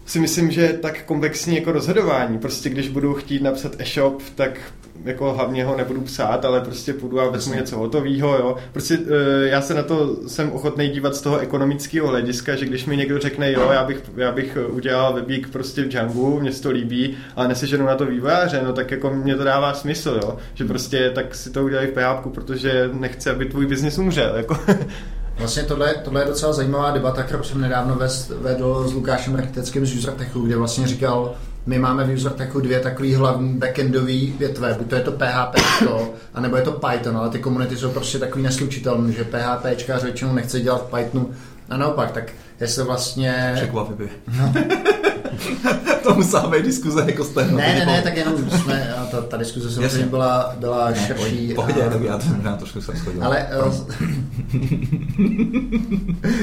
si 0.05 0.21
myslím, 0.21 0.51
že 0.51 0.61
je 0.61 0.73
tak 0.73 1.05
komplexní 1.05 1.57
jako 1.57 1.73
rozhodování. 1.73 2.39
Prostě 2.39 2.69
když 2.69 2.89
budu 2.89 3.15
chtít 3.15 3.43
napsat 3.43 3.73
e-shop, 3.79 4.23
tak 4.35 4.61
jako 5.05 5.33
hlavně 5.33 5.65
ho 5.65 5.77
nebudu 5.77 6.01
psát, 6.01 6.45
ale 6.45 6.61
prostě 6.61 6.93
půjdu 6.93 7.21
a 7.21 7.31
vezmu 7.31 7.55
něco 7.55 7.79
hotového, 7.79 8.37
jo. 8.37 8.57
Prostě 8.73 8.99
e, 9.45 9.49
já 9.49 9.61
se 9.61 9.75
na 9.75 9.83
to 9.83 10.17
jsem 10.27 10.53
ochotný 10.53 10.89
dívat 10.89 11.17
z 11.17 11.21
toho 11.21 11.39
ekonomického 11.39 12.09
hlediska, 12.09 12.57
že 12.57 12.67
když 12.67 12.87
mi 12.87 12.97
někdo 12.97 13.19
řekne, 13.19 13.53
jo, 13.53 13.69
já 13.73 13.85
bych, 13.85 14.03
já 14.17 14.33
bych 14.33 14.59
udělal 14.69 15.15
webík 15.15 15.49
prostě 15.49 15.83
v 15.83 15.89
Django, 15.89 16.41
mě 16.41 16.51
to 16.51 16.71
líbí, 16.71 17.17
ale 17.37 17.49
neseženu 17.49 17.87
na 17.87 17.95
to 17.95 18.07
vývojáře, 18.07 18.63
no 18.65 18.73
tak 18.73 18.91
jako 18.91 19.11
mě 19.11 19.37
to 19.37 19.45
dává 19.45 19.75
smysl, 19.75 20.21
jo. 20.23 20.37
Že 20.55 20.65
prostě 20.65 21.11
tak 21.15 21.35
si 21.35 21.51
to 21.51 21.65
udělají 21.65 21.89
v 21.89 21.93
PHP, 21.93 22.35
protože 22.35 22.91
nechce, 22.93 23.31
aby 23.31 23.45
tvůj 23.45 23.67
biznis 23.67 23.99
umřel, 23.99 24.37
jako. 24.37 24.59
Vlastně 25.39 25.63
tohle, 25.63 25.95
tohle 25.95 26.23
je 26.23 26.27
docela 26.27 26.53
zajímavá 26.53 26.91
debata, 26.91 27.23
kterou 27.23 27.43
jsem 27.43 27.61
nedávno 27.61 27.99
vedl 28.41 28.89
s 28.89 28.93
Lukášem 28.93 29.37
Architeckým 29.37 29.87
z 29.87 29.95
UserTechu, 29.95 30.41
kde 30.41 30.57
vlastně 30.57 30.87
říkal, 30.87 31.35
my 31.67 31.79
máme 31.79 32.05
v 32.05 32.15
UserTechu 32.15 32.61
dvě 32.61 32.81
takové 32.81 33.17
hlavní 33.17 33.55
backendové 33.55 34.27
větve, 34.39 34.75
buď 34.79 34.89
to 34.89 34.95
je 34.95 35.01
to 35.01 35.13
PHP, 35.13 35.57
anebo 36.35 36.57
je 36.57 36.63
to 36.63 36.73
Python, 36.73 37.17
ale 37.17 37.31
ty 37.31 37.39
komunity 37.39 37.77
jsou 37.77 37.91
prostě 37.91 38.19
takový 38.19 38.45
neslučitelné, 38.45 39.13
že 39.13 39.25
PHP 39.25 40.03
většinou 40.03 40.33
nechce 40.33 40.61
dělat 40.61 40.83
Pythonu 40.83 41.31
a 41.69 41.77
naopak, 41.77 42.11
tak 42.11 42.33
jestli 42.61 42.85
vlastně... 42.85 43.53
Překvapivě. 43.55 44.09
No. 44.39 44.55
to 46.03 46.15
musela 46.15 46.49
být 46.49 46.65
diskuze 46.65 47.05
jako 47.07 47.25
jste. 47.25 47.45
Ne, 47.45 47.75
ne, 47.79 47.87
ne, 47.87 48.03
tak 48.03 48.17
jenom 48.17 48.51
jsme, 48.51 48.95
ta, 49.11 49.23
ta 49.23 49.37
diskuze 49.37 49.71
samozřejmě 49.71 50.07
byla, 50.07 50.55
byla 50.59 50.91
ne, 50.91 50.97
širší. 51.07 51.55
Pohodě, 51.55 51.83
a... 51.83 51.91
tak 51.91 52.03
já 52.03 52.19
to 52.19 52.27
možná 52.27 52.57
trošku 52.57 52.81
jsem 52.81 52.97
schodil. 52.97 53.25
Ale... 53.25 53.47
Uh, 53.67 53.75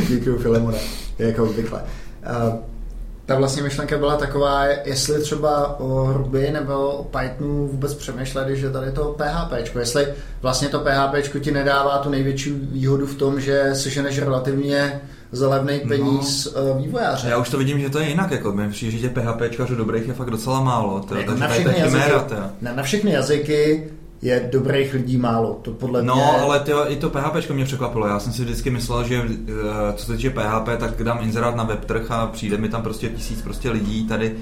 Děkuji, 0.10 0.38
Filemone, 0.38 0.78
jako 1.20 1.44
obvykle. 1.44 1.84
Uh, 2.48 2.56
ta 3.26 3.38
vlastně 3.38 3.64
myšlenka 3.64 3.98
byla 3.98 4.18
taková, 4.18 4.66
jestli 4.66 5.22
třeba 5.22 5.80
o 5.80 6.14
Ruby 6.14 6.52
nebo 6.52 6.90
o 6.90 7.04
Pythonu 7.04 7.68
vůbec 7.68 7.94
přemýšleli, 7.94 8.58
že 8.58 8.70
tady 8.70 8.92
to 8.92 9.16
PHP, 9.18 9.76
jestli 9.80 10.08
vlastně 10.42 10.68
to 10.68 10.80
PHP 10.80 11.40
ti 11.42 11.52
nedává 11.52 11.98
tu 11.98 12.10
největší 12.10 12.52
výhodu 12.52 13.06
v 13.08 13.16
tom, 13.16 13.40
že 13.40 13.70
si 13.74 13.90
ženeš 13.90 14.20
relativně 14.20 15.02
za 15.32 15.50
levný 15.50 15.80
no. 15.84 15.90
peníz 15.90 16.56
no, 16.56 16.82
vývojáře. 16.82 17.30
Já 17.30 17.38
už 17.38 17.50
to 17.50 17.58
vidím, 17.58 17.80
že 17.80 17.90
to 17.90 18.00
je 18.00 18.10
jinak. 18.10 18.32
Jako, 18.32 18.52
my 18.52 18.70
přijde, 18.70 18.98
že 18.98 19.10
PHPčkařů 19.10 19.76
dobrých 19.76 20.08
je 20.08 20.14
fakt 20.14 20.30
docela 20.30 20.62
málo. 20.62 21.00
To, 21.00 21.16
jako 21.16 21.32
takže 21.32 21.44
na, 21.44 21.48
všechny 21.48 21.80
jazyky, 21.80 22.04
chiméra, 22.04 22.52
na, 22.62 22.74
na 22.74 22.84
všechny 22.84 23.12
jazyky 23.12 23.84
je 24.22 24.50
dobrých 24.52 24.94
lidí 24.94 25.18
málo. 25.18 25.60
To 25.62 25.72
podle 25.72 26.04
no, 26.04 26.16
mě... 26.16 26.24
ale 26.24 26.60
tyjo, 26.60 26.86
i 26.88 26.96
to 26.96 27.10
PHP 27.10 27.50
mě 27.50 27.66
překvapilo. 27.66 28.08
Já 28.08 28.20
jsem 28.20 28.34
si 28.34 28.44
vždycky 28.44 28.70
myslel, 28.70 29.08
že 29.08 29.24
eh, 29.24 29.94
co 29.96 30.06
se 30.06 30.16
týče 30.16 30.30
PHP, 30.30 30.70
tak 30.80 31.04
dám 31.04 31.20
inzerát 31.22 31.56
na 31.56 31.64
webtrh 31.64 32.12
a 32.12 32.28
přijde 32.28 32.58
mi 32.58 32.70
tam 32.70 32.84
prostě 32.84 33.10
tisíc 33.10 33.42
prostě 33.42 33.72
lidí 33.72 34.08
tady, 34.08 34.36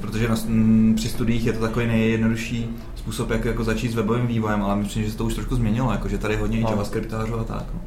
protože 0.00 0.28
na, 0.28 0.36
m, 0.46 0.94
při 0.96 1.08
studiích 1.08 1.46
je 1.46 1.52
to 1.52 1.60
takový 1.60 1.86
nejjednodušší 1.86 2.76
způsob, 2.96 3.30
jak 3.30 3.44
jako 3.44 3.64
začít 3.64 3.92
s 3.92 3.94
webovým 3.94 4.26
vývojem, 4.26 4.62
ale 4.62 4.76
myslím, 4.76 5.04
že 5.04 5.10
se 5.10 5.16
to 5.16 5.24
už 5.24 5.34
trošku 5.34 5.56
změnilo, 5.56 5.92
jako, 5.92 6.08
že 6.08 6.18
tady 6.18 6.34
je 6.34 6.40
hodně 6.40 6.60
no. 6.60 6.70
JavaScriptářů 6.70 7.38
a 7.38 7.44
tak. 7.44 7.64
No. 7.74 7.80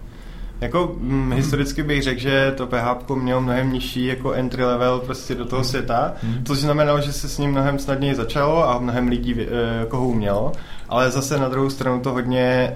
Jako 0.61 0.95
hm, 0.99 1.33
historicky 1.33 1.83
bych 1.83 2.03
řekl, 2.03 2.19
že 2.19 2.53
to 2.57 2.67
PHP 2.67 3.09
mělo 3.09 3.41
mnohem 3.41 3.73
nižší 3.73 4.05
jako 4.05 4.31
entry 4.31 4.65
level 4.65 4.99
prostě 4.99 5.35
do 5.35 5.45
toho 5.45 5.63
světa, 5.63 6.13
mm. 6.23 6.43
což 6.45 6.57
znamenalo, 6.57 7.01
že 7.01 7.13
se 7.13 7.29
s 7.29 7.37
ním 7.37 7.51
mnohem 7.51 7.79
snadněji 7.79 8.15
začalo 8.15 8.69
a 8.69 8.79
mnohem 8.79 9.07
lidí 9.07 9.35
e, 9.41 9.45
koho 9.87 10.07
umělo, 10.07 10.51
ale 10.89 11.11
zase 11.11 11.37
na 11.37 11.49
druhou 11.49 11.69
stranu 11.69 11.99
to 11.99 12.11
hodně 12.11 12.41
e, 12.41 12.73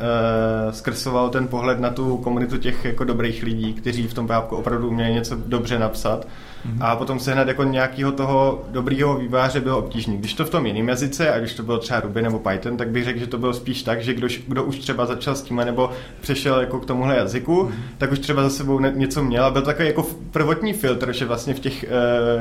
zkresoval 0.74 1.30
ten 1.30 1.48
pohled 1.48 1.80
na 1.80 1.89
tu 1.89 2.17
komunitu 2.17 2.58
těch 2.58 2.86
jako 2.86 3.04
dobrých 3.04 3.43
lidí, 3.43 3.74
kteří 3.74 4.08
v 4.08 4.13
tom 4.13 4.28
PHP 4.28 4.52
opravdu 4.52 4.88
uměli 4.88 5.13
něco 5.13 5.36
dobře 5.46 5.80
napsat 5.80 6.28
Mm-hmm. 6.65 6.78
A 6.82 6.95
potom 6.95 7.19
sehnat 7.19 7.47
jako 7.47 7.63
nějakého 7.63 8.12
toho 8.12 8.63
dobrýho 8.71 9.17
výváře 9.17 9.60
bylo 9.60 9.78
obtížné. 9.78 10.17
Když 10.17 10.34
to 10.34 10.45
v 10.45 10.49
tom 10.49 10.65
jiném 10.65 10.89
jazyce, 10.89 11.34
a 11.34 11.39
když 11.39 11.54
to 11.54 11.63
bylo 11.63 11.78
třeba 11.78 11.99
Ruby 11.99 12.21
nebo 12.21 12.39
Python, 12.39 12.78
tak 12.78 12.89
bych 12.89 13.04
řekl, 13.04 13.19
že 13.19 13.28
to 13.28 13.38
bylo 13.38 13.54
spíš 13.54 13.84
tak, 13.84 14.04
že 14.04 14.13
kdo, 14.13 14.28
kdo 14.47 14.63
už 14.63 14.80
třeba 14.80 15.06
začal 15.06 15.36
s 15.36 15.41
tím 15.41 15.58
nebo 15.58 15.91
přešel 16.21 16.60
jako 16.60 16.80
k 16.80 16.86
tomuhle 16.86 17.17
jazyku, 17.17 17.63
mm-hmm. 17.63 17.73
tak 17.97 18.12
už 18.12 18.19
třeba 18.19 18.43
za 18.43 18.49
sebou 18.49 18.80
něco 18.80 19.23
měl 19.23 19.45
a 19.45 19.52
byl 19.52 19.62
takový 19.62 19.88
jako 19.88 20.08
prvotní 20.32 20.73
filtr, 20.73 21.13
že 21.13 21.26
vlastně 21.26 21.54
v 21.54 21.60
těch 21.60 21.86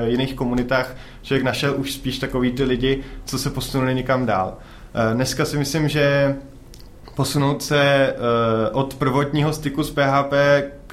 uh, 0.02 0.08
jiných 0.08 0.35
komunitách 0.35 0.96
člověk 1.22 1.44
našel 1.44 1.74
už 1.76 1.92
spíš 1.92 2.18
takový 2.18 2.52
ty 2.52 2.64
lidi, 2.64 3.02
co 3.24 3.38
se 3.38 3.50
posunuli 3.50 3.94
někam 3.94 4.26
dál. 4.26 4.56
Uh, 4.56 5.14
dneska 5.14 5.44
si 5.44 5.58
myslím, 5.58 5.88
že 5.88 6.37
posunout 7.14 7.62
se 7.62 8.14
uh, 8.72 8.80
od 8.80 8.94
prvotního 8.94 9.52
styku 9.52 9.82
s 9.82 9.90
PHP 9.90 10.32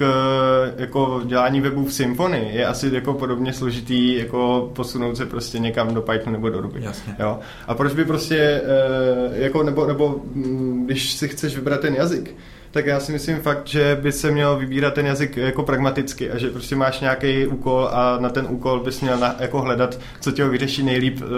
k 0.00 0.74
jako 0.76 1.22
dělání 1.24 1.60
webů 1.60 1.84
v 1.84 1.92
Symfony 1.92 2.50
je 2.52 2.66
asi 2.66 2.90
jako 2.94 3.14
podobně 3.14 3.52
složitý 3.52 4.18
jako 4.18 4.70
posunout 4.74 5.16
se 5.16 5.26
prostě 5.26 5.58
někam 5.58 5.94
do 5.94 6.02
Pythonu 6.02 6.32
nebo 6.32 6.50
do 6.50 6.60
Ruby. 6.60 6.80
Jasně. 6.82 7.16
Jo? 7.18 7.38
A 7.66 7.74
proč 7.74 7.92
by 7.92 8.04
prostě 8.04 8.62
uh, 8.62 9.36
jako 9.36 9.62
nebo, 9.62 9.86
nebo 9.86 10.22
mm, 10.34 10.86
když 10.86 11.12
si 11.12 11.28
chceš 11.28 11.56
vybrat 11.56 11.80
ten 11.80 11.94
jazyk, 11.94 12.34
tak 12.70 12.86
já 12.86 13.00
si 13.00 13.12
myslím 13.12 13.40
fakt, 13.40 13.66
že 13.66 13.98
by 14.02 14.12
se 14.12 14.30
měl 14.30 14.56
vybírat 14.56 14.94
ten 14.94 15.06
jazyk 15.06 15.36
jako 15.36 15.62
pragmaticky 15.62 16.30
a 16.30 16.38
že 16.38 16.50
prostě 16.50 16.76
máš 16.76 17.00
nějaký 17.00 17.46
úkol 17.46 17.88
a 17.92 18.18
na 18.20 18.30
ten 18.30 18.46
úkol 18.48 18.80
bys 18.80 19.00
měl 19.00 19.18
na, 19.18 19.36
jako 19.38 19.60
hledat, 19.60 19.98
co 20.20 20.32
tě 20.32 20.44
ho 20.44 20.50
vyřeší 20.50 20.82
nejlíp 20.82 21.20
uh, 21.22 21.28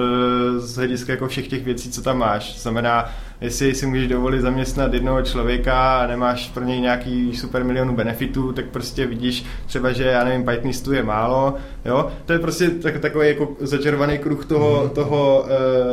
z 0.58 0.76
hlediska 0.76 1.12
jako 1.12 1.28
všech 1.28 1.48
těch 1.48 1.64
věcí, 1.64 1.90
co 1.90 2.02
tam 2.02 2.18
máš. 2.18 2.58
Znamená, 2.58 3.10
jestli 3.40 3.74
si 3.74 3.86
můžeš 3.86 4.08
dovolit 4.08 4.40
zaměstnat 4.40 4.94
jednoho 4.94 5.22
člověka 5.22 5.98
a 6.00 6.06
nemáš 6.06 6.48
pro 6.48 6.64
něj 6.64 6.80
nějaký 6.80 7.36
super 7.36 7.64
milionu 7.64 7.96
benefitů, 7.96 8.52
tak 8.52 8.64
prostě 8.64 9.06
vidíš 9.06 9.44
třeba, 9.66 9.92
že 9.92 10.04
já 10.04 10.24
nevím, 10.24 10.44
Pythonistů 10.44 10.92
je 10.92 11.02
málo, 11.02 11.54
jo. 11.84 12.10
To 12.26 12.32
je 12.32 12.38
prostě 12.38 12.70
tak, 12.70 12.98
takový 12.98 13.28
jako 13.28 13.48
začervaný 13.60 14.18
kruh 14.18 14.44
toho, 14.44 14.82
mm. 14.84 14.90
toho, 14.90 15.44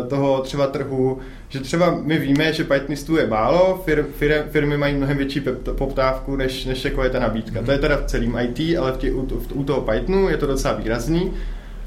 uh, 0.02 0.08
toho 0.08 0.41
třeba 0.41 0.67
trhu, 0.67 1.19
že 1.49 1.59
třeba 1.59 1.99
my 2.03 2.17
víme, 2.17 2.53
že 2.53 2.63
Pythonistů 2.63 3.17
je 3.17 3.27
málo, 3.27 3.81
fir, 3.85 4.05
fir, 4.17 4.43
firmy 4.51 4.77
mají 4.77 4.95
mnohem 4.95 5.17
větší 5.17 5.41
poptávku, 5.77 6.35
než, 6.35 6.65
než 6.65 6.85
jako 6.85 7.03
je 7.03 7.09
ta 7.09 7.19
nabídka. 7.19 7.59
Mm. 7.59 7.65
To 7.65 7.71
je 7.71 7.77
teda 7.77 7.97
v 7.97 8.05
celém 8.05 8.38
IT, 8.38 8.77
ale 8.77 8.91
v 8.91 8.97
tě, 8.97 9.12
u, 9.12 9.21
u, 9.21 9.41
u 9.53 9.63
toho 9.63 9.81
Pythonu 9.81 10.29
je 10.29 10.38
to 10.38 10.47
docela 10.47 10.73
výrazný. 10.73 11.33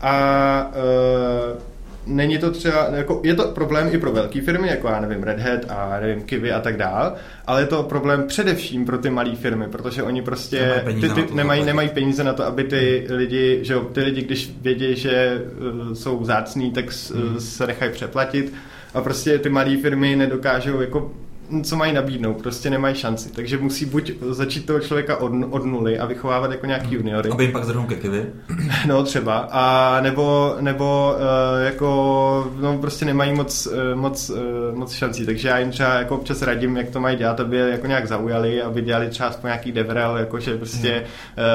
A 0.00 0.72
uh, 0.74 1.58
není 2.06 2.38
to 2.38 2.50
třeba, 2.50 2.88
jako, 2.92 3.20
je 3.24 3.34
to 3.34 3.48
problém 3.48 3.88
i 3.92 3.98
pro 3.98 4.12
velké 4.12 4.40
firmy, 4.40 4.68
jako 4.68 4.88
já 4.88 5.00
nevím, 5.00 5.22
Red 5.22 5.38
Hat 5.38 5.60
a 5.68 6.00
nevím, 6.00 6.22
Kiwi 6.22 6.52
a 6.52 6.60
tak 6.60 6.76
dál, 6.76 7.14
ale 7.46 7.62
je 7.62 7.66
to 7.66 7.82
problém 7.82 8.26
především 8.26 8.84
pro 8.84 8.98
ty 8.98 9.10
malé 9.10 9.34
firmy, 9.34 9.64
protože 9.68 10.02
oni 10.02 10.22
prostě 10.22 10.82
nemají, 10.84 11.00
ty, 11.00 11.08
ty, 11.08 11.34
nemají, 11.34 11.64
nemají 11.64 11.88
peníze 11.88 12.24
na 12.24 12.32
to, 12.32 12.44
aby 12.44 12.64
ty 12.64 13.06
lidi, 13.10 13.58
že 13.62 13.74
ty 13.92 14.00
lidi, 14.00 14.22
když 14.22 14.52
vědí, 14.60 14.96
že 14.96 15.42
uh, 15.88 15.92
jsou 15.92 16.24
zácní, 16.24 16.70
tak 16.70 16.92
s, 16.92 17.10
hmm. 17.10 17.40
se 17.40 17.66
nechají 17.66 17.92
přeplatit 17.92 18.52
a 18.94 19.00
prostě 19.00 19.38
ty 19.38 19.48
malé 19.48 19.76
firmy 19.76 20.16
nedokážou 20.16 20.80
jako 20.80 21.10
co 21.62 21.76
mají 21.76 21.92
nabídnout, 21.92 22.42
prostě 22.42 22.70
nemají 22.70 22.94
šanci. 22.94 23.32
Takže 23.32 23.58
musí 23.58 23.84
buď 23.84 24.12
začít 24.30 24.66
toho 24.66 24.80
člověka 24.80 25.16
od, 25.16 25.32
od 25.50 25.64
nuly 25.64 25.98
a 25.98 26.06
vychovávat 26.06 26.50
jako 26.50 26.66
nějaký 26.66 26.86
hmm. 26.86 26.94
juniory. 26.94 27.30
Aby 27.30 27.44
jim 27.44 27.52
pak 27.52 27.64
zrovna 27.64 27.88
ke 27.88 27.94
kivy. 27.94 28.26
No 28.86 29.02
třeba. 29.02 29.48
A 29.50 30.00
nebo, 30.00 30.56
nebo 30.60 31.14
uh, 31.14 31.64
jako, 31.64 32.52
no 32.60 32.78
prostě 32.78 33.04
nemají 33.04 33.34
moc, 33.34 33.66
uh, 33.66 34.00
moc, 34.00 34.30
uh, 34.30 34.78
moc 34.78 34.92
šancí. 34.92 35.26
Takže 35.26 35.48
já 35.48 35.58
jim 35.58 35.70
třeba 35.70 35.94
jako 35.94 36.16
občas 36.16 36.42
radím, 36.42 36.76
jak 36.76 36.90
to 36.90 37.00
mají 37.00 37.16
dělat, 37.16 37.40
aby 37.40 37.56
je 37.56 37.68
jako 37.68 37.86
nějak 37.86 38.08
zaujali, 38.08 38.62
aby 38.62 38.82
dělali 38.82 39.08
třeba 39.08 39.28
aspoň 39.28 39.48
nějaký 39.48 39.72
devrel, 39.72 40.16
jakože 40.16 40.56
prostě 40.56 40.92
hmm. 40.92 41.46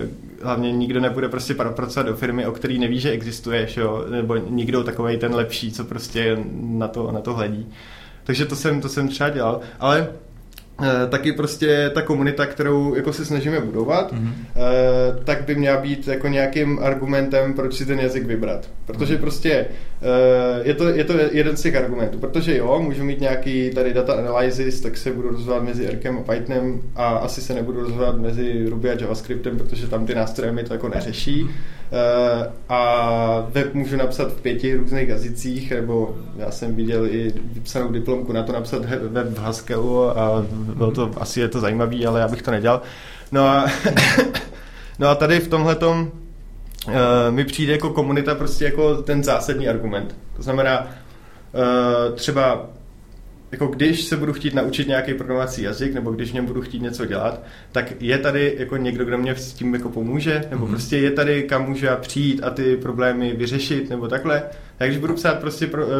uh, 0.00 0.26
hlavně 0.46 0.72
nikdo 0.72 1.00
nebude 1.00 1.28
prostě 1.28 1.54
pracovat 1.54 2.06
do 2.06 2.16
firmy, 2.16 2.46
o 2.46 2.52
který 2.52 2.78
neví, 2.78 3.00
že 3.00 3.10
existuješ, 3.10 3.76
jo? 3.76 4.04
nebo 4.10 4.36
nikdo 4.36 4.84
takový 4.84 5.16
ten 5.18 5.34
lepší, 5.34 5.72
co 5.72 5.84
prostě 5.84 6.38
na 6.60 6.88
to, 6.88 7.12
na 7.12 7.20
to 7.20 7.34
hledí. 7.34 7.66
Takže 8.24 8.44
to 8.46 8.56
jsem, 8.56 8.80
to 8.80 8.88
jsem 8.88 9.08
třeba 9.08 9.30
dělal, 9.30 9.60
ale 9.80 10.08
taky 11.08 11.32
prostě 11.32 11.90
ta 11.94 12.02
komunita, 12.02 12.46
kterou 12.46 12.94
jako 12.94 13.12
se 13.12 13.24
snažíme 13.24 13.60
budovat, 13.60 14.12
mm-hmm. 14.12 14.32
tak 15.24 15.44
by 15.44 15.54
měla 15.54 15.76
být 15.76 16.08
jako 16.08 16.28
nějakým 16.28 16.78
argumentem, 16.82 17.54
proč 17.54 17.74
si 17.74 17.86
ten 17.86 18.00
jazyk 18.00 18.26
vybrat. 18.26 18.70
Protože 18.86 19.14
mm-hmm. 19.14 19.20
prostě 19.20 19.50
eh, 19.52 20.60
je 20.62 20.74
to, 20.74 20.88
je 20.88 21.04
to 21.04 21.12
jeden 21.32 21.56
z 21.56 21.62
těch 21.62 21.76
argumentů. 21.76 22.18
Protože 22.18 22.56
jo, 22.56 22.80
můžu 22.82 23.04
mít 23.04 23.20
nějaký 23.20 23.70
tady 23.70 23.92
data 23.92 24.12
analysis, 24.12 24.80
tak 24.80 24.96
se 24.96 25.12
budu 25.12 25.28
rozhodovat 25.28 25.64
mezi 25.64 25.90
Rkem 25.90 26.18
a 26.18 26.32
Pythonem 26.32 26.82
a 26.96 27.08
asi 27.08 27.40
se 27.40 27.54
nebudu 27.54 27.80
rozhodovat 27.80 28.18
mezi 28.18 28.66
Ruby 28.68 28.90
a 28.90 29.00
JavaScriptem, 29.00 29.58
protože 29.58 29.86
tam 29.86 30.06
ty 30.06 30.14
nástroje 30.14 30.52
mi 30.52 30.64
to 30.64 30.74
jako 30.74 30.88
neřeší. 30.88 31.44
Mm-hmm. 31.44 31.75
A 32.68 33.46
web 33.48 33.74
můžu 33.74 33.96
napsat 33.96 34.32
v 34.32 34.40
pěti 34.40 34.74
různých 34.74 35.08
jazycích, 35.08 35.70
nebo 35.72 36.16
já 36.36 36.50
jsem 36.50 36.74
viděl 36.74 37.06
i 37.06 37.32
vypsanou 37.52 37.92
diplomku 37.92 38.32
na 38.32 38.42
to 38.42 38.52
napsat 38.52 38.82
web 38.84 39.26
v 39.26 39.38
Haskellu 39.38 40.18
a 40.18 40.44
bylo 40.50 40.90
to, 40.90 41.10
asi 41.16 41.40
je 41.40 41.48
to 41.48 41.60
zajímavý, 41.60 42.06
ale 42.06 42.20
já 42.20 42.28
bych 42.28 42.42
to 42.42 42.50
nedělal. 42.50 42.82
No 43.32 43.48
a, 43.48 43.66
no 44.98 45.08
a 45.08 45.14
tady 45.14 45.40
v 45.40 45.48
tomhle 45.48 45.76
uh, 45.76 46.94
mi 47.30 47.44
přijde 47.44 47.72
jako 47.72 47.90
komunita 47.90 48.34
prostě 48.34 48.64
jako 48.64 49.02
ten 49.02 49.24
zásadní 49.24 49.68
argument. 49.68 50.16
To 50.36 50.42
znamená, 50.42 50.80
uh, 50.80 52.14
třeba 52.14 52.66
jako 53.52 53.66
když 53.66 54.04
se 54.04 54.16
budu 54.16 54.32
chtít 54.32 54.54
naučit 54.54 54.88
nějaký 54.88 55.14
programovací 55.14 55.62
jazyk, 55.62 55.94
nebo 55.94 56.10
když 56.10 56.32
něm 56.32 56.46
budu 56.46 56.62
chtít 56.62 56.82
něco 56.82 57.06
dělat, 57.06 57.42
tak 57.72 58.02
je 58.02 58.18
tady 58.18 58.54
jako 58.58 58.76
někdo, 58.76 59.04
kdo 59.04 59.18
mě 59.18 59.34
s 59.34 59.52
tím 59.52 59.74
jako 59.74 59.88
pomůže, 59.88 60.44
nebo 60.50 60.66
mm-hmm. 60.66 60.70
prostě 60.70 60.98
je 60.98 61.10
tady, 61.10 61.42
kam 61.42 61.66
můžu 61.66 61.86
já 61.86 61.96
přijít 61.96 62.40
a 62.44 62.50
ty 62.50 62.76
problémy 62.76 63.32
vyřešit, 63.32 63.90
nebo 63.90 64.08
takhle. 64.08 64.42
A 64.80 64.84
když 64.84 64.98
budu 64.98 65.14
psát 65.14 65.38
prostě, 65.38 65.66
pro, 65.66 65.86
uh, 65.86 65.92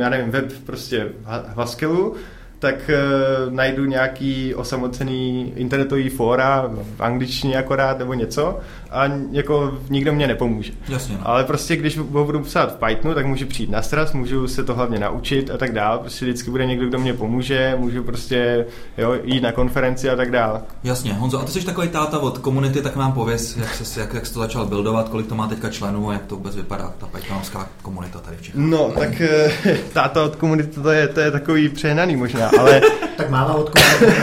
já 0.00 0.08
nevím, 0.08 0.30
web 0.30 0.52
prostě 0.66 1.08
v 1.54 1.56
Haskellu, 1.56 2.14
tak 2.58 2.90
uh, 2.90 3.52
najdu 3.52 3.84
nějaký 3.84 4.54
osamocený 4.54 5.52
internetový 5.56 6.08
fóra 6.08 6.70
v 6.96 7.00
angličtině 7.00 7.56
akorát 7.56 7.98
nebo 7.98 8.14
něco 8.14 8.60
a 8.92 9.10
jako 9.30 9.78
nikdo 9.90 10.12
mě 10.12 10.26
nepomůže. 10.26 10.72
Jasně. 10.88 11.16
No. 11.18 11.28
Ale 11.28 11.44
prostě 11.44 11.76
když 11.76 11.98
ho 11.98 12.04
budu 12.04 12.40
psát 12.40 12.74
v 12.74 12.86
Pythonu, 12.86 13.14
tak 13.14 13.26
můžu 13.26 13.46
přijít 13.46 13.70
na 13.70 13.82
stras, 13.82 14.12
můžu 14.12 14.48
se 14.48 14.64
to 14.64 14.74
hlavně 14.74 14.98
naučit 14.98 15.50
a 15.50 15.56
tak 15.56 15.72
dál. 15.72 15.98
Prostě 15.98 16.24
vždycky 16.24 16.50
bude 16.50 16.66
někdo, 16.66 16.86
kdo 16.86 16.98
mě 16.98 17.14
pomůže, 17.14 17.74
můžu 17.78 18.02
prostě 18.02 18.66
jo, 18.98 19.16
jít 19.24 19.40
na 19.40 19.52
konferenci 19.52 20.10
a 20.10 20.16
tak 20.16 20.30
dál. 20.30 20.62
Jasně, 20.84 21.14
Honzo, 21.14 21.40
a 21.40 21.44
ty 21.44 21.52
jsi 21.52 21.66
takový 21.66 21.88
táta 21.88 22.18
od 22.18 22.38
komunity, 22.38 22.82
tak 22.82 22.96
nám 22.96 23.12
pověz, 23.12 23.56
jak, 23.56 23.74
se, 23.74 24.00
jak, 24.00 24.14
jak 24.14 24.26
jsi 24.26 24.34
to 24.34 24.40
začal 24.40 24.66
buildovat, 24.66 25.08
kolik 25.08 25.26
to 25.26 25.34
má 25.34 25.48
teďka 25.48 25.70
členů 25.70 26.10
a 26.10 26.12
jak 26.12 26.26
to 26.26 26.36
vůbec 26.36 26.56
vypadá, 26.56 26.92
ta 26.98 27.06
Pythonovská 27.06 27.68
komunita 27.82 28.18
tady 28.18 28.36
v 28.36 28.42
Čechách. 28.42 28.60
No, 28.60 28.92
tak 28.98 29.20
eh, 29.20 29.52
táta 29.92 30.24
od 30.24 30.36
komunity, 30.36 30.80
to 30.80 30.90
je, 30.90 31.08
to 31.08 31.20
je 31.20 31.30
takový 31.30 31.68
přehnaný 31.68 32.16
možná, 32.16 32.50
ale... 32.58 32.80
tak 33.16 33.30
máma 33.30 33.54
od 33.54 33.70
komunity. 33.70 34.22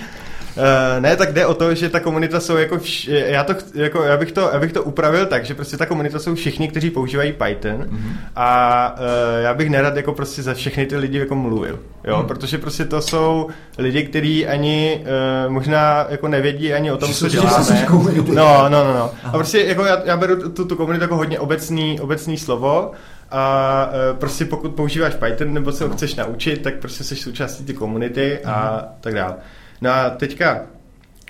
Uh, 0.56 1.02
ne, 1.02 1.16
tak 1.16 1.32
jde 1.32 1.46
o 1.46 1.54
to, 1.54 1.74
že 1.74 1.88
ta 1.88 2.00
komunita 2.00 2.40
jsou 2.40 2.56
jako, 2.56 2.76
vš- 2.76 3.12
já, 3.12 3.44
to, 3.44 3.54
jako 3.74 4.02
já, 4.02 4.16
bych 4.16 4.32
to, 4.32 4.50
já 4.52 4.58
bych 4.58 4.72
to 4.72 4.82
upravil 4.82 5.26
tak, 5.26 5.44
že 5.44 5.54
prostě 5.54 5.76
ta 5.76 5.86
komunita 5.86 6.18
jsou 6.18 6.34
všichni, 6.34 6.68
kteří 6.68 6.90
používají 6.90 7.32
Python 7.32 7.82
mm-hmm. 7.82 8.12
a 8.36 8.94
uh, 8.98 9.42
já 9.42 9.54
bych 9.54 9.70
nerad 9.70 9.96
jako 9.96 10.12
prostě 10.12 10.42
za 10.42 10.54
všechny 10.54 10.86
ty 10.86 10.96
lidi 10.96 11.18
jako 11.18 11.34
mluvil, 11.34 11.78
jo, 12.04 12.16
mm. 12.16 12.26
protože 12.26 12.58
prostě 12.58 12.84
to 12.84 13.02
jsou 13.02 13.48
lidi, 13.78 14.02
kteří 14.02 14.46
ani 14.46 15.00
uh, 15.46 15.52
možná 15.52 16.06
jako 16.08 16.28
nevědí 16.28 16.72
ani 16.72 16.92
o 16.92 16.96
tom, 16.96 17.12
co 17.12 17.28
děláme. 17.28 17.86
No, 18.34 18.68
no, 18.68 18.84
no, 18.84 18.94
no. 18.94 19.10
A 19.24 19.30
prostě 19.30 19.60
jako 19.60 19.84
já, 19.84 20.02
já 20.04 20.16
beru 20.16 20.50
tu, 20.50 20.64
tu 20.64 20.76
komunitu 20.76 21.04
jako 21.04 21.16
hodně 21.16 21.38
obecný, 21.38 22.00
obecný 22.00 22.38
slovo 22.38 22.92
a 23.30 23.90
uh, 24.12 24.18
prostě 24.18 24.44
pokud 24.44 24.68
používáš 24.74 25.14
Python 25.14 25.54
nebo 25.54 25.72
se 25.72 25.84
ho 25.84 25.90
chceš 25.90 26.14
naučit, 26.14 26.62
tak 26.62 26.74
prostě 26.74 27.04
jsi 27.04 27.16
součástí 27.16 27.64
ty 27.64 27.74
komunity 27.74 28.38
a 28.38 28.84
tak 29.00 29.14
dále. 29.14 29.34
No 29.80 29.90
a 29.90 30.10
teďka 30.10 30.60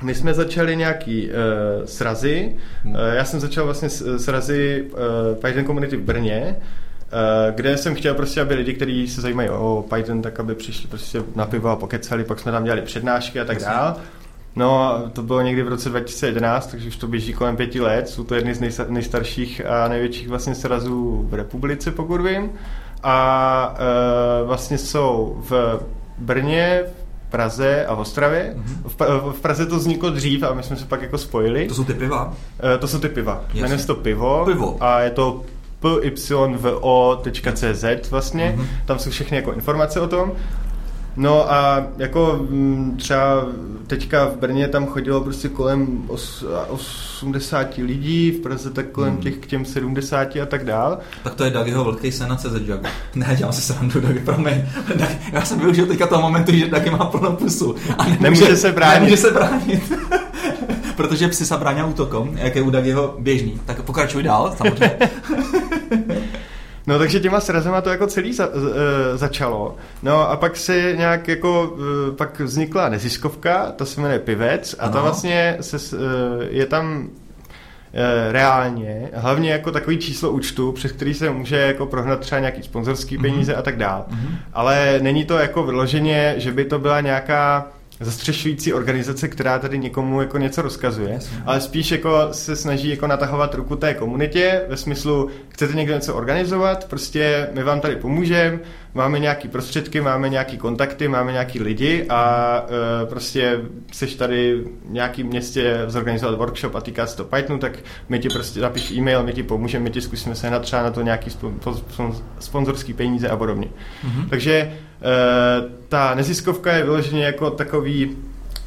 my 0.02 0.14
jsme 0.14 0.34
začali 0.34 0.76
nějaký 0.76 1.28
uh, 1.28 1.84
srazy. 1.84 2.56
Uh, 2.84 2.94
já 3.12 3.24
jsem 3.24 3.40
začal 3.40 3.64
vlastně 3.64 3.88
s, 3.88 4.18
srazy 4.18 4.84
uh, 4.92 4.98
Python 5.42 5.64
Community 5.64 5.96
v 5.96 6.02
Brně, 6.02 6.56
uh, 6.56 7.54
kde 7.54 7.76
jsem 7.76 7.94
chtěl 7.94 8.14
prostě, 8.14 8.40
aby 8.40 8.54
lidi, 8.54 8.74
kteří 8.74 9.08
se 9.08 9.20
zajímají 9.20 9.48
o 9.48 9.84
Python, 9.94 10.22
tak 10.22 10.40
aby 10.40 10.54
přišli 10.54 10.88
prostě 10.88 11.22
na 11.36 11.46
pivo 11.46 11.68
a 11.68 11.76
pokecali, 11.76 12.24
pak 12.24 12.40
jsme 12.40 12.52
tam 12.52 12.64
dělali 12.64 12.82
přednášky 12.82 13.40
a 13.40 13.44
tak 13.44 13.60
dále. 13.60 13.94
No, 14.56 15.02
to 15.12 15.22
bylo 15.22 15.40
někdy 15.40 15.62
v 15.62 15.68
roce 15.68 15.88
2011, 15.88 16.66
takže 16.70 16.88
už 16.88 16.96
to 16.96 17.06
běží 17.06 17.32
kolem 17.32 17.56
pěti 17.56 17.80
let. 17.80 18.08
Jsou 18.08 18.24
to 18.24 18.34
jedny 18.34 18.54
z 18.54 18.60
nejstarších 18.88 19.66
a 19.66 19.88
největších 19.88 20.28
vlastně 20.28 20.54
srazů 20.54 21.26
v 21.30 21.34
republice, 21.34 21.90
pokud 21.90 22.20
vím. 22.20 22.50
A 23.02 23.76
uh, 24.40 24.48
vlastně 24.48 24.78
jsou 24.78 25.36
v 25.48 25.80
Brně, 26.18 26.84
Praze 27.30 27.86
a 27.86 27.94
v 27.94 28.00
Ostravě. 28.00 28.54
Mm-hmm. 28.56 29.30
V, 29.30 29.36
v 29.36 29.40
Praze 29.40 29.66
to 29.66 29.76
vzniklo 29.76 30.10
dřív 30.10 30.42
a 30.42 30.54
my 30.54 30.62
jsme 30.62 30.76
se 30.76 30.84
pak 30.84 31.02
jako 31.02 31.18
spojili. 31.18 31.68
To 31.68 31.74
jsou 31.74 31.84
ty 31.84 31.94
piva? 31.94 32.26
Uh, 32.26 32.32
to 32.78 32.88
jsou 32.88 32.98
ty 32.98 33.08
piva. 33.08 33.44
Jmenuje 33.54 33.78
se 33.78 33.86
to 33.86 33.94
pivo. 33.94 34.44
Pivo. 34.44 34.76
A 34.80 35.00
je 35.00 35.10
to 35.10 35.42
pyvo.cz 35.80 38.10
vlastně. 38.10 38.54
Mm-hmm. 38.58 38.66
Tam 38.86 38.98
jsou 38.98 39.10
všechny 39.10 39.36
jako 39.36 39.52
informace 39.52 40.00
o 40.00 40.08
tom. 40.08 40.32
No 41.16 41.52
a 41.52 41.86
jako 41.98 42.46
mm, 42.50 42.96
třeba 42.96 43.44
teďka 43.86 44.26
v 44.26 44.36
Brně 44.36 44.68
tam 44.68 44.86
chodilo 44.86 45.20
prostě 45.20 45.48
kolem 45.48 46.02
80 46.68 47.76
lidí, 47.76 48.30
v 48.30 48.40
Praze 48.40 48.70
tak 48.70 48.86
kolem 48.86 49.12
hmm. 49.12 49.22
těch 49.22 49.36
k 49.36 49.46
těm 49.46 49.64
70 49.64 50.36
a 50.36 50.46
tak 50.46 50.64
dál. 50.64 50.98
Tak 51.24 51.34
to 51.34 51.44
je 51.44 51.50
Dagiho 51.50 51.84
velký 51.84 52.12
sen 52.12 52.28
na 52.28 52.36
CZ 52.36 52.54
Jagu. 52.66 52.84
Ne, 53.14 53.34
dělám 53.38 53.52
se 53.52 53.60
srandu, 53.60 54.00
Dagi, 54.00 54.20
promiň. 54.20 54.62
Já 55.32 55.42
jsem 55.42 55.58
využil 55.58 55.86
teďka 55.86 56.06
toho 56.06 56.22
momentu, 56.22 56.52
že 56.52 56.68
Dagi 56.68 56.90
má 56.90 57.04
plnou 57.04 57.36
pusu. 57.36 57.74
A 57.98 58.04
nemůže, 58.04 58.22
nemůže 58.22 58.56
se 58.56 58.72
bránit. 58.72 59.00
Nemůže 59.00 59.16
se 59.16 59.30
bránit. 59.30 59.92
Protože 60.96 61.28
psy 61.28 61.46
se 61.46 61.56
brání 61.56 61.82
útokom, 61.82 62.36
jak 62.36 62.56
je 62.56 62.62
u 62.62 62.70
Dagiho 62.70 63.16
běžný. 63.18 63.60
Tak 63.66 63.82
pokračuj 63.82 64.22
dál, 64.22 64.54
samozřejmě. 64.58 64.98
No 66.90 66.98
takže 66.98 67.20
těma 67.20 67.40
srazema 67.40 67.80
to 67.80 67.90
jako 67.90 68.06
celý 68.06 68.32
za, 68.32 68.46
uh, 68.46 68.62
začalo. 69.14 69.76
No 70.02 70.30
a 70.30 70.36
pak 70.36 70.56
se 70.56 70.92
nějak 70.96 71.28
jako, 71.28 71.68
uh, 71.68 72.16
pak 72.16 72.40
vznikla 72.40 72.88
neziskovka, 72.88 73.72
to 73.72 73.86
se 73.86 74.00
jmenuje 74.00 74.18
Pivec 74.18 74.74
a 74.78 74.82
ano. 74.82 74.92
to 74.92 75.02
vlastně 75.02 75.56
se, 75.60 75.96
uh, 75.96 76.02
je 76.48 76.66
tam 76.66 77.08
reálně, 78.30 79.10
hlavně 79.14 79.50
jako 79.50 79.70
takový 79.72 79.98
číslo 79.98 80.30
účtu, 80.30 80.72
přes 80.72 80.92
který 80.92 81.14
se 81.14 81.30
může 81.30 81.56
jako 81.56 81.86
prohnat 81.86 82.20
třeba 82.20 82.38
nějaký 82.38 82.62
sponzorský 82.62 83.14
mhm. 83.14 83.22
peníze 83.22 83.52
mm-hmm. 83.52 83.58
a 83.58 83.62
tak 83.62 83.76
dál. 83.76 84.04
Mm-hmm. 84.10 84.34
Ale 84.52 84.98
není 85.02 85.24
to 85.24 85.38
jako 85.38 85.62
vyloženě, 85.62 86.34
že 86.36 86.52
by 86.52 86.64
to 86.64 86.78
byla 86.78 87.00
nějaká 87.00 87.66
zastřešující 88.00 88.72
organizace, 88.72 89.28
která 89.28 89.58
tady 89.58 89.78
někomu 89.78 90.20
jako 90.20 90.38
něco 90.38 90.62
rozkazuje, 90.62 91.12
Jasně. 91.12 91.42
ale 91.46 91.60
spíš 91.60 91.90
jako 91.90 92.28
se 92.32 92.56
snaží 92.56 92.88
jako 92.88 93.06
natahovat 93.06 93.54
ruku 93.54 93.76
té 93.76 93.94
komunitě 93.94 94.62
ve 94.68 94.76
smyslu, 94.76 95.28
chcete 95.48 95.74
někdo 95.74 95.94
něco 95.94 96.14
organizovat, 96.14 96.84
prostě 96.84 97.48
my 97.52 97.62
vám 97.62 97.80
tady 97.80 97.96
pomůžeme, 97.96 98.58
máme 98.94 99.18
nějaký 99.18 99.48
prostředky, 99.48 100.00
máme 100.00 100.28
nějaký 100.28 100.58
kontakty, 100.58 101.08
máme 101.08 101.32
nějaký 101.32 101.60
lidi 101.60 102.06
a 102.08 102.64
e, 103.02 103.06
prostě 103.06 103.60
seš 103.92 104.14
tady 104.14 104.54
v 104.54 104.90
nějakým 104.90 105.26
městě 105.26 105.84
zorganizovat 105.86 106.38
workshop 106.38 106.74
a 106.74 106.80
týká 106.80 107.06
se 107.06 107.16
to 107.16 107.24
Pythonu, 107.24 107.58
tak 107.58 107.78
my 108.08 108.18
ti 108.18 108.28
prostě 108.28 108.60
napiš 108.60 108.90
e-mail, 108.90 109.22
my 109.22 109.32
ti 109.32 109.42
pomůžeme, 109.42 109.84
my 109.84 109.90
ti 109.90 110.00
zkusíme 110.00 110.34
sehnat 110.34 110.62
třeba 110.62 110.82
na 110.82 110.90
to 110.90 111.02
nějaký 111.02 111.30
sponzorský 112.38 112.92
peníze 112.92 113.28
a 113.28 113.36
podobně. 113.36 113.66
Mm-hmm. 113.66 114.28
Takže 114.28 114.72
ta 115.88 116.14
neziskovka 116.14 116.72
je 116.72 116.84
vyloženě 116.84 117.24
jako 117.24 117.50
takový, 117.50 118.16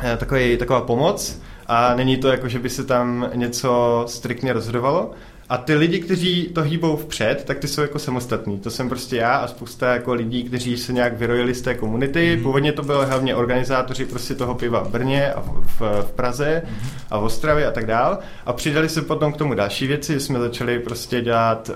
e, 0.04 0.18
takový, 0.18 0.58
taková 0.58 0.82
pomoc 0.82 1.42
a 1.68 1.96
není 1.96 2.18
to 2.18 2.28
jako, 2.28 2.48
že 2.48 2.60
by 2.60 2.70
se 2.70 2.84
tam 2.84 3.30
něco 3.34 4.04
striktně 4.08 4.54
rozhodovalo, 4.54 5.12
A 5.50 5.58
ty 5.58 5.76
lidi, 5.76 6.00
kteří 6.00 6.50
to 6.56 6.62
hýbou 6.62 6.96
vpřed, 6.96 7.44
tak 7.46 7.60
ty 7.60 7.68
jsou 7.68 7.82
jako 7.82 8.00
samostatní. 8.00 8.60
To 8.60 8.70
jsem 8.70 8.90
prostě 8.90 9.16
já 9.16 9.36
a 9.36 9.48
spousta 9.48 9.94
jako 9.94 10.14
lidí, 10.14 10.44
kteří 10.44 10.78
se 10.78 10.94
nějak 10.94 11.18
vyrojili 11.18 11.54
z 11.54 11.62
té 11.62 11.74
komunity. 11.76 12.36
Mm-hmm. 12.38 12.44
Původně 12.44 12.72
to 12.72 12.84
bylo 12.84 13.06
hlavně 13.06 13.36
organizátoři 13.36 14.06
prostě 14.06 14.36
toho 14.36 14.56
piva 14.56 14.84
v 14.84 14.90
Brně 14.90 15.34
a 15.34 15.42
v, 15.42 15.66
v, 15.80 15.82
v 16.02 16.12
Praze 16.12 16.62
mm-hmm. 16.66 16.90
a 17.12 17.18
v 17.18 17.24
Ostravě 17.24 17.68
a 17.68 17.72
tak 17.72 17.86
dál. 17.86 18.20
A 18.46 18.54
přidali 18.54 18.90
se 18.90 19.02
potom 19.02 19.34
k 19.34 19.38
tomu 19.38 19.54
další 19.54 19.88
věci. 19.88 20.20
Jsme 20.20 20.40
začali 20.40 20.80
prostě 20.80 21.22
dělat 21.22 21.70
uh, 21.70 21.76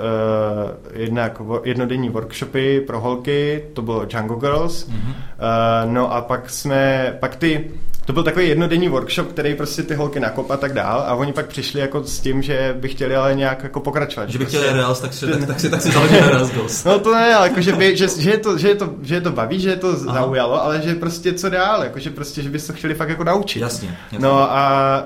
jednak 0.93 1.41
jednodenní 1.63 2.09
workshopy 2.09 2.81
pro 2.81 2.99
holky, 2.99 3.63
to 3.73 3.81
bylo 3.81 4.05
Django 4.05 4.35
Girls. 4.35 4.87
Mm-hmm. 4.89 4.93
Uh, 4.93 5.91
no 5.91 6.13
a 6.13 6.21
pak 6.21 6.49
jsme, 6.49 7.13
pak 7.19 7.35
ty 7.35 7.71
to 8.07 8.13
byl 8.13 8.23
takový 8.23 8.49
jednodenní 8.49 8.89
workshop, 8.89 9.27
který 9.27 9.55
prostě 9.55 9.83
ty 9.83 9.95
holky 9.95 10.19
nakop 10.19 10.51
a 10.51 10.57
tak 10.57 10.73
dál 10.73 11.03
a 11.07 11.13
oni 11.13 11.33
pak 11.33 11.47
přišli 11.47 11.81
jako 11.81 12.03
s 12.03 12.19
tím, 12.19 12.41
že 12.41 12.75
by 12.79 12.87
chtěli 12.87 13.15
ale 13.15 13.35
nějak 13.35 13.63
jako 13.63 13.79
pokračovat. 13.79 14.29
Že 14.29 14.39
by 14.39 14.45
chtěli 14.45 14.63
prostě, 14.63 14.77
Reals, 14.77 14.99
tak, 14.99 15.13
si, 15.13 15.27
tak, 15.27 15.45
tak 15.47 15.59
si, 15.59 15.69
tak 15.69 15.81
si 15.81 15.91
založili 15.91 16.19
Reals 16.19 16.51
Goals. 16.51 16.83
No 16.83 16.99
to 16.99 17.15
ne, 17.15 17.35
ale 17.35 17.47
jako, 17.47 17.61
že, 17.61 17.71
by, 17.71 17.97
že, 17.97 18.07
že, 18.07 18.29
je 18.29 18.37
to, 18.37 18.57
že, 18.57 18.67
je 18.67 18.75
to, 18.75 18.93
že 19.01 19.15
je 19.15 19.21
to 19.21 19.31
baví, 19.31 19.59
že 19.59 19.69
je 19.69 19.75
to 19.75 19.87
Aha. 19.87 20.13
zaujalo, 20.13 20.63
ale 20.63 20.81
že 20.81 20.95
prostě 20.95 21.33
co 21.33 21.49
dál, 21.49 21.83
jako, 21.83 21.99
že 21.99 22.09
prostě, 22.09 22.41
že 22.41 22.49
by 22.49 22.59
se 22.59 22.67
to 22.67 22.73
chtěli 22.73 22.93
fakt 22.93 23.09
jako 23.09 23.23
naučit. 23.23 23.59
Jasně. 23.59 23.97
jasně. 24.03 24.19
No 24.19 24.51
a 24.51 25.03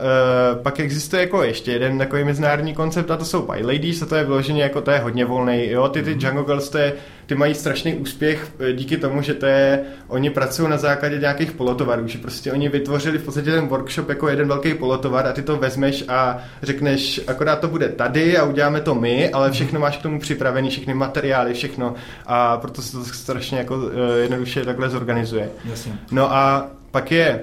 uh, 0.56 0.64
pak 0.64 0.80
existuje 0.80 1.22
jako 1.22 1.44
ještě 1.44 1.72
jeden 1.72 1.98
takový 1.98 2.24
mezinárodní 2.24 2.74
koncept 2.74 3.12
a 3.12 3.18
to 3.18 3.26
jsou 3.26 3.42
Pie 3.42 3.66
Ladies 3.66 4.02
a 4.02 4.06
to 4.06 4.16
je 4.16 4.24
vyloženě 4.24 4.64
jako 4.64 4.82
to 4.82 4.92
je 4.92 5.00
hodně 5.00 5.26
volný. 5.26 5.70
Jo, 5.70 5.88
ty, 5.88 6.04
ty 6.04 6.16
mm-hmm. 6.16 6.28
Jungle 6.28 6.44
Girls 6.44 6.70
to 6.70 6.78
je 6.78 6.94
ty 7.32 7.36
mají 7.36 7.56
strašný 7.56 7.96
úspěch 7.96 8.52
eh, 8.60 8.74
díky 8.74 8.98
tomu, 8.98 9.22
že 9.22 9.34
to 9.34 9.46
je, 9.46 9.84
oni 10.08 10.30
pracují 10.30 10.70
na 10.70 10.78
základě 10.78 11.18
nějakých 11.18 11.52
polotovarů, 11.52 12.08
že 12.08 12.18
prostě 12.18 12.52
oni 12.52 12.70
vytvořili 12.70 13.18
v 13.18 13.24
podstatě 13.24 13.52
ten 13.52 13.68
workshop 13.68 14.10
jako 14.10 14.30
jeden 14.30 14.48
velký 14.48 14.74
polotovar 14.74 15.28
a 15.28 15.34
ty 15.34 15.42
to 15.42 15.58
vezmeš 15.58 16.04
a 16.08 16.38
řekneš, 16.64 17.22
akorát 17.28 17.60
to 17.60 17.68
bude 17.68 17.90
tady 17.90 18.38
a 18.38 18.44
uděláme 18.44 18.82
to 18.82 18.96
my, 18.96 19.30
ale 19.30 19.48
mhm. 19.48 19.54
všechno 19.54 19.80
máš 19.80 19.98
k 19.98 20.02
tomu 20.02 20.20
připravený, 20.20 20.70
všechny 20.70 20.94
materiály, 20.94 21.54
všechno 21.54 21.94
a 22.26 22.58
proto 22.58 22.82
se 22.82 22.92
to 22.92 23.04
strašně 23.04 23.58
jako 23.58 23.76
uh, 23.76 23.92
jednoduše 24.22 24.66
takhle 24.66 24.90
zorganizuje. 24.90 25.50
Jasně. 25.66 25.94
No 26.12 26.34
a 26.34 26.68
pak 26.92 27.12
je 27.12 27.42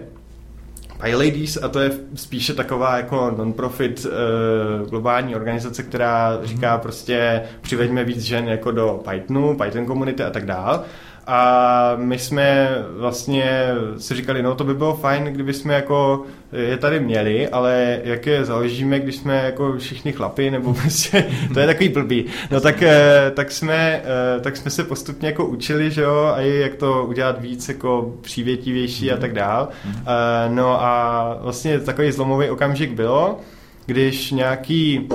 Pie 1.03 1.17
Ladies 1.17 1.59
a 1.63 1.69
to 1.69 1.81
je 1.81 1.91
spíše 2.15 2.55
taková 2.55 2.97
jako 2.97 3.35
non-profit 3.37 4.07
uh, 4.07 4.89
globální 4.89 5.37
organizace, 5.37 5.83
která 5.83 6.39
říká 6.43 6.73
mhm. 6.73 6.81
prostě 6.81 7.43
přiveďme 7.61 8.05
víc 8.05 8.23
žen 8.23 8.49
jako 8.49 8.71
do 8.71 9.01
Pythonu, 9.11 9.57
Python 9.57 9.87
komunity 9.87 10.23
a 10.23 10.31
tak 10.31 10.47
dál. 10.47 10.85
A 11.31 11.93
my 11.97 12.19
jsme 12.19 12.69
vlastně 12.97 13.69
si 13.99 14.15
říkali, 14.15 14.43
no 14.43 14.55
to 14.55 14.65
by 14.65 14.75
bylo 14.75 14.95
fajn, 14.95 15.25
kdyby 15.25 15.53
jsme 15.55 15.75
jako 15.75 16.25
je 16.53 16.77
tady 16.77 17.01
měli, 17.01 17.49
ale 17.49 18.01
jak 18.05 18.27
je 18.27 18.45
založíme, 18.45 19.01
když 19.01 19.17
jsme 19.17 19.45
jako 19.45 19.79
všichni 19.79 20.13
chlapi, 20.13 20.51
nebo 20.51 20.75
prostě, 20.83 21.27
to 21.55 21.61
je 21.61 21.67
takový 21.67 21.89
blbý. 21.89 22.25
No 22.51 22.61
tak, 22.61 22.83
eh, 22.83 23.33
tak, 23.35 23.51
jsme, 23.51 24.03
eh, 24.05 24.41
tak 24.41 24.57
jsme 24.57 24.71
se 24.71 24.85
postupně 24.85 25.29
jako 25.29 25.47
učili, 25.47 25.91
že 25.91 26.03
jo, 26.03 26.33
a 26.35 26.41
jak 26.41 26.75
to 26.75 27.07
udělat 27.09 27.41
víc 27.41 27.69
jako 27.69 28.15
přívětivější 28.21 29.13
a 29.13 29.17
tak 29.17 29.33
dál. 29.33 29.69
Eh, 29.87 30.05
no 30.49 30.83
a 30.83 31.37
vlastně 31.41 31.81
takový 31.81 32.13
zlomový 32.13 32.51
okamžik 32.51 32.93
bylo, 32.93 33.39
když 33.87 34.31
nějaký 34.31 35.09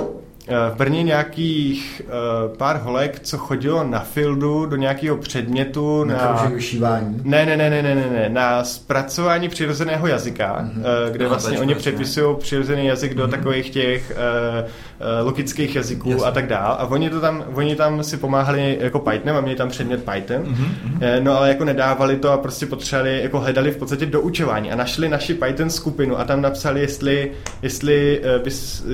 v 0.48 0.76
Brně 0.76 1.02
nějakých 1.02 2.02
uh, 2.04 2.56
pár 2.56 2.80
holek, 2.82 3.20
co 3.20 3.38
chodilo 3.38 3.84
na 3.84 3.98
fildu 3.98 4.66
do 4.66 4.76
nějakého 4.76 5.16
předmětu 5.16 6.04
na... 6.04 6.14
Na 6.14 6.50
vyšívání? 6.54 7.20
Ne, 7.24 7.46
ne, 7.46 7.56
ne, 7.56 7.70
ne, 7.70 7.82
ne, 7.82 7.94
ne, 7.94 8.28
na 8.28 8.64
zpracování 8.64 9.48
přirozeného 9.48 10.06
jazyka, 10.06 10.62
mm-hmm. 10.62 10.78
uh, 10.78 11.12
kde 11.12 11.24
no, 11.24 11.30
vlastně 11.30 11.58
oni 11.58 11.74
přepisují 11.74 12.36
přirozený 12.36 12.86
jazyk 12.86 13.14
do 13.14 13.26
mm-hmm. 13.26 13.30
takových 13.30 13.70
těch 13.70 14.12
uh, 14.60 14.68
logických 15.22 15.76
jazyků 15.76 16.10
Jasně. 16.10 16.26
a 16.26 16.30
tak 16.30 16.46
dál. 16.46 16.76
A 16.78 16.86
oni, 16.86 17.10
to 17.10 17.20
tam, 17.20 17.44
oni 17.54 17.76
tam 17.76 18.04
si 18.04 18.16
pomáhali 18.16 18.78
jako 18.80 18.98
Pythonem 18.98 19.36
a 19.36 19.40
měli 19.40 19.56
tam 19.56 19.68
předmět 19.68 20.04
Python, 20.04 20.42
mm-hmm. 20.42 21.22
no 21.22 21.38
ale 21.38 21.48
jako 21.48 21.64
nedávali 21.64 22.16
to 22.16 22.32
a 22.32 22.36
prostě 22.36 22.66
potřebovali, 22.66 23.20
jako 23.22 23.40
hledali 23.40 23.70
v 23.70 23.76
podstatě 23.76 24.06
doučování 24.06 24.72
a 24.72 24.76
našli 24.76 25.08
naši 25.08 25.34
Python 25.34 25.70
skupinu 25.70 26.18
a 26.18 26.24
tam 26.24 26.42
napsali, 26.42 26.80
jestli, 26.80 27.32
jestli 27.62 28.20
uh, 28.20 28.44
by 28.44 28.50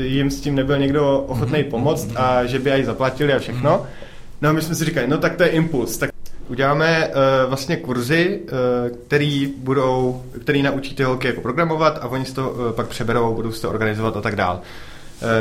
jim 0.09 0.31
s 0.31 0.41
tím 0.41 0.55
nebyl 0.55 0.79
někdo 0.79 1.19
ochotný 1.29 1.65
pomoct 1.65 2.09
a 2.17 2.45
že 2.45 2.59
by 2.59 2.73
aj 2.73 2.85
zaplatili 2.85 3.33
a 3.33 3.39
všechno. 3.39 3.87
No 4.43 4.49
a 4.49 4.53
my 4.53 4.63
jsme 4.63 4.75
si 4.75 4.85
říkali, 4.85 5.07
no 5.09 5.19
tak 5.19 5.37
to 5.37 5.43
je 5.43 5.49
impuls, 5.49 5.99
tak 5.99 6.11
uděláme 6.49 7.09
uh, 7.09 7.15
vlastně 7.49 7.77
kurzy, 7.77 8.41
uh, 8.43 8.97
který 9.07 9.53
budou, 9.59 10.23
který 10.43 10.63
naučí 10.63 10.95
ty 10.95 11.03
holky 11.03 11.27
jako 11.27 11.41
programovat 11.41 11.99
a 12.03 12.09
oni 12.09 12.25
si 12.25 12.35
to 12.35 12.51
uh, 12.51 12.73
pak 12.73 12.87
přeberou, 12.87 13.35
budou 13.35 13.53
si 13.53 13.63
to 13.63 13.71
organizovat 13.71 14.17
a 14.17 14.21
tak 14.21 14.37
dál. 14.37 14.61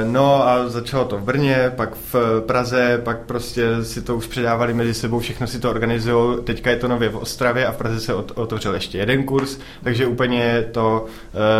No 0.03 0.47
a 0.47 0.69
začalo 0.69 1.05
to 1.05 1.17
v 1.17 1.21
Brně, 1.21 1.71
pak 1.75 1.89
v 2.13 2.41
Praze, 2.45 3.01
pak 3.03 3.19
prostě 3.19 3.83
si 3.83 4.01
to 4.01 4.15
už 4.15 4.27
předávali 4.27 4.73
mezi 4.73 4.93
sebou, 4.93 5.19
všechno 5.19 5.47
si 5.47 5.59
to 5.59 5.69
organizují. 5.69 6.37
Teďka 6.43 6.69
je 6.69 6.75
to 6.75 6.87
nově 6.87 7.09
v 7.09 7.17
Ostravě 7.17 7.65
a 7.65 7.71
v 7.71 7.77
Praze 7.77 7.99
se 7.99 8.13
otevřel 8.13 8.73
ještě 8.73 8.97
jeden 8.97 9.23
kurz, 9.23 9.57
takže 9.83 10.07
úplně 10.07 10.65
to, 10.71 11.05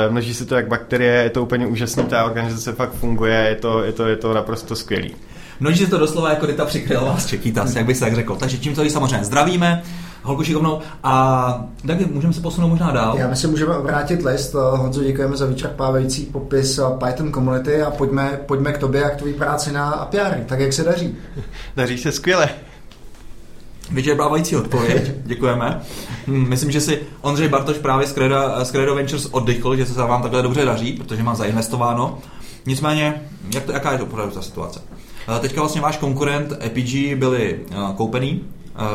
množí 0.10 0.34
se 0.34 0.46
to 0.46 0.56
jak 0.56 0.68
bakterie, 0.68 1.14
je 1.14 1.30
to 1.30 1.44
úplně 1.44 1.68
úžasný, 1.68 2.04
ta 2.04 2.26
organizace 2.26 2.74
fakt 2.74 2.94
funguje, 2.94 3.46
je 3.50 3.56
to, 3.56 3.84
je 3.84 3.92
to, 3.92 4.08
je 4.08 4.16
to 4.16 4.34
naprosto 4.34 4.76
skvělý. 4.76 5.16
Množí 5.60 5.86
se 5.86 5.92
to 5.92 5.98
doslova 5.98 6.30
jako 6.30 6.46
Rita 6.46 6.66
přikryla 6.66 7.18
z 7.18 7.26
Čekýtas, 7.26 7.76
jak 7.76 7.86
bych 7.86 7.98
se 7.98 8.06
tak 8.06 8.16
řekl. 8.16 8.36
Takže 8.36 8.58
tímto 8.58 8.84
ji 8.84 8.90
samozřejmě 8.90 9.24
zdravíme 9.24 9.84
holku 10.24 10.44
šikovnou. 10.44 10.80
A 11.04 11.66
tak 11.88 12.00
můžeme 12.00 12.34
se 12.34 12.42
posunout 12.42 12.68
možná 12.68 12.92
dál. 12.92 13.18
Já 13.18 13.28
myslím, 13.28 13.52
můžeme 13.52 13.78
obrátit 13.78 14.26
list. 14.26 14.54
Honzo, 14.54 15.04
děkujeme 15.04 15.38
za 15.38 15.46
vyčerpávající 15.46 16.26
popis 16.26 16.80
Python 17.06 17.32
komunity 17.32 17.82
a 17.82 17.92
pojďme, 17.92 18.40
pojďme 18.46 18.74
k 18.74 18.78
tobě 18.78 19.04
a 19.04 19.10
k 19.10 19.16
tvojí 19.16 19.34
práci 19.34 19.72
na 19.72 19.90
API. 19.90 20.44
Tak 20.46 20.60
jak 20.60 20.74
se 20.74 20.84
daří? 20.84 21.16
Daří 21.76 21.98
se 21.98 22.12
skvěle. 22.12 22.50
Vyčerpávající 23.92 24.56
odpověď, 24.56 25.12
děkujeme. 25.26 25.82
Hm, 26.28 26.46
myslím, 26.50 26.72
že 26.72 26.82
si 26.82 27.00
Ondřej 27.22 27.48
Bartoš 27.48 27.78
právě 27.78 28.08
z 28.08 28.14
Credo, 28.14 28.36
z 28.64 28.72
Credo 28.72 28.96
Ventures 28.96 29.26
oddychl, 29.26 29.76
že 29.76 29.86
se 29.86 30.02
vám 30.02 30.22
takhle 30.22 30.42
dobře 30.42 30.66
daří, 30.66 30.94
protože 30.94 31.24
má 31.24 31.36
zainvestováno. 31.36 32.18
Nicméně, 32.66 33.22
jak 33.54 33.64
to, 33.64 33.72
jaká 33.72 33.92
je 33.92 33.98
to 33.98 34.04
opravdu 34.04 34.34
ta 34.36 34.42
situace? 34.42 34.82
Teďka 35.40 35.62
vlastně 35.62 35.82
váš 35.82 35.98
konkurent 35.98 36.54
EPG 36.66 37.20
byli 37.20 37.60
koupený, 37.96 38.44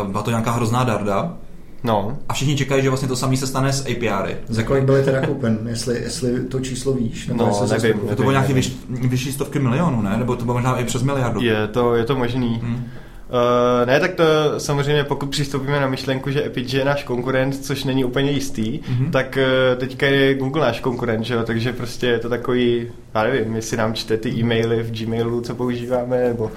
byla 0.05 0.23
to 0.23 0.31
nějaká 0.31 0.51
hrozná 0.51 0.85
darda, 0.85 1.37
No. 1.85 2.19
A 2.29 2.33
všichni 2.33 2.57
čekají, 2.57 2.83
že 2.83 2.89
vlastně 2.89 3.09
to 3.09 3.17
samé 3.17 3.37
se 3.37 3.47
stane 3.47 3.73
s 3.73 3.81
API. 3.81 4.37
Za 4.49 4.63
kolik 4.63 4.85
byly 4.85 5.03
teda 5.03 5.27
koupen, 5.27 5.59
jestli, 5.69 6.03
jestli 6.03 6.45
to 6.45 6.61
číslo 6.61 6.93
víš? 6.93 7.27
Nebo 7.27 7.47
no, 7.47 7.67
nevím, 7.69 7.83
nevím, 7.83 8.17
To 8.17 8.23
bylo 8.23 8.31
nějaký 8.31 8.53
vyš, 8.53 8.77
vyšší 8.89 9.33
stovky 9.33 9.59
milionů, 9.59 10.03
ne? 10.03 10.17
Nebo 10.17 10.37
to 10.37 10.45
bylo 10.45 10.55
možná 10.55 10.79
i 10.79 10.85
přes 10.85 11.03
miliardu. 11.03 11.43
Je 11.43 11.69
to, 11.69 11.95
je 11.95 12.05
to 12.05 12.17
možný. 12.17 12.61
Hmm. 12.63 12.85
Uh, 13.29 13.87
ne, 13.87 14.01
tak 14.01 14.15
to 14.15 14.25
samozřejmě, 14.59 15.05
pokud 15.05 15.27
přistoupíme 15.27 15.81
na 15.81 15.87
myšlenku, 15.87 16.31
že 16.31 16.45
Epic 16.45 16.73
je 16.73 16.85
náš 16.85 17.05
konkurent, 17.05 17.65
což 17.65 17.85
není 17.85 18.05
úplně 18.05 18.31
jistý, 18.31 18.81
mm-hmm. 18.81 19.11
tak 19.11 19.39
uh, 19.39 19.79
teďka 19.79 20.07
je 20.07 20.35
Google 20.35 20.67
náš 20.67 20.81
konkurent, 20.81 21.25
že 21.25 21.35
jo? 21.35 21.43
takže 21.43 21.73
prostě 21.73 22.07
je 22.07 22.19
to 22.19 22.29
takový, 22.29 22.87
já 23.15 23.23
nevím, 23.23 23.57
jestli 23.57 23.77
nám 23.77 23.95
čte 23.95 24.17
ty 24.17 24.29
e-maily 24.29 24.83
v 24.83 25.05
Gmailu, 25.05 25.41
co 25.41 25.55
používáme, 25.55 26.29
nebo... 26.29 26.51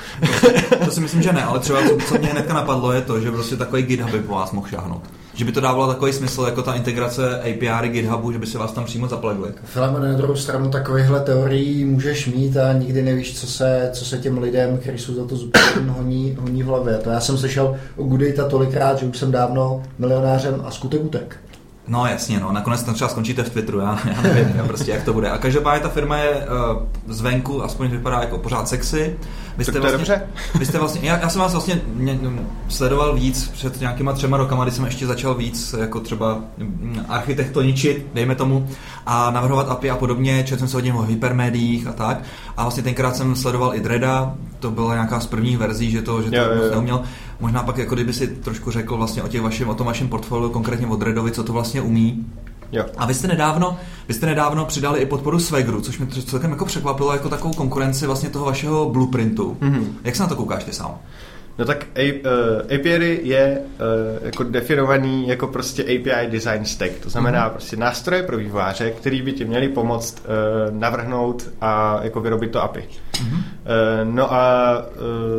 to, 0.70 0.86
to 0.86 0.92
si 0.92 1.02
myslím, 1.02 1.22
že 1.22 1.34
ne, 1.34 1.44
ale 1.44 1.60
třeba 1.60 1.82
co, 1.82 1.98
co 1.98 2.18
mě 2.18 2.28
hnedka 2.28 2.54
napadlo 2.54 2.92
je 2.92 3.02
to, 3.02 3.20
že 3.20 3.32
prostě 3.32 3.56
takový 3.56 3.84
GitHub 3.84 4.12
by 4.12 4.20
po 4.20 4.34
vás 4.34 4.52
mohl 4.52 4.68
šáhnout 4.68 5.04
že 5.38 5.46
by 5.46 5.52
to 5.52 5.62
dávalo 5.62 5.88
takový 5.88 6.14
smysl, 6.14 6.42
jako 6.42 6.62
ta 6.62 6.74
integrace 6.74 7.40
API 7.40 7.90
GitHubu, 7.90 8.32
že 8.32 8.40
by 8.40 8.46
se 8.46 8.58
vás 8.58 8.72
tam 8.72 8.86
přímo 8.86 9.08
zaplegli. 9.08 9.54
Filemon, 9.64 10.02
na 10.02 10.14
druhou 10.14 10.36
stranu 10.36 10.70
takovýchhle 10.70 11.20
teorií 11.20 11.86
můžeš 11.86 12.28
mít 12.28 12.58
a 12.58 12.74
nikdy 12.74 13.02
nevíš, 13.02 13.40
co 13.40 13.48
se, 13.48 13.90
co 13.94 14.06
se 14.06 14.18
těm 14.18 14.38
lidem, 14.38 14.78
kteří 14.78 14.98
jsou 14.98 15.14
za 15.14 15.26
to 15.26 15.36
zodpovědní, 15.36 15.90
honí, 15.90 16.38
honí 16.40 16.64
v 16.64 16.66
hlavě. 16.66 16.98
To 16.98 17.10
já 17.10 17.20
jsem 17.20 17.38
slyšel 17.38 17.78
o 17.96 18.04
Goodata 18.04 18.50
tolikrát, 18.50 19.00
že 19.00 19.06
už 19.06 19.18
jsem 19.18 19.32
dávno 19.32 19.84
milionářem 20.00 20.62
a 20.66 20.72
skutek 20.72 21.04
utek. 21.04 21.38
No 21.88 22.06
jasně, 22.06 22.40
no, 22.40 22.52
nakonec 22.52 22.84
tam 22.84 22.94
třeba 22.94 23.10
skončíte 23.10 23.44
v 23.44 23.50
Twitteru, 23.50 23.80
já, 23.80 24.00
já 24.16 24.22
nevím, 24.22 24.56
já 24.56 24.64
prostě 24.64 24.92
jak 24.92 25.04
to 25.04 25.14
bude. 25.14 25.30
A 25.30 25.38
každopádně 25.38 25.80
ta 25.80 25.90
firma 25.90 26.18
je 26.18 26.32
uh, 26.32 26.84
zvenku, 27.08 27.64
aspoň 27.64 27.88
vypadá 27.88 28.20
jako 28.20 28.38
pořád 28.38 28.68
sexy. 28.68 29.16
Vy 29.58 29.66
jste, 29.66 29.80
vlastně, 29.80 29.98
dobře. 29.98 30.28
vy 30.60 30.66
jste 30.66 30.80
vlastně, 30.80 31.10
já, 31.10 31.20
já 31.20 31.30
jsem 31.30 31.42
vás 31.42 31.52
vlastně 31.52 31.82
mě, 31.94 32.20
sledoval 32.70 33.16
víc 33.16 33.48
před 33.48 33.80
nějakýma 33.80 34.14
třema 34.14 34.38
rokama, 34.38 34.64
kdy 34.64 34.72
jsem 34.72 34.86
ještě 34.86 35.08
začal 35.08 35.36
víc 35.36 35.76
jako 35.80 36.00
třeba 36.00 36.40
mm, 36.58 37.06
architektoničit, 37.10 38.08
dejme 38.14 38.36
tomu, 38.36 38.68
a 39.06 39.32
navrhovat 39.32 39.70
API 39.70 39.90
a 39.90 39.96
podobně, 39.96 40.44
četl 40.44 40.60
jsem 40.60 40.68
se 40.68 40.78
hodně 40.78 40.94
o 40.94 41.02
hypermédiích 41.02 41.88
a 41.88 41.94
tak. 41.94 42.22
A 42.58 42.62
vlastně 42.62 42.84
tenkrát 42.84 43.16
jsem 43.16 43.36
sledoval 43.36 43.76
i 43.76 43.80
Dreda, 43.80 44.34
to 44.60 44.72
byla 44.72 44.94
nějaká 44.94 45.20
z 45.20 45.28
prvních 45.28 45.58
verzí, 45.58 45.92
že 45.92 46.02
to, 46.02 46.22
že 46.22 46.30
to 46.30 46.36
jo, 46.36 46.44
jo, 46.44 46.64
jo. 46.64 46.72
neuměl. 46.72 47.04
Možná 47.40 47.64
pak, 47.64 47.78
jako 47.78 47.96
kdyby 47.96 48.14
si 48.14 48.28
trošku 48.28 48.72
řekl 48.72 48.98
vlastně 48.98 49.24
o, 49.24 49.28
těch 49.28 49.42
vašim, 49.42 49.70
o 49.70 49.76
tom 49.76 49.88
vašem 49.88 50.08
portfoliu, 50.08 50.50
konkrétně 50.50 50.88
od 50.88 51.02
Redovi, 51.02 51.32
co 51.32 51.44
to 51.44 51.54
vlastně 51.54 51.82
umí. 51.82 52.26
Jo. 52.72 52.86
A 52.98 53.06
vy 53.06 53.14
jste 53.14 53.28
nedávno, 53.28 53.78
vy 54.08 54.14
jste 54.14 54.26
nedávno 54.26 54.66
přidali 54.66 55.00
i 55.00 55.06
podporu 55.06 55.40
Swagru, 55.40 55.82
což 55.82 55.98
mě 55.98 56.08
celkem 56.08 56.52
jako 56.52 56.66
překvapilo 56.66 57.14
jako 57.14 57.30
takovou 57.30 57.54
konkurenci 57.54 58.06
vlastně 58.06 58.30
toho 58.30 58.46
vašeho 58.46 58.90
blueprintu. 58.90 59.58
Mm-hmm. 59.62 59.86
Jak 60.04 60.16
se 60.16 60.24
na 60.24 60.30
to 60.30 60.36
koukáš 60.36 60.64
ty 60.64 60.74
sám? 60.74 60.98
No 61.60 61.66
tak 61.66 61.86
uh, 61.98 62.76
API 62.76 63.20
je 63.24 63.58
uh, 63.60 64.26
jako 64.26 64.44
definovaný 64.44 65.28
jako 65.28 65.48
prostě 65.48 65.84
API 65.84 66.28
design 66.28 66.66
stack, 66.66 66.92
to 67.04 67.10
znamená 67.10 67.48
mm-hmm. 67.48 67.52
prostě 67.52 67.78
nástroje 67.78 68.24
pro 68.24 68.38
vývojáře, 68.38 68.92
který 68.92 69.22
by 69.22 69.32
ti 69.32 69.46
měli 69.46 69.70
pomoct 69.70 70.26
uh, 70.26 70.80
navrhnout 70.80 71.50
a 71.62 72.00
jako 72.04 72.20
vyrobit 72.20 72.52
to 72.52 72.64
API. 72.64 72.84
Mm-hmm. 73.14 73.38
Uh, 73.38 73.44
no 74.04 74.34
a 74.34 74.74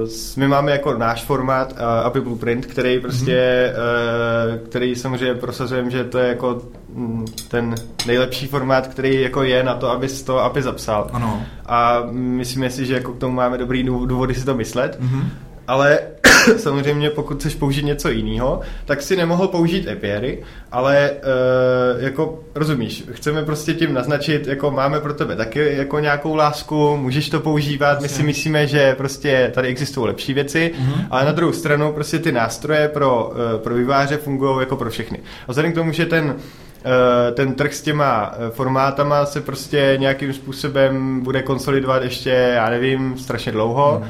uh, 0.03 0.09
my 0.37 0.49
máme 0.49 0.73
jako 0.73 0.95
náš 0.95 1.25
formát 1.25 1.73
uh, 1.73 1.79
API 1.79 2.21
Blueprint, 2.21 2.67
který 2.67 3.01
prostě, 3.01 3.73
mm-hmm. 3.75 4.61
uh, 4.61 4.69
který 4.69 4.97
samozřejmě 4.97 5.35
prosazujeme, 5.35 5.91
že 5.91 6.05
to 6.05 6.19
je 6.19 6.29
jako 6.29 6.63
mm, 6.95 7.25
ten 7.49 7.75
nejlepší 8.07 8.47
formát, 8.47 8.87
který 8.87 9.21
jako 9.21 9.43
je 9.43 9.63
na 9.63 9.75
to, 9.75 9.91
aby 9.91 10.09
to 10.09 10.39
API 10.39 10.63
zapsal. 10.63 11.11
Ano. 11.13 11.43
A 11.67 12.03
myslíme 12.11 12.71
si, 12.71 12.87
že 12.87 12.95
jako 12.95 13.13
k 13.13 13.19
tomu 13.19 13.35
máme 13.35 13.59
dobrý 13.59 13.83
důvody 13.83 14.35
si 14.35 14.45
to 14.45 14.55
myslet. 14.55 15.01
Mm-hmm 15.01 15.48
ale 15.69 15.99
samozřejmě 16.57 17.11
pokud 17.11 17.39
chceš 17.39 17.55
použít 17.55 17.85
něco 17.85 18.09
jiného, 18.09 18.61
tak 18.85 19.03
si 19.03 19.17
nemohl 19.17 19.49
použít 19.49 19.89
API, 19.89 20.43
ale 20.73 21.11
uh, 21.11 22.03
jako 22.03 22.41
rozumíš, 22.55 23.05
chceme 23.13 23.45
prostě 23.45 23.75
tím 23.75 23.95
naznačit, 23.95 24.47
jako 24.47 24.71
máme 24.71 25.01
pro 25.01 25.15
tebe 25.15 25.37
taky 25.37 25.77
jako 25.77 25.99
nějakou 25.99 26.35
lásku, 26.35 26.97
můžeš 26.97 27.29
to 27.29 27.41
používat, 27.41 28.01
my 28.01 28.09
si 28.09 28.23
myslíme, 28.23 28.67
že 28.67 28.95
prostě 28.95 29.51
tady 29.55 29.69
existují 29.69 30.07
lepší 30.07 30.35
věci, 30.35 30.73
mm-hmm. 30.75 31.07
ale 31.11 31.25
na 31.25 31.33
druhou 31.33 31.53
stranu 31.53 31.93
prostě 31.93 32.19
ty 32.19 32.33
nástroje 32.33 32.89
pro, 32.89 33.31
uh, 33.31 33.63
pro 33.63 33.75
výváře 33.75 34.17
fungují 34.17 34.61
jako 34.61 34.77
pro 34.77 34.91
všechny. 34.91 35.19
A 35.19 35.53
vzhledem 35.53 35.73
k 35.73 35.75
tomu, 35.75 35.93
že 35.93 36.07
ten 36.07 36.35
Eh, 36.35 36.68
ten 37.35 37.55
trh 37.55 37.75
s 37.75 37.83
těma 37.83 38.33
eh, 38.33 38.51
formátama 38.51 39.27
se 39.27 39.41
prostě 39.41 39.97
nějakým 40.01 40.33
způsobem 40.33 41.21
bude 41.21 41.43
konsolidovat 41.43 42.03
ještě, 42.03 42.31
já 42.31 42.71
nevím, 42.71 43.19
strašně 43.19 43.53
dlouho, 43.53 44.01
mm. 44.03 44.09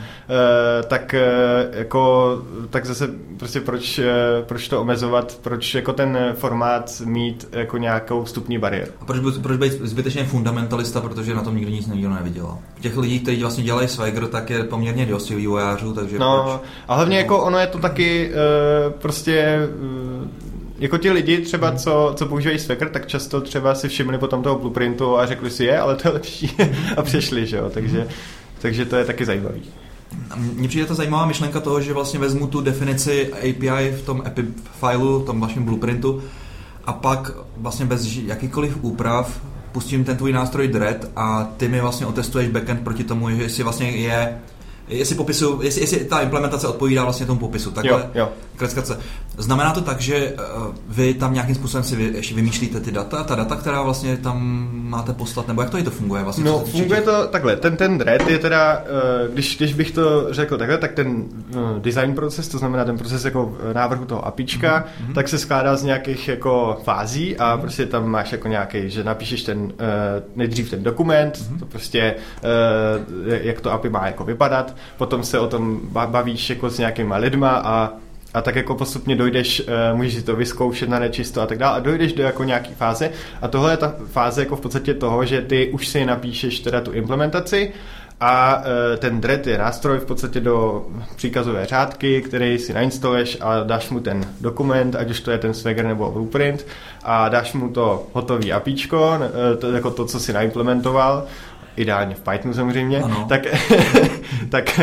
tak 0.88 1.14
jako, 1.72 2.32
tak 2.70 2.86
zase 2.86 3.08
prostě 3.36 3.60
proč, 3.60 4.00
proč 4.46 4.68
to 4.68 4.80
omezovat, 4.80 5.38
proč 5.42 5.74
jako 5.74 5.92
ten 5.92 6.18
formát 6.34 7.02
mít 7.04 7.48
jako 7.52 7.78
nějakou 7.78 8.24
vstupní 8.24 8.58
bariéru. 8.58 8.92
A 9.00 9.04
proč, 9.04 9.20
proč 9.42 9.58
být 9.58 9.72
zbytečně 9.72 10.24
fundamentalista, 10.24 11.00
protože 11.00 11.34
na 11.34 11.42
tom 11.42 11.56
nikdo 11.56 11.70
nic 11.70 11.86
nikdo 11.86 12.10
neviděl. 12.10 12.58
Těch 12.80 12.96
lidí, 12.96 13.20
kteří 13.20 13.40
vlastně 13.40 13.64
dělají 13.64 13.88
Swagger, 13.88 14.26
tak 14.26 14.50
je 14.50 14.64
poměrně 14.64 15.06
dost 15.06 15.30
vývojářů, 15.30 15.92
takže 15.92 16.18
No, 16.18 16.42
proč? 16.60 16.70
a 16.88 16.94
hlavně 16.94 17.18
jako 17.18 17.42
ono 17.42 17.58
je 17.58 17.66
to 17.66 17.78
taky 17.78 18.30
prostě 18.98 19.68
jako 20.78 20.98
ti 20.98 21.10
lidi 21.10 21.38
třeba, 21.38 21.68
hmm. 21.68 21.78
co, 21.78 22.12
co 22.16 22.26
používají 22.26 22.58
Swagger, 22.58 22.88
tak 22.88 23.06
často 23.06 23.40
třeba 23.40 23.74
si 23.74 23.88
všimli 23.88 24.18
potom 24.18 24.42
toho 24.42 24.58
blueprintu 24.58 25.18
a 25.18 25.26
řekli 25.26 25.50
si 25.50 25.64
je, 25.64 25.78
ale 25.78 25.96
to 25.96 26.08
je 26.08 26.12
lepší 26.12 26.56
a 26.96 27.02
přešli, 27.02 27.46
že 27.46 27.56
jo, 27.56 27.70
takže, 27.74 28.08
takže 28.58 28.84
to 28.84 28.96
je 28.96 29.04
taky 29.04 29.24
zajímavý. 29.24 29.62
Mně 30.36 30.68
přijde 30.68 30.86
ta 30.86 30.94
zajímavá 30.94 31.26
myšlenka 31.26 31.60
toho, 31.60 31.80
že 31.80 31.92
vlastně 31.92 32.20
vezmu 32.20 32.46
tu 32.46 32.60
definici 32.60 33.32
API 33.32 33.90
v 33.90 34.02
tom 34.06 34.22
API 34.26 34.44
filu, 34.80 35.20
v 35.20 35.26
tom 35.26 35.40
vašem 35.40 35.64
blueprintu 35.64 36.22
a 36.84 36.92
pak 36.92 37.30
vlastně 37.56 37.86
bez 37.86 38.16
jakýkoliv 38.16 38.78
úprav 38.82 39.40
pustím 39.72 40.04
ten 40.04 40.16
tvůj 40.16 40.32
nástroj 40.32 40.68
Dread 40.68 40.96
a 41.16 41.44
ty 41.56 41.68
mi 41.68 41.80
vlastně 41.80 42.06
otestuješ 42.06 42.48
backend 42.48 42.80
proti 42.80 43.04
tomu, 43.04 43.30
že 43.30 43.48
si 43.48 43.62
vlastně 43.62 43.90
je 43.90 44.38
jestli 44.88 45.14
popisu, 45.14 45.60
jestli, 45.62 45.80
jestli 45.80 46.04
ta 46.04 46.20
implementace 46.20 46.68
odpovídá 46.68 47.04
vlastně 47.04 47.26
tomu 47.26 47.40
popisu. 47.40 47.70
Takhle, 47.70 48.10
jo, 48.14 48.28
jo. 48.28 48.28
Znamená 49.38 49.72
to 49.72 49.80
tak, 49.80 50.00
že 50.00 50.32
uh, 50.32 50.74
vy 50.88 51.14
tam 51.14 51.34
nějakým 51.34 51.54
způsobem 51.54 51.84
si 51.84 51.96
vy, 51.96 52.04
ještě 52.04 52.34
vymýšlíte 52.34 52.80
ty 52.80 52.92
data, 52.92 53.24
ta 53.24 53.34
data, 53.34 53.56
která 53.56 53.82
vlastně 53.82 54.16
tam 54.16 54.68
máte 54.72 55.12
poslat, 55.12 55.48
nebo 55.48 55.62
jak 55.62 55.70
to 55.70 55.78
i 55.78 55.82
to 55.82 55.90
funguje? 55.90 56.22
Vlastně, 56.22 56.44
no, 56.44 56.58
funguje 56.58 57.00
to 57.00 57.26
takhle. 57.26 57.56
Ten, 57.56 57.76
ten 57.76 57.98
thread 57.98 58.28
je 58.28 58.38
teda, 58.38 58.78
uh, 58.78 59.34
když, 59.34 59.56
když 59.56 59.74
bych 59.74 59.90
to 59.90 60.34
řekl 60.34 60.58
takhle, 60.58 60.78
tak 60.78 60.92
ten 60.92 61.24
uh, 61.56 61.78
design 61.78 62.14
proces, 62.14 62.48
to 62.48 62.58
znamená 62.58 62.84
ten 62.84 62.98
proces 62.98 63.24
jako 63.24 63.56
návrhu 63.72 64.04
toho 64.04 64.26
apička, 64.26 64.84
mm-hmm. 64.84 65.14
tak 65.14 65.28
se 65.28 65.38
skládá 65.38 65.76
z 65.76 65.82
nějakých 65.82 66.28
jako 66.28 66.80
fází 66.84 67.36
a 67.36 67.56
mm-hmm. 67.56 67.60
prostě 67.60 67.86
tam 67.86 68.08
máš 68.08 68.32
jako 68.32 68.48
nějaký, 68.48 68.90
že 68.90 69.04
napíšeš 69.04 69.42
ten 69.42 69.72
nejdřív 70.36 70.70
ten 70.70 70.82
dokument, 70.82 71.38
mm-hmm. 71.38 71.58
to 71.58 71.66
prostě 71.66 72.14
jak 73.22 73.60
to 73.60 73.72
API 73.72 73.88
má 73.88 74.06
jako 74.06 74.24
vypadat, 74.24 74.74
potom 74.96 75.24
se 75.24 75.38
o 75.38 75.46
tom 75.46 75.80
bavíš 76.06 76.50
jako 76.50 76.70
s 76.70 76.78
nějakýma 76.78 77.16
lidma 77.16 77.50
a 77.64 77.92
a 78.34 78.40
tak 78.40 78.56
jako 78.56 78.74
postupně 78.74 79.16
dojdeš, 79.16 79.60
uh, 79.60 79.96
můžeš 79.96 80.14
si 80.14 80.22
to 80.22 80.36
vyzkoušet 80.36 80.88
na 80.88 80.98
nečisto 80.98 81.40
a 81.40 81.46
tak 81.46 81.58
dále 81.58 81.76
a 81.76 81.80
dojdeš 81.80 82.12
do 82.12 82.22
jako 82.22 82.44
nějaký 82.44 82.74
fáze. 82.74 83.10
A 83.42 83.48
tohle 83.48 83.72
je 83.72 83.76
ta 83.76 83.94
fáze 84.06 84.42
jako 84.42 84.56
v 84.56 84.60
podstatě 84.60 84.94
toho, 84.94 85.24
že 85.24 85.42
ty 85.42 85.68
už 85.68 85.88
si 85.88 86.06
napíšeš 86.06 86.60
teda 86.60 86.80
tu 86.80 86.92
implementaci 86.92 87.72
a 88.20 88.56
uh, 88.56 88.62
ten 88.98 89.20
dread 89.20 89.46
je 89.46 89.58
nástroj 89.58 89.98
v 89.98 90.04
podstatě 90.04 90.40
do 90.40 90.86
příkazové 91.16 91.66
řádky, 91.66 92.22
který 92.22 92.58
si 92.58 92.72
nainstaluješ 92.72 93.38
a 93.40 93.62
dáš 93.62 93.90
mu 93.90 94.00
ten 94.00 94.24
dokument, 94.40 94.96
ať 94.96 95.10
už 95.10 95.20
to 95.20 95.30
je 95.30 95.38
ten 95.38 95.54
Swagger 95.54 95.84
nebo 95.84 96.10
Blueprint 96.10 96.66
a 97.04 97.28
dáš 97.28 97.52
mu 97.52 97.68
to 97.68 98.06
hotový 98.12 98.52
apíčko, 98.52 99.18
uh, 99.18 99.60
to, 99.60 99.72
jako 99.72 99.90
to, 99.90 100.04
co 100.04 100.20
si 100.20 100.32
naimplementoval 100.32 101.26
ideálně 101.78 102.14
v 102.14 102.20
Pythonu 102.20 102.54
samozřejmě, 102.54 103.02
ano. 103.02 103.26
tak, 103.28 103.42
tak, 104.50 104.80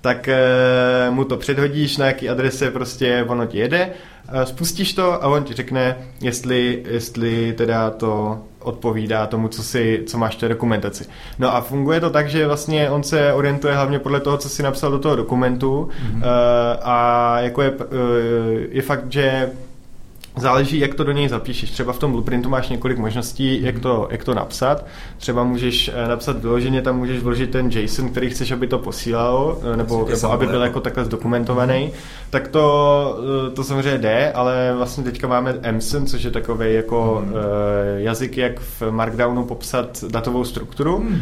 tak 0.00 0.28
eh, 0.28 1.10
mu 1.10 1.24
to 1.24 1.36
předhodíš, 1.36 1.96
na 1.96 2.06
jaký 2.06 2.28
adrese 2.28 2.70
prostě 2.70 3.24
ono 3.28 3.46
ti 3.46 3.58
jede, 3.58 3.90
eh, 4.28 4.46
spustíš 4.46 4.92
to 4.92 5.12
a 5.12 5.26
on 5.26 5.44
ti 5.44 5.54
řekne, 5.54 5.96
jestli, 6.20 6.84
jestli 6.90 7.52
teda 7.52 7.90
to 7.90 8.42
odpovídá 8.58 9.26
tomu, 9.26 9.48
co, 9.48 9.62
si, 9.62 10.02
co 10.06 10.18
máš 10.18 10.36
v 10.36 10.40
té 10.40 10.48
dokumentaci. 10.48 11.04
No 11.38 11.54
a 11.54 11.60
funguje 11.60 12.00
to 12.00 12.10
tak, 12.10 12.28
že 12.28 12.46
vlastně 12.46 12.90
on 12.90 13.02
se 13.02 13.32
orientuje 13.32 13.74
hlavně 13.74 13.98
podle 13.98 14.20
toho, 14.20 14.36
co 14.36 14.48
si 14.48 14.62
napsal 14.62 14.90
do 14.90 14.98
toho 14.98 15.16
dokumentu 15.16 15.88
mm-hmm. 15.88 16.22
a 16.82 17.40
jako 17.40 17.62
je, 17.62 17.72
je 18.70 18.82
fakt, 18.82 19.12
že 19.12 19.50
Záleží, 20.40 20.78
jak 20.78 20.94
to 20.94 21.04
do 21.04 21.12
něj 21.12 21.28
zapíšeš. 21.28 21.70
Třeba 21.70 21.92
v 21.92 21.98
tom 21.98 22.12
blueprintu 22.12 22.48
máš 22.48 22.68
několik 22.68 22.98
možností, 22.98 23.62
jak 23.62 23.78
to, 23.78 24.08
jak 24.10 24.24
to 24.24 24.34
napsat. 24.34 24.86
Třeba 25.18 25.44
můžeš 25.44 25.90
eh, 25.94 26.08
napsat 26.08 26.38
vyloženě, 26.38 26.82
tam 26.82 26.96
můžeš 26.96 27.22
vložit 27.22 27.50
ten 27.50 27.70
JSON, 27.70 28.08
který 28.08 28.30
chceš, 28.30 28.50
aby 28.50 28.66
to 28.66 28.78
posílalo, 28.78 29.58
eh, 29.72 29.76
nebo, 29.76 30.08
nebo 30.10 30.32
aby 30.32 30.46
byl 30.46 30.62
jako 30.62 30.80
takhle 30.80 31.04
zdokumentovaný. 31.04 31.90
Tak 32.30 32.48
to, 32.48 33.18
eh, 33.48 33.50
to 33.50 33.64
samozřejmě 33.64 33.98
jde, 33.98 34.32
ale 34.32 34.74
vlastně 34.76 35.04
teďka 35.04 35.28
máme 35.28 35.54
MSN, 35.62 36.06
což 36.06 36.22
je 36.22 36.30
takový 36.30 36.74
jako 36.74 37.22
hmm. 37.24 37.34
jazyk, 37.96 38.36
jak 38.36 38.60
v 38.60 38.82
Markdownu 38.90 39.44
popsat 39.44 40.04
datovou 40.08 40.44
strukturu. 40.44 40.96
Hmm. 40.96 41.20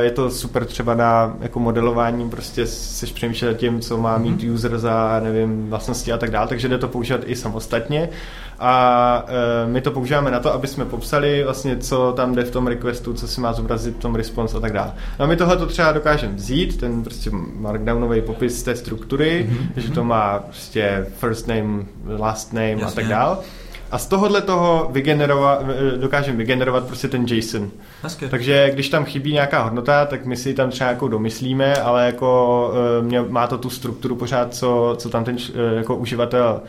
Je 0.00 0.10
to 0.10 0.30
super 0.30 0.64
třeba 0.64 0.94
na 0.94 1.36
jako 1.40 1.60
modelování, 1.60 2.30
prostě 2.30 2.66
seš 2.66 3.12
přemýšlet 3.12 3.56
tím, 3.56 3.80
co 3.80 3.98
má 3.98 4.18
mít 4.18 4.42
hmm. 4.42 4.54
user 4.54 4.78
za, 4.78 5.20
nevím, 5.24 5.70
vlastnosti 5.70 6.12
a 6.12 6.18
tak 6.18 6.30
dále, 6.30 6.48
takže 6.48 6.68
jde 6.68 6.78
to 6.78 6.88
používat 6.88 7.20
i 7.26 7.36
samostatně 7.36 8.08
a 8.58 9.24
e, 9.64 9.68
my 9.68 9.80
to 9.80 9.90
používáme 9.90 10.30
na 10.30 10.40
to, 10.40 10.54
aby 10.54 10.66
jsme 10.66 10.84
popsali 10.84 11.44
vlastně, 11.44 11.76
co 11.76 12.12
tam 12.16 12.34
jde 12.34 12.44
v 12.44 12.50
tom 12.50 12.66
requestu, 12.66 13.14
co 13.14 13.28
si 13.28 13.40
má 13.40 13.52
zobrazit 13.52 13.96
v 13.96 13.98
tom 13.98 14.14
response 14.14 14.56
a 14.56 14.60
tak 14.60 14.72
dále. 14.72 14.92
No 15.18 15.24
a 15.24 15.28
my 15.28 15.36
tohle 15.36 15.56
to 15.56 15.66
třeba 15.66 15.92
dokážeme 15.92 16.34
vzít, 16.34 16.80
ten 16.80 17.02
prostě 17.02 17.30
markdownový 17.56 18.22
popis 18.22 18.62
té 18.62 18.76
struktury, 18.76 19.48
mm-hmm. 19.50 19.80
že 19.80 19.90
to 19.90 20.04
má 20.04 20.38
prostě 20.38 21.06
first 21.16 21.48
name, 21.48 21.84
last 22.18 22.52
name 22.52 22.70
Jasně. 22.70 22.86
a 22.86 22.90
tak 22.90 23.06
dále. 23.06 23.36
A 23.90 23.98
z 23.98 24.06
tohohle 24.06 24.42
toho 24.42 24.88
vygenerovat, 24.92 25.62
e, 25.94 25.98
dokážeme 25.98 26.36
vygenerovat 26.36 26.86
prostě 26.86 27.08
ten 27.08 27.26
JSON. 27.28 27.70
Hezky. 28.02 28.28
Takže 28.28 28.70
když 28.72 28.88
tam 28.88 29.04
chybí 29.04 29.32
nějaká 29.32 29.62
hodnota, 29.62 30.06
tak 30.06 30.26
my 30.26 30.36
si 30.36 30.54
tam 30.54 30.70
třeba 30.70 30.90
jako 30.90 31.08
domyslíme, 31.08 31.74
ale 31.74 32.06
jako 32.06 32.72
e, 32.98 33.02
mě, 33.02 33.22
má 33.22 33.46
to 33.46 33.58
tu 33.58 33.70
strukturu 33.70 34.16
pořád, 34.16 34.54
co, 34.54 34.94
co 34.98 35.08
tam 35.08 35.24
ten 35.24 35.36
jako 35.76 35.96
uživatel 35.96 36.60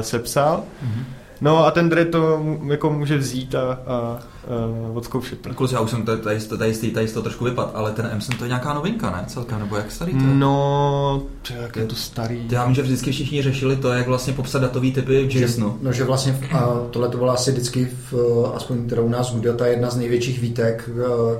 sepsal. 0.00 0.64
Mm-hmm. 0.84 1.21
No 1.42 1.66
a 1.66 1.70
ten 1.70 1.88
dread 1.88 2.08
to 2.08 2.42
jako 2.66 2.90
může 2.90 3.16
vzít 3.16 3.54
a, 3.54 3.78
a, 3.86 4.18
a 4.48 4.92
odzkoušet. 4.94 5.38
Kluci, 5.54 5.74
já 5.74 5.80
už 5.80 5.90
jsem 5.90 6.04
tady, 6.04 6.22
tady, 6.22 6.40
tady, 6.40 6.74
tady, 6.74 6.90
tady 6.90 7.08
to 7.08 7.22
trošku 7.22 7.44
vypad, 7.44 7.70
ale 7.74 7.92
ten 7.92 8.08
Emson 8.12 8.36
to 8.36 8.44
je 8.44 8.48
nějaká 8.48 8.74
novinka, 8.74 9.10
ne? 9.10 9.24
Celkem, 9.26 9.58
nebo 9.58 9.76
jak 9.76 9.92
starý 9.92 10.12
to 10.12 10.18
je? 10.18 10.34
No, 10.34 11.22
jak 11.62 11.76
je 11.76 11.86
to 11.86 11.94
starý. 11.94 12.46
Já 12.50 12.64
vím, 12.64 12.74
že 12.74 12.82
vždycky 12.82 13.12
všichni 13.12 13.42
řešili 13.42 13.76
to, 13.76 13.92
jak 13.92 14.06
vlastně 14.06 14.32
popsat 14.32 14.62
datový 14.62 14.92
typy 14.92 15.28
v 15.28 15.36
JSONu. 15.36 15.78
No, 15.82 15.92
že 15.92 16.04
vlastně 16.04 16.40
a 16.52 16.68
tohle 16.90 17.08
to 17.08 17.18
byla 17.18 17.32
asi 17.32 17.50
vždycky, 17.52 17.88
v, 18.10 18.14
aspoň 18.54 18.88
teda 18.88 19.02
u 19.02 19.08
nás 19.08 19.34
v 19.34 19.56
ta 19.56 19.66
jedna 19.66 19.90
z 19.90 19.96
největších 19.96 20.40
výtek 20.40 20.90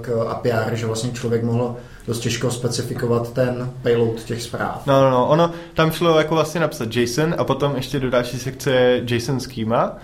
k 0.00 0.26
API, 0.28 0.52
že 0.72 0.86
vlastně 0.86 1.12
člověk 1.12 1.42
mohl 1.42 1.76
dost 2.06 2.20
těžko 2.20 2.50
specifikovat 2.50 3.32
ten 3.32 3.70
payload 3.82 4.24
těch 4.24 4.42
zpráv. 4.42 4.82
No, 4.86 5.00
no, 5.02 5.10
no, 5.10 5.28
ono 5.28 5.50
tam 5.74 5.90
šlo 5.90 6.18
jako 6.18 6.34
vlastně 6.34 6.60
napsat 6.60 6.96
JSON 6.96 7.34
a 7.38 7.44
potom 7.44 7.76
ještě 7.76 8.00
do 8.00 8.10
další 8.10 8.38
sekce 8.38 9.00
JSON 9.06 9.40
schema, 9.40 9.96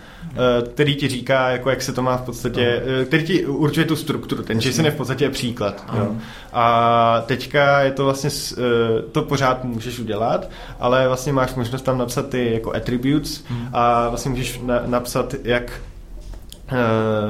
který 0.73 0.97
ti 0.97 1.09
říká, 1.09 1.49
jako 1.49 1.71
jak 1.71 1.83
se 1.83 1.93
to 1.93 2.03
má 2.03 2.17
v 2.17 2.23
podstatě, 2.23 2.83
no. 2.99 3.05
který 3.05 3.25
ti 3.25 3.47
určuje 3.47 3.87
tu 3.87 3.97
strukturu. 3.97 4.43
Ten 4.43 4.59
JSON 4.59 4.85
je 4.85 4.91
v 4.91 4.97
podstatě 4.97 5.31
příklad. 5.31 5.85
Jo. 5.99 6.17
A 6.53 7.23
teďka 7.27 7.81
je 7.81 7.93
to 7.93 8.05
vlastně, 8.05 8.31
eh, 8.59 9.03
to 9.13 9.23
pořád 9.23 9.65
můžeš 9.65 9.99
udělat, 9.99 10.51
ale 10.81 11.09
vlastně 11.09 11.33
máš 11.33 11.55
možnost 11.55 11.83
tam 11.83 11.99
napsat 11.99 12.29
ty 12.29 12.53
jako 12.53 12.75
attributes 12.75 13.45
hmm. 13.49 13.69
a 13.73 14.09
vlastně 14.09 14.31
můžeš 14.31 14.61
na, 14.63 14.83
napsat, 14.87 15.35
jak 15.45 15.81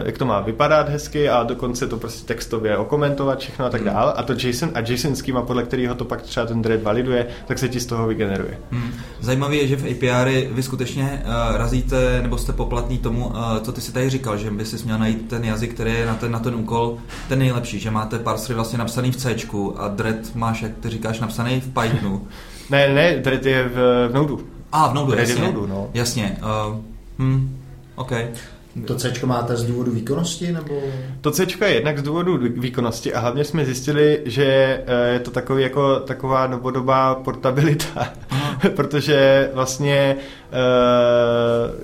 jak 0.04 0.18
to 0.18 0.26
má 0.26 0.40
vypadat 0.40 0.88
hezky 0.88 1.28
a 1.28 1.42
dokonce 1.42 1.86
to 1.86 1.96
prostě 1.96 2.26
textově 2.26 2.76
okomentovat 2.76 3.38
všechno 3.38 3.64
a 3.64 3.70
tak 3.70 3.80
hmm. 3.80 3.90
dál. 3.90 4.14
A 4.16 4.22
to 4.22 4.32
JSON 4.32 4.70
a 4.74 4.80
JSON 4.80 5.16
schema, 5.16 5.42
podle 5.42 5.62
kterého 5.62 5.94
to 5.94 6.04
pak 6.04 6.22
třeba 6.22 6.46
ten 6.46 6.62
thread 6.62 6.82
validuje, 6.82 7.26
tak 7.46 7.58
se 7.58 7.68
ti 7.68 7.80
z 7.80 7.86
toho 7.86 8.06
vygeneruje. 8.06 8.58
Hmm. 8.70 8.92
Zajímavé 9.20 9.56
je, 9.56 9.66
že 9.66 9.76
v 9.76 9.90
API 9.90 10.48
vy 10.52 10.62
skutečně 10.62 11.22
uh, 11.24 11.56
razíte 11.56 12.22
nebo 12.22 12.38
jste 12.38 12.52
poplatný 12.52 12.98
tomu, 12.98 13.26
uh, 13.26 13.58
co 13.62 13.72
ty 13.72 13.80
si 13.80 13.92
tady 13.92 14.10
říkal, 14.10 14.36
že 14.36 14.50
by 14.50 14.64
si 14.64 14.84
měl 14.84 14.98
najít 14.98 15.28
ten 15.28 15.44
jazyk, 15.44 15.74
který 15.74 15.92
je 15.92 16.06
na 16.06 16.14
ten, 16.14 16.32
na 16.32 16.38
ten 16.38 16.54
úkol 16.54 16.98
ten 17.28 17.38
nejlepší, 17.38 17.78
že 17.78 17.90
máte 17.90 18.18
parsery 18.18 18.54
vlastně 18.54 18.78
napsaný 18.78 19.10
v 19.10 19.16
C 19.16 19.36
a 19.76 19.88
thread 19.88 20.16
máš, 20.34 20.62
jak 20.62 20.72
ty 20.80 20.88
říkáš, 20.88 21.20
napsaný 21.20 21.60
v 21.60 21.68
Pythonu. 21.68 22.28
ne, 22.70 22.94
ne, 22.94 23.20
thread 23.20 23.46
je 23.46 23.68
v, 23.68 24.08
v 24.08 24.14
Node. 24.14 24.42
A, 24.72 24.84
ah, 24.84 24.90
v 24.90 24.94
Node, 24.94 25.20
jasně. 25.20 25.34
v 25.34 25.54
Node, 25.54 25.66
no. 25.66 25.90
Jasně. 25.94 26.38
Uh, 26.42 26.76
hm, 27.18 27.58
OK. 27.94 28.12
To 28.84 28.94
C 28.94 29.12
máte 29.26 29.56
z 29.56 29.64
důvodu 29.64 29.92
výkonnosti? 29.92 30.52
Nebo? 30.52 30.80
To 31.20 31.30
C 31.30 31.46
je 31.60 31.74
jednak 31.74 31.98
z 31.98 32.02
důvodu 32.02 32.38
výkonnosti 32.56 33.14
a 33.14 33.20
hlavně 33.20 33.44
jsme 33.44 33.64
zjistili, 33.64 34.20
že 34.24 34.44
eh, 34.86 35.12
je 35.12 35.18
to 35.20 35.30
takový 35.30 35.62
jako 35.62 36.00
taková 36.00 36.46
novodobá 36.46 37.14
portabilita, 37.14 38.12
protože 38.76 39.50
vlastně 39.54 40.16
eh, 40.16 40.56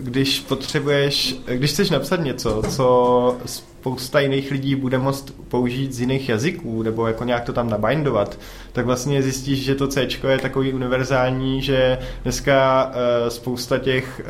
když 0.01 0.41
potřebuješ, 0.41 1.37
když 1.47 1.71
chceš 1.71 1.91
napsat 1.91 2.21
něco, 2.21 2.63
co 2.69 3.37
spousta 3.47 4.21
jiných 4.21 4.51
lidí 4.51 4.75
bude 4.75 4.99
moct 4.99 5.31
použít 5.49 5.93
z 5.93 6.01
jiných 6.01 6.29
jazyků 6.29 6.83
nebo 6.83 7.07
jako 7.07 7.25
nějak 7.25 7.45
to 7.45 7.53
tam 7.53 7.71
nabindovat, 7.71 8.39
tak 8.73 8.87
vlastně 8.87 9.23
zjistíš, 9.23 9.65
že 9.65 9.75
to 9.75 9.89
C 9.89 10.07
je 10.29 10.39
takový 10.39 10.73
univerzální, 10.73 11.63
že 11.63 11.99
dneska 12.23 12.85
uh, 12.87 13.29
spousta 13.29 13.79
těch, 13.79 14.21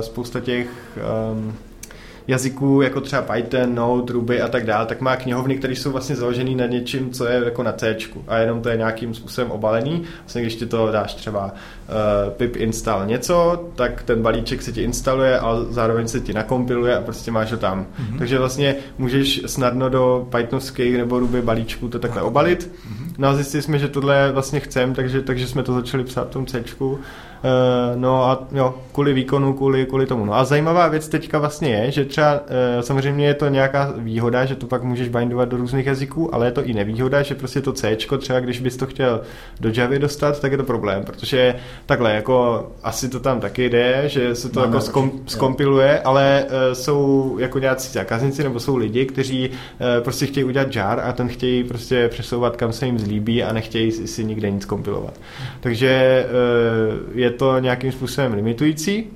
spousta 0.00 0.40
těch 0.40 0.68
um, 1.32 1.54
jazyků, 2.28 2.82
jako 2.82 3.00
třeba 3.00 3.22
Python, 3.22 3.74
Node, 3.74 4.12
Ruby 4.12 4.42
a 4.42 4.48
tak 4.48 4.64
dále, 4.66 4.86
tak 4.86 5.00
má 5.00 5.16
knihovny, 5.16 5.56
které 5.56 5.72
jsou 5.72 5.92
vlastně 5.92 6.16
založené 6.16 6.50
na 6.50 6.66
něčím, 6.66 7.10
co 7.10 7.26
je 7.26 7.44
jako 7.44 7.62
na 7.62 7.72
C 7.72 7.96
a 8.28 8.38
jenom 8.38 8.62
to 8.62 8.68
je 8.68 8.76
nějakým 8.76 9.14
způsobem 9.14 9.50
obalený. 9.50 10.02
Vlastně 10.20 10.42
když 10.42 10.54
ti 10.54 10.66
to 10.66 10.92
dáš 10.92 11.14
třeba 11.14 11.44
uh, 11.44 12.32
pip 12.32 12.56
install 12.56 13.06
něco, 13.06 13.64
tak 13.74 14.02
ten 14.02 14.22
balíček 14.22 14.62
se 14.62 14.72
ti 14.72 14.82
instaluje 14.82 15.38
a 15.38 15.56
zároveň 15.70 16.08
se 16.08 16.20
ti 16.20 16.32
nakompiluje 16.32 16.96
a 16.96 17.00
prostě 17.00 17.30
máš 17.30 17.52
ho 17.52 17.58
tam. 17.58 17.86
Mm-hmm. 17.86 18.18
Takže 18.18 18.38
vlastně 18.38 18.76
můžeš 18.98 19.42
snadno 19.46 19.88
do 19.88 20.28
Pythonovských 20.30 20.96
nebo 20.96 21.18
Ruby 21.18 21.42
balíčku 21.42 21.88
to 21.88 21.98
takhle 21.98 22.22
obalit. 22.22 22.70
Mm-hmm. 22.70 23.12
No 23.18 23.28
a 23.28 23.34
zjistili 23.34 23.62
jsme, 23.62 23.78
že 23.78 23.88
tohle 23.88 24.32
vlastně 24.32 24.60
chceme, 24.60 24.94
takže, 24.94 25.22
takže 25.22 25.46
jsme 25.46 25.62
to 25.62 25.72
začali 25.72 26.04
psát 26.04 26.28
v 26.28 26.30
tom 26.30 26.46
C. 26.46 26.64
Eh, 27.44 27.96
no 27.96 28.24
a 28.24 28.46
jo, 28.52 28.74
kvůli 28.92 29.12
výkonu, 29.12 29.52
kvůli, 29.52 29.86
kvůli 29.86 30.06
tomu. 30.06 30.24
No 30.24 30.34
a 30.34 30.44
zajímavá 30.44 30.88
věc 30.88 31.08
teďka 31.08 31.38
vlastně 31.38 31.70
je, 31.70 31.90
že 31.90 32.04
třeba 32.04 32.40
eh, 32.48 32.82
samozřejmě 32.82 33.26
je 33.26 33.34
to 33.34 33.48
nějaká 33.48 33.92
výhoda, 33.96 34.44
že 34.44 34.54
to 34.54 34.66
pak 34.66 34.82
můžeš 34.82 35.08
bindovat 35.08 35.48
do 35.48 35.56
různých 35.56 35.86
jazyků, 35.86 36.34
ale 36.34 36.46
je 36.46 36.52
to 36.52 36.64
i 36.64 36.74
nevýhoda, 36.74 37.22
že 37.22 37.34
prostě 37.34 37.60
to 37.60 37.72
C, 37.72 37.96
třeba 38.18 38.40
když 38.40 38.60
bys 38.60 38.76
to 38.76 38.86
chtěl 38.86 39.20
do 39.60 39.70
Javy 39.74 39.98
dostat, 39.98 40.40
tak 40.40 40.52
je 40.52 40.58
to 40.58 40.64
problém, 40.64 41.04
protože 41.04 41.54
takhle, 41.86 42.14
jako 42.14 42.66
asi 42.82 43.08
to 43.08 43.20
tam 43.20 43.40
taky 43.40 43.70
jde, 43.70 44.02
že 44.06 44.34
se 44.34 44.48
to 44.48 44.60
Máme 44.60 44.72
jako 44.72 44.80
skom, 44.80 45.12
skompiluje, 45.26 46.00
ale 46.00 46.44
uh, 46.44 46.74
jsou 46.74 47.36
jako 47.38 47.58
nějací 47.58 47.92
zákazníci 47.92 48.42
nebo 48.42 48.60
jsou 48.60 48.76
lidi, 48.76 49.06
kteří 49.06 49.50
prostě 50.04 50.26
chtějí 50.26 50.44
udělat 50.44 50.76
jar 50.76 51.00
a 51.00 51.12
ten 51.12 51.28
chtějí 51.28 51.64
prostě 51.64 52.08
přesouvat 52.08 52.56
kam 52.56 52.72
se 52.72 52.86
jim 52.86 52.98
zlíbí 52.98 53.42
a 53.42 53.52
nechtějí 53.52 53.92
si, 53.92 54.24
nikde 54.24 54.50
nic 54.50 54.64
kompilovat. 54.64 55.20
Takže 55.60 56.26
je 57.14 57.27
je 57.28 57.32
to 57.34 57.58
nějakým 57.58 57.92
způsobem 57.92 58.34
limitující. 58.34 59.06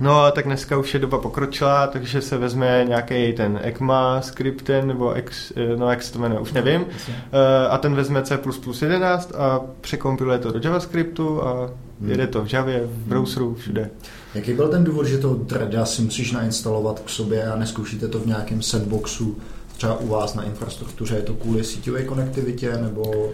No 0.00 0.20
a 0.20 0.30
tak 0.30 0.44
dneska 0.44 0.78
už 0.78 0.94
je 0.94 1.00
doba 1.00 1.18
pokročila, 1.18 1.86
takže 1.86 2.20
se 2.20 2.38
vezme 2.38 2.84
nějaký 2.88 3.32
ten 3.32 3.60
ECMA 3.62 4.20
skripten, 4.22 4.86
nebo 4.88 5.18
X, 5.18 5.52
no 5.76 5.90
jak 5.90 6.02
se 6.02 6.12
to 6.12 6.18
jmenuje, 6.18 6.40
už 6.40 6.52
nevím. 6.52 6.86
No, 7.32 7.38
a 7.70 7.78
ten 7.78 7.94
vezme 7.94 8.22
C++11 8.22 9.36
a 9.38 9.60
překompiluje 9.80 10.38
to 10.38 10.52
do 10.52 10.60
JavaScriptu 10.64 11.42
a 11.44 11.70
hmm. 12.00 12.10
jede 12.10 12.26
to 12.26 12.44
v 12.44 12.52
Javě, 12.52 12.80
v 12.80 13.08
browseru, 13.08 13.54
všude. 13.54 13.90
Jaký 14.34 14.52
byl 14.52 14.68
ten 14.68 14.84
důvod, 14.84 15.06
že 15.06 15.18
to 15.18 15.34
Dreda 15.34 15.84
si 15.86 16.02
musíš 16.02 16.32
nainstalovat 16.32 17.00
k 17.00 17.08
sobě 17.08 17.46
a 17.46 17.56
neskoušíte 17.56 18.08
to 18.08 18.18
v 18.18 18.26
nějakém 18.26 18.62
sandboxu, 18.62 19.38
třeba 19.76 19.96
u 19.96 20.08
vás 20.08 20.34
na 20.34 20.42
infrastruktuře, 20.42 21.16
je 21.16 21.22
to 21.22 21.34
kvůli 21.34 21.64
síťové 21.64 22.02
konektivitě, 22.02 22.76
nebo... 22.76 23.30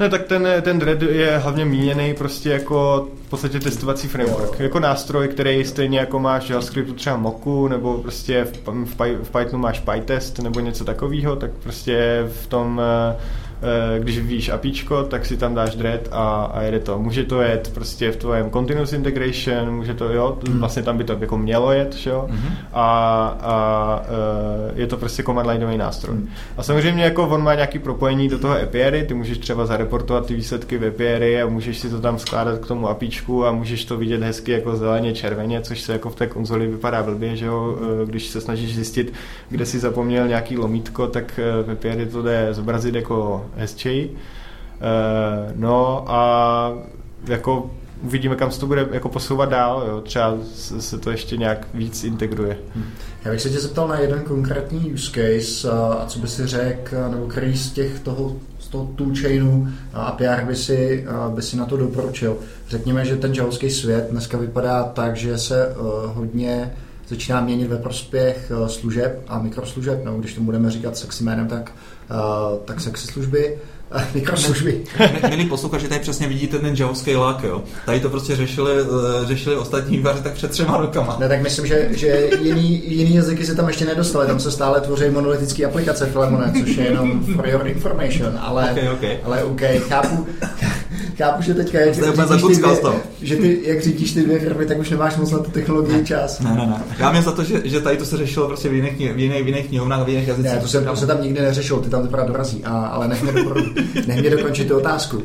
Ne, 0.00 0.08
tak 0.08 0.22
ten, 0.22 0.48
ten 0.62 0.78
Dread 0.78 1.02
je 1.02 1.38
hlavně 1.38 1.64
míněný 1.64 2.14
prostě 2.14 2.50
jako 2.50 3.08
v 3.26 3.30
podstatě 3.30 3.60
testovací 3.60 4.08
framework. 4.08 4.52
Jo. 4.52 4.62
Jako 4.62 4.80
nástroj, 4.80 5.28
který 5.28 5.64
stejně 5.64 5.98
jako 5.98 6.18
máš 6.18 6.46
v 6.46 6.50
JavaScriptu 6.50 6.92
třeba 6.92 7.16
Moku, 7.16 7.68
nebo 7.68 7.98
prostě 7.98 8.44
v, 8.44 8.68
v, 8.68 9.24
v 9.24 9.30
Pythonu 9.30 9.58
máš 9.58 9.80
PyTest 9.80 10.38
nebo 10.38 10.60
něco 10.60 10.84
takového, 10.84 11.36
tak 11.36 11.50
prostě 11.62 12.26
v 12.42 12.46
tom 12.46 12.78
uh, 12.78 13.20
Eh, 13.22 13.49
když 13.98 14.18
víš 14.18 14.48
APIčko, 14.48 15.02
tak 15.02 15.26
si 15.26 15.36
tam 15.36 15.54
dáš 15.54 15.74
dread 15.74 16.00
a, 16.12 16.50
a 16.54 16.62
jede 16.62 16.80
to. 16.80 16.98
Může 16.98 17.24
to 17.24 17.42
jet 17.42 17.70
prostě 17.74 18.10
v 18.10 18.16
tvém 18.16 18.50
continuous 18.50 18.92
integration, 18.92 19.76
může 19.76 19.94
to, 19.94 20.12
jo, 20.12 20.38
mm. 20.48 20.58
vlastně 20.58 20.82
tam 20.82 20.98
by 20.98 21.04
to 21.04 21.16
jako 21.20 21.38
mělo 21.38 21.72
jet, 21.72 21.96
jo, 22.06 22.28
mm-hmm. 22.30 22.52
a, 22.72 23.26
a 23.40 24.02
eh, 24.04 24.72
je 24.80 24.86
to 24.86 24.96
prostě 24.96 25.22
command 25.22 25.48
lineový 25.48 25.76
nástroj. 25.76 26.16
Mm. 26.16 26.28
A 26.56 26.62
samozřejmě 26.62 27.04
jako 27.04 27.28
on 27.28 27.42
má 27.42 27.54
nějaký 27.54 27.78
propojení 27.78 28.28
do 28.28 28.38
toho 28.38 28.54
API, 28.62 29.04
ty 29.08 29.14
můžeš 29.14 29.38
třeba 29.38 29.66
zareportovat 29.66 30.26
ty 30.26 30.34
výsledky 30.34 30.78
v 30.78 30.88
API 30.88 31.42
a 31.42 31.46
můžeš 31.46 31.78
si 31.78 31.90
to 31.90 32.00
tam 32.00 32.18
skládat 32.18 32.58
k 32.58 32.66
tomu 32.66 32.88
APIčku 32.88 33.46
a 33.46 33.52
můžeš 33.52 33.84
to 33.84 33.96
vidět 33.96 34.22
hezky 34.22 34.52
jako 34.52 34.76
zeleně, 34.76 35.12
červeně, 35.12 35.60
což 35.60 35.80
se 35.80 35.92
jako 35.92 36.10
v 36.10 36.14
té 36.14 36.26
konzoli 36.26 36.66
vypadá 36.66 37.02
blbě, 37.02 37.36
že 37.36 37.46
jo, 37.46 37.78
eh, 37.80 38.06
když 38.06 38.26
se 38.26 38.40
snažíš 38.40 38.74
zjistit, 38.74 39.12
kde 39.48 39.66
si 39.66 39.78
zapomněl 39.78 40.28
nějaký 40.28 40.58
lomítko, 40.58 41.06
tak 41.06 41.40
v 41.66 41.70
API 41.70 42.06
to 42.06 42.22
jde 42.22 42.48
zobrazit 42.50 42.94
jako 42.94 43.46
hezčej. 43.56 44.10
Uh, 44.10 45.52
no 45.54 46.04
a 46.06 46.72
jako 47.26 47.70
uvidíme, 48.02 48.36
kam 48.36 48.50
se 48.50 48.60
to 48.60 48.66
bude 48.66 48.88
jako 48.90 49.08
posouvat 49.08 49.48
dál, 49.48 49.84
jo. 49.88 50.00
třeba 50.00 50.38
se 50.78 50.98
to 50.98 51.10
ještě 51.10 51.36
nějak 51.36 51.66
víc 51.74 52.04
integruje. 52.04 52.58
Hm. 52.74 52.84
Já 53.24 53.30
bych 53.30 53.40
se 53.40 53.50
tě 53.50 53.60
zeptal 53.60 53.88
na 53.88 53.98
jeden 53.98 54.20
konkrétní 54.20 54.92
use 54.92 55.10
case, 55.10 55.70
a 55.70 56.04
co 56.06 56.18
by 56.18 56.28
si 56.28 56.46
řekl, 56.46 56.96
nebo 57.10 57.26
který 57.26 57.56
z 57.56 57.70
těch 57.70 58.00
toho, 58.00 58.36
z 58.58 58.68
toho 58.68 58.90
toolchainu 58.96 59.68
a 59.92 60.02
API 60.02 60.44
by 60.46 60.56
si, 60.56 61.06
by 61.28 61.42
si 61.42 61.56
na 61.56 61.64
to 61.64 61.76
doporučil. 61.76 62.36
Řekněme, 62.68 63.04
že 63.04 63.16
ten 63.16 63.34
javovský 63.34 63.70
svět 63.70 64.06
dneska 64.10 64.38
vypadá 64.38 64.84
tak, 64.84 65.16
že 65.16 65.38
se 65.38 65.66
uh, 65.68 65.84
hodně 66.14 66.72
začíná 67.10 67.40
měnit 67.40 67.68
ve 67.68 67.76
prospěch 67.76 68.52
uh, 68.60 68.66
služeb 68.66 69.22
a 69.28 69.38
mikroslužeb, 69.38 70.04
nebo 70.04 70.18
když 70.18 70.34
to 70.34 70.40
budeme 70.40 70.70
říkat 70.70 70.96
sexy 70.96 71.24
jménem, 71.24 71.48
tak 71.48 71.72
uh, 72.10 72.58
tak 72.64 72.80
sexy 72.80 73.06
služby, 73.06 73.58
mikroslužby. 74.14 74.84
Milí 75.28 75.46
posluchači, 75.46 75.88
tady 75.88 76.00
přesně 76.00 76.28
vidíte 76.28 76.58
ten 76.58 76.74
javovský 76.76 77.16
lák, 77.16 77.42
jo. 77.44 77.62
Tady 77.86 78.00
to 78.00 78.10
prostě 78.10 78.36
řešili, 78.36 78.72
eh, 78.82 79.26
řešili 79.26 79.56
ostatní 79.56 79.96
vývaři 79.96 80.22
tak 80.22 80.32
před 80.32 80.50
třema 80.50 80.76
rokama. 80.76 81.16
Ne, 81.20 81.28
tak 81.28 81.42
myslím, 81.42 81.66
že, 81.66 81.88
že 81.90 82.30
jiný, 82.40 82.82
jiný 82.94 83.14
jazyky 83.14 83.46
se 83.46 83.54
tam 83.54 83.68
ještě 83.68 83.84
nedostali, 83.84 84.26
tam 84.26 84.40
se 84.40 84.50
stále 84.50 84.80
tvoří 84.80 85.10
monolitické 85.10 85.66
aplikace 85.66 86.06
Filemone, 86.06 86.52
což 86.60 86.76
je 86.76 86.84
jenom 86.84 87.24
for 87.24 87.48
your 87.48 87.66
information, 87.66 88.38
ale, 88.40 88.70
okay, 88.72 88.88
okay. 88.88 89.18
ale 89.24 89.44
OK, 89.44 89.60
chápu, 89.88 90.26
chápu, 91.18 91.42
že 91.42 91.54
teďka, 91.54 91.80
jak 91.80 91.94
řídíš, 91.94 92.46
ty 92.46 92.62
dvě, 92.62 92.76
že 93.22 93.36
ty, 93.36 93.60
jak 93.64 93.82
řídíš 93.82 94.12
ty 94.12 94.22
dvě 94.22 94.38
firmy, 94.38 94.66
tak 94.66 94.78
už 94.78 94.90
nemáš 94.90 95.16
moc 95.16 95.30
na 95.30 95.38
tu 95.38 95.50
technologii 95.50 96.04
čas. 96.04 96.40
Ne, 96.40 96.50
ne, 96.50 96.66
ne. 96.66 96.82
Já 96.98 97.12
mě 97.12 97.22
za 97.22 97.32
to, 97.32 97.44
že, 97.44 97.60
že 97.64 97.80
tady 97.80 97.96
to 97.96 98.04
se 98.04 98.16
řešilo 98.16 98.46
prostě 98.46 98.68
v 98.68 98.74
jiných, 98.74 99.14
v 99.14 99.18
jiných, 99.18 99.44
v 99.44 99.46
jiných 99.46 99.66
knihovnách, 99.66 100.06
v 100.06 100.08
jiných 100.08 100.28
jazycích. 100.28 100.52
Ne, 100.52 100.60
to 100.60 100.68
se, 100.68 100.80
to 100.80 100.96
se 100.96 101.06
tam 101.06 101.22
nikdy 101.22 101.40
neřešilo, 101.40 101.80
ty 101.80 101.90
tam 101.90 102.02
teprve 102.02 102.24
dorazí, 102.26 102.64
a, 102.64 102.86
ale 102.86 103.08
nech 103.08 103.22
mě, 103.22 103.32
do, 103.32 103.54
nech 104.06 104.20
mě 104.20 104.30
dokončit 104.30 104.68
tu 104.68 104.76
otázku. 104.76 105.16
Uh, 105.16 105.22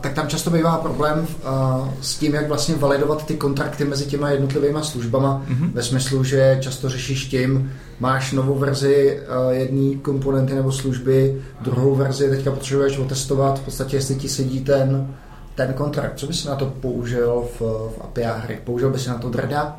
tak 0.00 0.12
tam 0.12 0.28
často 0.28 0.50
bývá 0.50 0.76
problém 0.76 1.18
uh, 1.18 1.88
s 2.00 2.16
tím, 2.16 2.34
jak 2.34 2.48
vlastně 2.48 2.74
validovat 2.78 3.26
ty 3.26 3.34
kontrakty 3.34 3.84
mezi 3.84 4.06
těma 4.06 4.30
jednotlivými 4.30 4.78
službama, 4.82 5.42
mm-hmm. 5.48 5.70
ve 5.72 5.82
smyslu, 5.82 6.24
že 6.24 6.58
často 6.60 6.88
řešíš 6.88 7.24
tím, 7.24 7.72
máš 8.00 8.32
novou 8.32 8.54
verzi 8.54 9.20
uh, 9.20 9.52
jedné 9.52 9.98
komponenty 9.98 10.54
nebo 10.54 10.72
služby, 10.72 11.42
druhou 11.60 11.94
verzi 11.94 12.30
teďka 12.30 12.50
potřebuješ 12.50 12.98
otestovat, 12.98 13.58
v 13.58 13.62
podstatě 13.62 13.96
jestli 13.96 14.14
ti 14.14 14.28
sedí 14.28 14.60
ten, 14.60 15.14
ten 15.54 15.72
kontrakt. 15.72 16.18
Co 16.18 16.26
bys 16.26 16.44
na 16.44 16.56
to 16.56 16.66
použil 16.66 17.48
v, 17.58 17.60
v 17.60 18.00
API 18.00 18.22
hry? 18.22 18.60
Použil 18.64 18.90
bys 18.90 19.06
na 19.06 19.18
to 19.18 19.28
Dreda? 19.28 19.78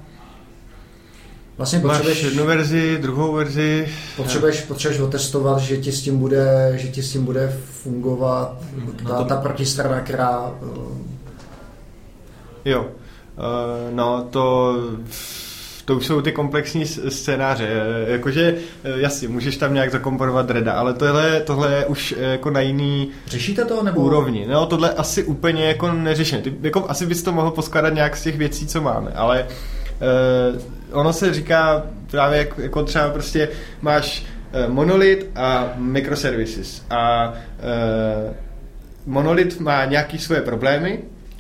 Vlastně 1.58 1.80
potřebuješ, 1.80 2.24
Máš 2.24 2.32
jednu 2.32 2.46
verzi, 2.46 2.98
druhou 3.02 3.34
verzi. 3.34 3.88
Potřebuješ, 4.16 4.62
potřebuješ 4.62 5.02
otestovat, 5.02 5.60
že 5.60 5.78
ti 5.78 5.92
s 5.92 6.02
tím 6.02 6.18
bude, 6.18 6.74
že 6.76 6.88
ti 6.88 7.04
s 7.04 7.12
tím 7.12 7.26
bude 7.26 7.58
fungovat 7.66 8.58
ta, 9.04 9.10
no 9.10 9.18
to... 9.18 9.26
ta 9.26 9.36
protistrana, 9.36 10.02
která... 10.02 10.52
Jo. 12.66 12.82
Uh, 12.82 13.96
no, 13.96 14.28
to 14.30 14.76
to 15.90 15.96
už 15.96 16.06
jsou 16.06 16.22
ty 16.22 16.32
komplexní 16.32 16.86
scénáře. 16.86 17.70
Jakože, 18.08 18.56
eh, 18.84 18.90
jasně, 18.96 19.28
můžeš 19.28 19.58
tam 19.58 19.74
nějak 19.74 19.92
zakomponovat 19.92 20.46
dreda, 20.46 20.74
ale 20.74 20.94
tohle, 20.94 21.40
tohle 21.42 21.74
je 21.74 21.86
už 21.86 22.16
eh, 22.18 22.24
jako 22.24 22.50
na 22.50 22.62
jiný 22.62 23.10
Řešíte 23.28 23.66
to 23.66 23.84
nebo? 23.84 24.02
úrovni. 24.02 24.46
No, 24.50 24.66
tohle 24.66 24.90
asi 24.90 25.24
úplně 25.24 25.66
jako 25.66 25.92
neřešené. 25.92 26.42
Ty, 26.42 26.54
jako, 26.62 26.86
asi 26.90 27.06
bys 27.06 27.24
to 27.24 27.32
mohl 27.32 27.52
poskládat 27.52 27.94
nějak 27.94 28.18
z 28.18 28.24
těch 28.24 28.38
věcí, 28.38 28.68
co 28.68 28.82
máme, 28.82 29.12
ale 29.16 29.48
ono 30.92 31.14
se 31.14 31.34
říká 31.34 31.84
právě 32.12 32.38
jako, 32.38 32.62
jako 32.62 32.84
třeba 32.84 33.10
prostě 33.10 33.50
máš 33.82 34.26
monolit 34.68 35.30
a 35.36 35.74
microservices 35.76 36.84
a 36.90 37.34
monolit 39.06 39.60
má 39.60 39.86
nějaký 39.86 40.18
svoje 40.18 40.42
problémy 40.42 41.00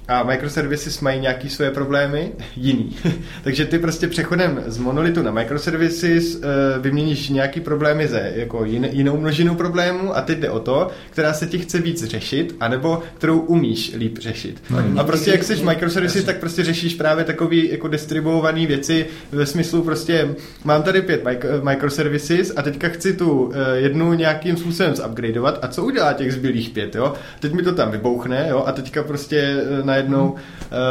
a 0.09 0.23
microservices 0.23 0.99
mají 0.99 1.19
nějaký 1.19 1.49
své 1.49 1.71
problémy 1.71 2.31
jiný. 2.55 2.95
Takže 3.43 3.65
ty 3.65 3.79
prostě 3.79 4.07
přechodem 4.07 4.63
z 4.65 4.77
monolitu 4.77 5.21
na 5.21 5.31
microservices 5.31 6.35
uh, 6.35 6.41
vyměníš 6.81 7.29
nějaký 7.29 7.59
problémy 7.59 8.07
ze 8.07 8.31
jako 8.35 8.65
jin, 8.65 8.89
jinou 8.91 9.17
množinu 9.17 9.55
problémů 9.55 10.17
a 10.17 10.21
teď 10.21 10.39
jde 10.39 10.49
o 10.49 10.59
to, 10.59 10.89
která 11.09 11.33
se 11.33 11.47
ti 11.47 11.59
chce 11.59 11.79
víc 11.79 12.03
řešit, 12.03 12.55
anebo 12.59 13.03
kterou 13.17 13.39
umíš 13.39 13.95
líp 13.97 14.17
řešit. 14.17 14.63
No, 14.69 15.01
a 15.01 15.03
prostě 15.03 15.31
jak 15.31 15.43
jsi 15.43 15.63
microservices, 15.63 16.23
tak 16.23 16.39
prostě 16.39 16.63
řešíš 16.63 16.95
právě 16.95 17.23
takový 17.23 17.71
jako 17.71 17.87
distribuovaný 17.87 18.67
věci 18.67 19.05
ve 19.31 19.45
smyslu 19.45 19.81
prostě 19.81 20.35
mám 20.63 20.83
tady 20.83 21.01
pět 21.01 21.23
microservices 21.63 22.53
a 22.55 22.61
teďka 22.61 22.87
chci 22.87 23.13
tu 23.13 23.41
uh, 23.41 23.53
jednu 23.73 24.13
nějakým 24.13 24.57
způsobem 24.57 24.95
zupgradeovat 24.95 25.59
a 25.61 25.67
co 25.67 25.83
udělá 25.83 26.13
těch 26.13 26.33
zbylých 26.33 26.69
pět, 26.69 26.95
jo? 26.95 27.13
Teď 27.39 27.53
mi 27.53 27.63
to 27.63 27.73
tam 27.73 27.91
vybouchne, 27.91 28.45
jo? 28.49 28.63
A 28.65 28.71
teďka 28.71 29.03
prostě 29.03 29.63
na 29.83 29.98
najednou. 29.99 30.31
Uh, 30.31 30.37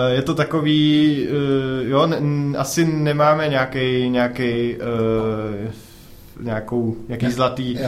je 0.08 0.22
to 0.22 0.34
takový, 0.34 1.26
uh, 1.28 1.90
jo, 1.90 2.08
asi 2.58 2.84
nemáme 2.84 3.48
nějaký 3.48 4.08
nějaký 4.08 4.76
uh, 4.76 5.70
nějakou, 6.44 6.96
nějaký 7.08 7.30
zlatý 7.30 7.78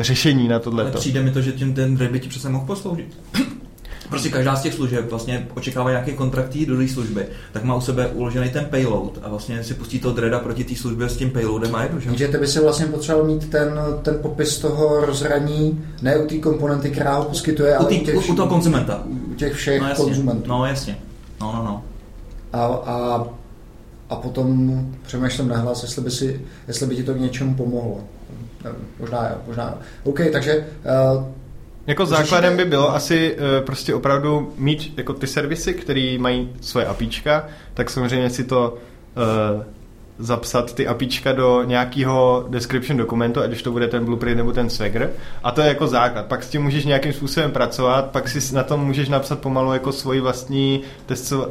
řešení 0.00 0.48
na 0.48 0.58
tohle. 0.58 0.90
Přijde 0.90 1.22
mi 1.22 1.30
to, 1.30 1.40
že 1.40 1.52
tím 1.52 1.74
ten 1.74 1.96
Ray 1.96 2.08
by 2.08 2.20
ti 2.20 2.28
přece 2.28 2.48
mohl 2.48 2.66
posloužit. 2.66 3.16
Prostě 4.08 4.28
každá 4.28 4.56
z 4.56 4.62
těch 4.62 4.74
služeb 4.74 5.10
vlastně 5.10 5.48
očekává 5.54 5.90
nějaké 5.90 6.12
kontrakty 6.12 6.66
do 6.66 6.76
té 6.76 6.88
služby, 6.88 7.26
tak 7.52 7.64
má 7.64 7.74
u 7.74 7.80
sebe 7.80 8.06
uložený 8.06 8.50
ten 8.50 8.64
payload 8.64 9.18
a 9.22 9.28
vlastně 9.28 9.64
si 9.64 9.74
pustí 9.74 10.00
to 10.00 10.12
dreada 10.12 10.38
proti 10.38 10.64
té 10.64 10.76
službě 10.76 11.08
s 11.08 11.16
tím 11.16 11.30
payloadem 11.30 11.74
a 11.74 11.82
jedu, 11.82 12.00
že? 12.00 12.08
Takže 12.08 12.28
ty 12.28 12.38
by 12.38 12.46
si 12.46 12.60
vlastně 12.60 12.86
potřeboval 12.86 13.26
mít 13.26 13.50
ten, 13.50 13.80
ten 14.02 14.18
popis 14.22 14.58
toho 14.58 15.06
rozhraní, 15.06 15.84
ne 16.02 16.16
u 16.16 16.26
té 16.26 16.38
komponenty, 16.38 16.90
která 16.90 17.16
ho 17.16 17.24
poskytuje, 17.24 17.76
ale 17.76 17.86
u, 17.86 17.88
tý, 17.88 18.00
u, 18.00 18.04
těch, 18.04 18.30
u 18.30 18.34
toho 18.34 18.48
konzumenta. 18.48 19.02
U 19.30 19.34
těch 19.34 19.52
všech 19.52 19.80
no, 19.80 19.94
konzumentů. 19.96 20.48
No 20.48 20.66
jasně, 20.66 20.98
no 21.40 21.52
no 21.52 21.64
no. 21.64 21.82
A, 22.52 22.64
a, 22.64 23.26
a 24.10 24.16
potom 24.16 24.80
přemýšlím 25.06 25.48
nahlas, 25.48 25.82
jestli 25.82 26.02
by, 26.02 26.10
si, 26.10 26.40
jestli 26.68 26.86
by 26.86 26.96
ti 26.96 27.02
to 27.02 27.14
k 27.14 27.20
něčemu 27.20 27.54
pomohlo. 27.54 28.00
Možná 29.00 29.28
jo, 29.28 29.36
možná 29.46 29.64
jo. 29.64 29.74
OK, 30.04 30.20
takže 30.32 30.66
uh, 31.16 31.24
jako 31.86 32.06
základem 32.06 32.56
by 32.56 32.64
bylo 32.64 32.94
asi 32.94 33.36
uh, 33.36 33.66
prostě 33.66 33.94
opravdu 33.94 34.52
mít 34.58 34.94
jako 34.96 35.12
ty 35.12 35.26
servisy, 35.26 35.74
které 35.74 36.16
mají 36.18 36.48
svoje 36.60 36.86
apíčka, 36.86 37.44
tak 37.74 37.90
samozřejmě 37.90 38.30
si 38.30 38.44
to 38.44 38.74
uh, 39.56 39.62
zapsat 40.18 40.74
ty 40.74 40.86
apíčka 40.86 41.32
do 41.32 41.62
nějakého 41.64 42.46
description 42.48 42.98
dokumentu, 42.98 43.40
ať 43.40 43.52
už 43.52 43.62
to 43.62 43.72
bude 43.72 43.88
ten 43.88 44.04
blueprint 44.04 44.36
nebo 44.36 44.52
ten 44.52 44.70
Swagger. 44.70 45.10
A 45.42 45.50
to 45.50 45.60
je 45.60 45.68
jako 45.68 45.86
základ. 45.86 46.26
Pak 46.26 46.42
s 46.42 46.48
tím 46.48 46.62
můžeš 46.62 46.84
nějakým 46.84 47.12
způsobem 47.12 47.50
pracovat, 47.50 48.10
pak 48.10 48.28
si 48.28 48.54
na 48.54 48.62
tom 48.62 48.84
můžeš 48.84 49.08
napsat 49.08 49.38
pomalu 49.38 49.72
jako 49.72 49.92
svoji 49.92 50.20
vlastní 50.20 50.82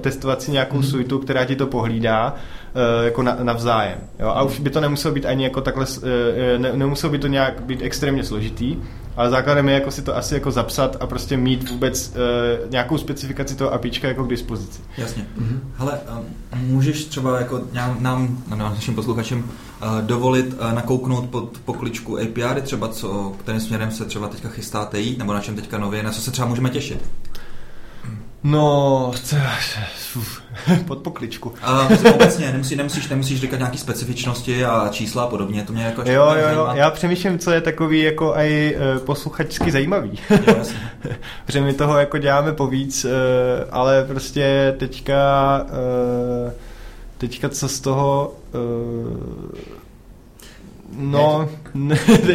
testovací 0.01 0.51
nějakou 0.51 0.77
mm-hmm. 0.77 0.89
suitu, 0.89 1.19
která 1.19 1.45
ti 1.45 1.55
to 1.55 1.67
pohlídá 1.67 2.33
uh, 2.33 3.05
jako 3.05 3.23
na, 3.23 3.37
navzájem. 3.43 3.97
Jo? 4.19 4.27
A 4.27 4.43
už 4.43 4.59
by 4.59 4.69
to 4.69 4.81
nemuselo 4.81 5.13
být 5.13 5.25
ani 5.25 5.43
jako 5.43 5.61
takhle, 5.61 5.85
ne, 6.57 6.71
nemuselo 6.73 7.11
by 7.11 7.19
to 7.19 7.27
nějak 7.27 7.61
být 7.61 7.79
extrémně 7.81 8.23
složitý, 8.23 8.77
ale 9.17 9.29
základem 9.29 9.67
je 9.67 9.73
jako 9.73 9.91
si 9.91 10.01
to 10.01 10.17
asi 10.17 10.33
jako 10.33 10.51
zapsat 10.51 10.97
a 10.99 11.07
prostě 11.07 11.37
mít 11.37 11.69
vůbec 11.69 12.09
uh, 12.09 12.71
nějakou 12.71 12.97
specifikaci 12.97 13.55
toho 13.55 13.73
APIčka 13.73 14.07
jako 14.07 14.23
k 14.23 14.29
dispozici. 14.29 14.81
Jasně. 14.97 15.27
Mm-hmm. 15.39 15.59
Hele, 15.75 15.99
um, 16.53 16.59
můžeš 16.67 17.05
třeba 17.05 17.39
jako 17.39 17.61
nám, 17.71 17.97
nám 17.99 18.43
našim 18.57 18.95
posluchačům 18.95 19.39
uh, 19.39 20.01
dovolit 20.01 20.53
uh, 20.53 20.73
nakouknout 20.73 21.29
pod 21.29 21.57
pokličku 21.65 22.17
API, 22.17 22.61
třeba 22.61 22.87
co, 22.87 23.33
kterým 23.39 23.61
směrem 23.61 23.91
se 23.91 24.05
třeba 24.05 24.27
teďka 24.27 24.49
chystáte 24.49 24.99
jít, 24.99 25.17
nebo 25.17 25.33
na 25.33 25.41
čem 25.41 25.55
teďka 25.55 25.77
nově, 25.77 26.03
na 26.03 26.11
co 26.11 26.21
se 26.21 26.31
třeba 26.31 26.47
můžeme 26.47 26.69
těšit? 26.69 27.09
No, 28.47 29.11
pod 30.87 30.97
pokličku. 30.99 31.53
A 31.61 31.89
obecně, 32.13 32.51
nemusí, 32.51 32.75
nemusíš, 32.75 33.09
nemusíš 33.09 33.41
říkat 33.41 33.57
nějaké 33.57 33.77
specifičnosti 33.77 34.65
a 34.65 34.89
čísla 34.91 35.23
a 35.23 35.27
podobně, 35.27 35.63
to 35.63 35.73
mě 35.73 35.83
jako 35.83 36.01
Jo, 36.05 36.33
jo, 36.39 36.49
jo, 36.53 36.69
já 36.73 36.91
přemýšlím, 36.91 37.39
co 37.39 37.51
je 37.51 37.61
takový 37.61 38.01
jako 38.01 38.35
aj 38.35 38.75
uh, 38.75 38.99
posluchačsky 38.99 39.71
zajímavý. 39.71 40.19
Jo, 40.47 40.55
Protože 41.45 41.61
my 41.61 41.73
toho 41.73 41.97
jako 41.97 42.17
děláme 42.17 42.53
povíc, 42.53 43.05
uh, 43.05 43.11
ale 43.71 44.03
prostě 44.03 44.75
teďka 44.79 45.61
uh, 46.45 46.51
teďka 47.17 47.49
co 47.49 47.69
z 47.69 47.79
toho 47.79 48.33
No, 50.97 51.49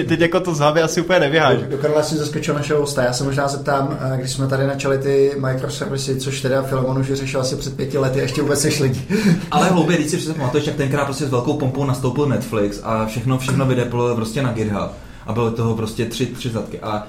teď 0.08 0.20
jako 0.20 0.40
to 0.40 0.54
z 0.54 0.58
hlavy 0.58 0.82
asi 0.82 1.00
úplně 1.00 1.20
nevyhážu. 1.20 1.60
Do, 1.60 1.68
do 1.68 1.78
Karla 1.78 2.02
si 2.02 2.16
zaskočil 2.16 2.54
našeho 2.54 2.80
hosta. 2.80 3.02
Já 3.02 3.12
se 3.12 3.24
možná 3.24 3.48
zeptám, 3.48 3.98
eh, 4.14 4.18
když 4.18 4.30
jsme 4.30 4.46
tady 4.46 4.66
načali 4.66 4.98
ty 4.98 5.32
microservisy, 5.46 6.16
což 6.16 6.40
teda 6.40 6.62
Filemon 6.62 6.98
už 6.98 7.12
řešil 7.12 7.40
asi 7.40 7.56
před 7.56 7.76
pěti 7.76 7.98
lety, 7.98 8.18
ještě 8.18 8.42
vůbec 8.42 8.60
seš 8.60 8.80
lidi. 8.80 9.02
Ale 9.50 9.68
hloubě, 9.68 9.96
když 9.96 10.10
si 10.10 10.16
přesně 10.16 10.34
pamatuješ, 10.34 10.66
jak 10.66 10.76
tenkrát 10.76 11.04
prostě 11.04 11.26
s 11.26 11.30
velkou 11.30 11.58
pompou 11.58 11.84
nastoupil 11.84 12.26
Netflix 12.26 12.80
a 12.82 13.06
všechno, 13.06 13.38
všechno 13.38 13.66
vydeplo 13.66 14.16
prostě 14.16 14.42
na 14.42 14.52
GitHub. 14.52 14.90
A 15.26 15.32
bylo 15.32 15.50
toho 15.50 15.74
prostě 15.74 16.06
tři, 16.06 16.26
tři 16.26 16.50
zadky. 16.50 16.80
A 16.80 17.06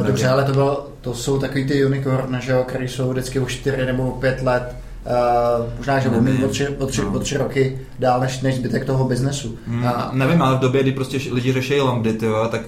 Uh, 0.00 0.06
dobře, 0.06 0.28
ale 0.28 0.44
to, 0.44 0.52
bylo, 0.52 0.88
to 1.00 1.14
jsou 1.14 1.38
takový 1.38 1.66
ty 1.66 1.84
unicorn, 1.84 2.36
že 2.40 2.52
jo, 2.52 2.64
který 2.68 2.88
jsou 2.88 3.10
vždycky 3.10 3.38
už 3.38 3.56
čtyři 3.56 3.86
nebo 3.86 4.10
pět 4.10 4.42
let 4.42 4.76
Uh, 5.06 5.66
možná, 5.76 5.98
že 5.98 6.08
budu 6.08 6.20
mít 6.20 6.44
o 6.44 6.48
tři, 6.48 6.68
o, 6.68 6.86
tři, 6.86 7.02
no. 7.02 7.12
o 7.12 7.18
tři 7.18 7.36
roky 7.36 7.78
dál 7.98 8.20
než, 8.20 8.40
než 8.40 8.56
zbytek 8.56 8.84
toho 8.84 9.04
biznesu. 9.04 9.58
Hmm, 9.66 9.86
a, 9.86 10.10
nevím, 10.12 10.42
ale 10.42 10.56
v 10.56 10.60
době, 10.60 10.82
kdy 10.82 10.92
prostě 10.92 11.18
lidi 11.32 11.52
řeší 11.52 11.80
lambdy, 11.80 12.12
tyjo, 12.12 12.48
tak 12.50 12.60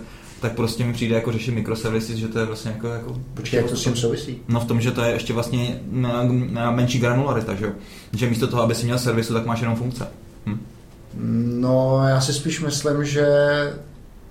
tak 0.42 0.52
prostě 0.52 0.84
mi 0.84 0.92
přijde 0.92 1.14
jako 1.14 1.32
řešit 1.32 1.50
mikroservisy, 1.54 2.16
že 2.16 2.28
to 2.28 2.38
je 2.38 2.44
vlastně 2.44 2.70
jako... 2.70 2.88
jako 2.88 3.16
Počkej, 3.34 3.56
jak 3.56 3.70
to 3.70 3.76
s 3.76 3.84
tím 3.84 3.96
souvisí? 3.96 4.38
No 4.48 4.60
v 4.60 4.64
tom, 4.64 4.80
že 4.80 4.90
to 4.90 5.02
je 5.02 5.12
ještě 5.12 5.32
vlastně 5.32 5.80
na, 5.90 6.22
na 6.50 6.70
menší 6.70 6.98
granularita, 6.98 7.54
že 7.54 7.64
jo? 7.64 7.72
Že 8.12 8.28
místo 8.28 8.46
toho, 8.46 8.62
aby 8.62 8.74
si 8.74 8.84
měl 8.84 8.98
servisu, 8.98 9.34
tak 9.34 9.46
máš 9.46 9.60
jenom 9.60 9.76
funkce. 9.76 10.06
Hm? 10.46 10.60
No, 11.60 12.02
já 12.08 12.20
si 12.20 12.32
spíš 12.32 12.60
myslím, 12.60 13.04
že 13.04 13.26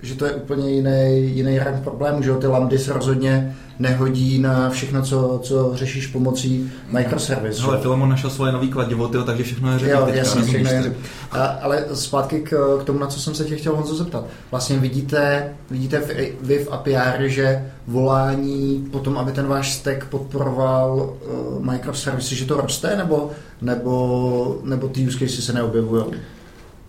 že 0.02 0.14
to 0.14 0.24
je 0.24 0.32
úplně 0.32 0.70
jiný, 0.70 1.30
jiný 1.36 1.58
rank 1.58 1.82
problémů, 1.84 2.22
že 2.22 2.32
ty 2.32 2.46
lambdy 2.46 2.78
se 2.78 2.92
rozhodně 2.92 3.56
nehodí 3.78 4.38
na 4.38 4.70
všechno, 4.70 5.02
co, 5.02 5.40
co 5.42 5.70
řešíš 5.74 6.06
pomocí 6.06 6.72
microservice. 6.88 7.62
Ale 7.62 7.80
Filemon 7.80 8.08
našel 8.08 8.30
svoje 8.30 8.52
nový 8.52 8.68
kladivo, 8.70 9.08
tyjo, 9.08 9.24
takže 9.24 9.42
všechno 9.42 9.72
je 9.72 9.78
řepí. 9.78 9.90
Jo, 9.90 10.08
jasně, 10.12 10.42
všechno 10.42 10.70
je 10.70 10.94
A, 11.30 11.44
ale 11.44 11.84
zpátky 11.92 12.40
k, 12.40 12.78
k 12.80 12.84
tomu, 12.84 12.98
na 12.98 13.06
co 13.06 13.20
jsem 13.20 13.34
se 13.34 13.44
tě 13.44 13.56
chtěl 13.56 13.76
Honzo 13.76 13.94
zeptat. 13.94 14.24
Vlastně 14.50 14.78
vidíte, 14.78 15.52
vidíte 15.70 16.00
v, 16.00 16.36
vy 16.42 16.64
v 16.64 16.72
API, 16.72 17.30
že 17.30 17.72
volání 17.86 18.88
potom, 18.92 19.18
aby 19.18 19.32
ten 19.32 19.46
váš 19.46 19.72
stack 19.72 20.04
podporoval 20.04 21.16
uh, 21.56 21.64
microservice, 21.64 22.34
že 22.34 22.44
to 22.44 22.60
roste, 22.60 22.96
nebo, 22.96 23.30
nebo, 23.60 24.60
nebo 24.64 24.88
ty 24.88 25.06
use 25.06 25.18
cases 25.18 25.44
se 25.44 25.52
neobjevují? 25.52 26.04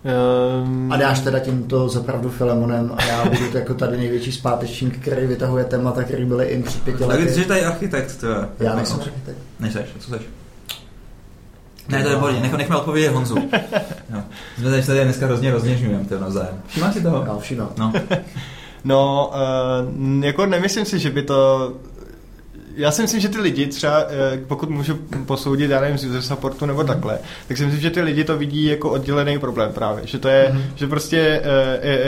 Um... 0.04 0.92
A 0.92 0.96
dáš 0.96 1.20
teda 1.20 1.38
tímto 1.38 1.88
zapravdu 1.88 2.30
Filemonem 2.30 2.92
a 2.96 3.04
já 3.04 3.24
budu 3.24 3.50
to 3.50 3.58
jako 3.58 3.74
tady 3.74 3.96
největší 3.96 4.32
zpátečník, 4.32 4.98
který 4.98 5.26
vytahuje 5.26 5.64
témata, 5.64 6.02
který 6.02 6.24
byly 6.24 6.46
in 6.46 6.62
před 6.62 6.82
pěti 6.82 7.04
lety. 7.04 7.24
Takže 7.24 7.44
tady 7.44 7.64
architekt, 7.64 8.20
to 8.20 8.26
je. 8.26 8.36
Já 8.60 8.74
nejsem 8.74 9.00
architekt. 9.00 9.38
Nejseš, 9.60 9.86
co 9.98 10.10
seš? 10.10 10.22
Ne, 11.88 12.02
to 12.02 12.08
je 12.08 12.16
pohodě, 12.16 12.40
nech, 12.40 12.52
nechme 12.52 12.76
odpovědět 12.76 13.12
Honzu. 13.12 13.36
Jo. 14.14 14.20
My 14.58 14.64
tady 14.64 14.82
tady 14.82 15.04
dneska 15.04 15.26
hrozně 15.26 15.50
rozněžňujeme 15.50 16.04
to 16.04 16.20
navzájem. 16.20 16.62
Všimáš 16.66 16.94
si 16.94 17.02
toho? 17.02 17.24
Já 17.26 17.38
všimám. 17.38 17.68
No. 17.78 17.92
no, 18.84 19.32
uh, 19.86 20.24
jako 20.24 20.46
nemyslím 20.46 20.84
si, 20.84 20.98
že 20.98 21.10
by 21.10 21.22
to 21.22 21.72
já 22.76 22.90
si 22.90 23.02
myslím, 23.02 23.20
že 23.20 23.28
ty 23.28 23.38
lidi 23.38 23.66
třeba, 23.66 24.04
eh, 24.08 24.40
pokud 24.46 24.70
můžu 24.70 24.94
posoudit, 25.26 25.70
já 25.70 25.80
nevím, 25.80 25.98
z 25.98 26.04
user 26.04 26.22
supportu 26.22 26.66
nebo 26.66 26.80
mm. 26.80 26.86
takhle, 26.86 27.18
tak 27.48 27.56
si 27.56 27.64
myslím, 27.64 27.82
že 27.82 27.90
ty 27.90 28.00
lidi 28.00 28.24
to 28.24 28.38
vidí 28.38 28.64
jako 28.64 28.90
oddělený 28.90 29.38
problém 29.38 29.72
právě, 29.72 30.06
že 30.06 30.18
to 30.18 30.28
je, 30.28 30.50
mm. 30.52 30.62
že 30.74 30.86
prostě 30.86 31.42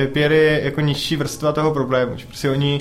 uh, 0.07 0.19
je 0.19 0.61
jako 0.64 0.81
nižší 0.81 1.17
vrstva 1.17 1.53
toho 1.53 1.71
problému, 1.71 2.12
že 2.17 2.27
prostě 2.27 2.51
oni 2.51 2.81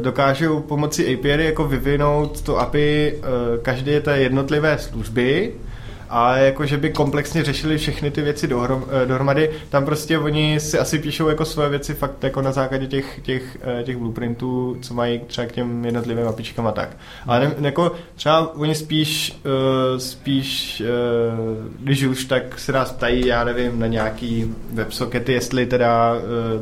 dokážou 0.00 0.60
pomocí 0.60 1.14
API 1.14 1.44
jako 1.44 1.64
vyvinout 1.64 2.42
to 2.42 2.56
API 2.56 3.14
každé 3.62 4.00
té 4.00 4.18
jednotlivé 4.18 4.78
služby, 4.78 5.52
a 6.10 6.36
jako, 6.36 6.66
že 6.66 6.76
by 6.76 6.90
komplexně 6.90 7.44
řešili 7.44 7.78
všechny 7.78 8.10
ty 8.10 8.22
věci 8.22 8.46
dohrom, 8.46 8.84
eh, 9.02 9.06
dohromady. 9.06 9.50
Tam 9.68 9.84
prostě 9.84 10.18
oni 10.18 10.60
si 10.60 10.78
asi 10.78 10.98
píšou 10.98 11.28
jako 11.28 11.44
svoje 11.44 11.68
věci 11.68 11.94
fakt 11.94 12.24
jako 12.24 12.42
na 12.42 12.52
základě 12.52 12.86
těch, 12.86 13.20
těch, 13.22 13.58
eh, 13.62 13.82
těch 13.82 13.96
blueprintů, 13.96 14.76
co 14.80 14.94
mají 14.94 15.18
třeba 15.18 15.46
k 15.46 15.52
těm 15.52 15.84
jednotlivým 15.84 16.24
mapičkám 16.24 16.66
a 16.66 16.72
tak. 16.72 16.96
Ale 17.26 17.40
ne, 17.40 17.54
jako 17.60 17.92
třeba 18.14 18.54
oni 18.54 18.74
spíš, 18.74 19.40
uh, 19.44 19.98
spíš 19.98 20.82
když 21.80 22.02
už 22.02 22.24
tak 22.24 22.58
se 22.58 22.72
nás 22.72 22.92
ptají, 22.92 23.26
já 23.26 23.44
nevím, 23.44 23.80
na 23.80 23.86
nějaký 23.86 24.54
websockety, 24.72 25.32
jestli 25.32 25.66
teda 25.66 26.14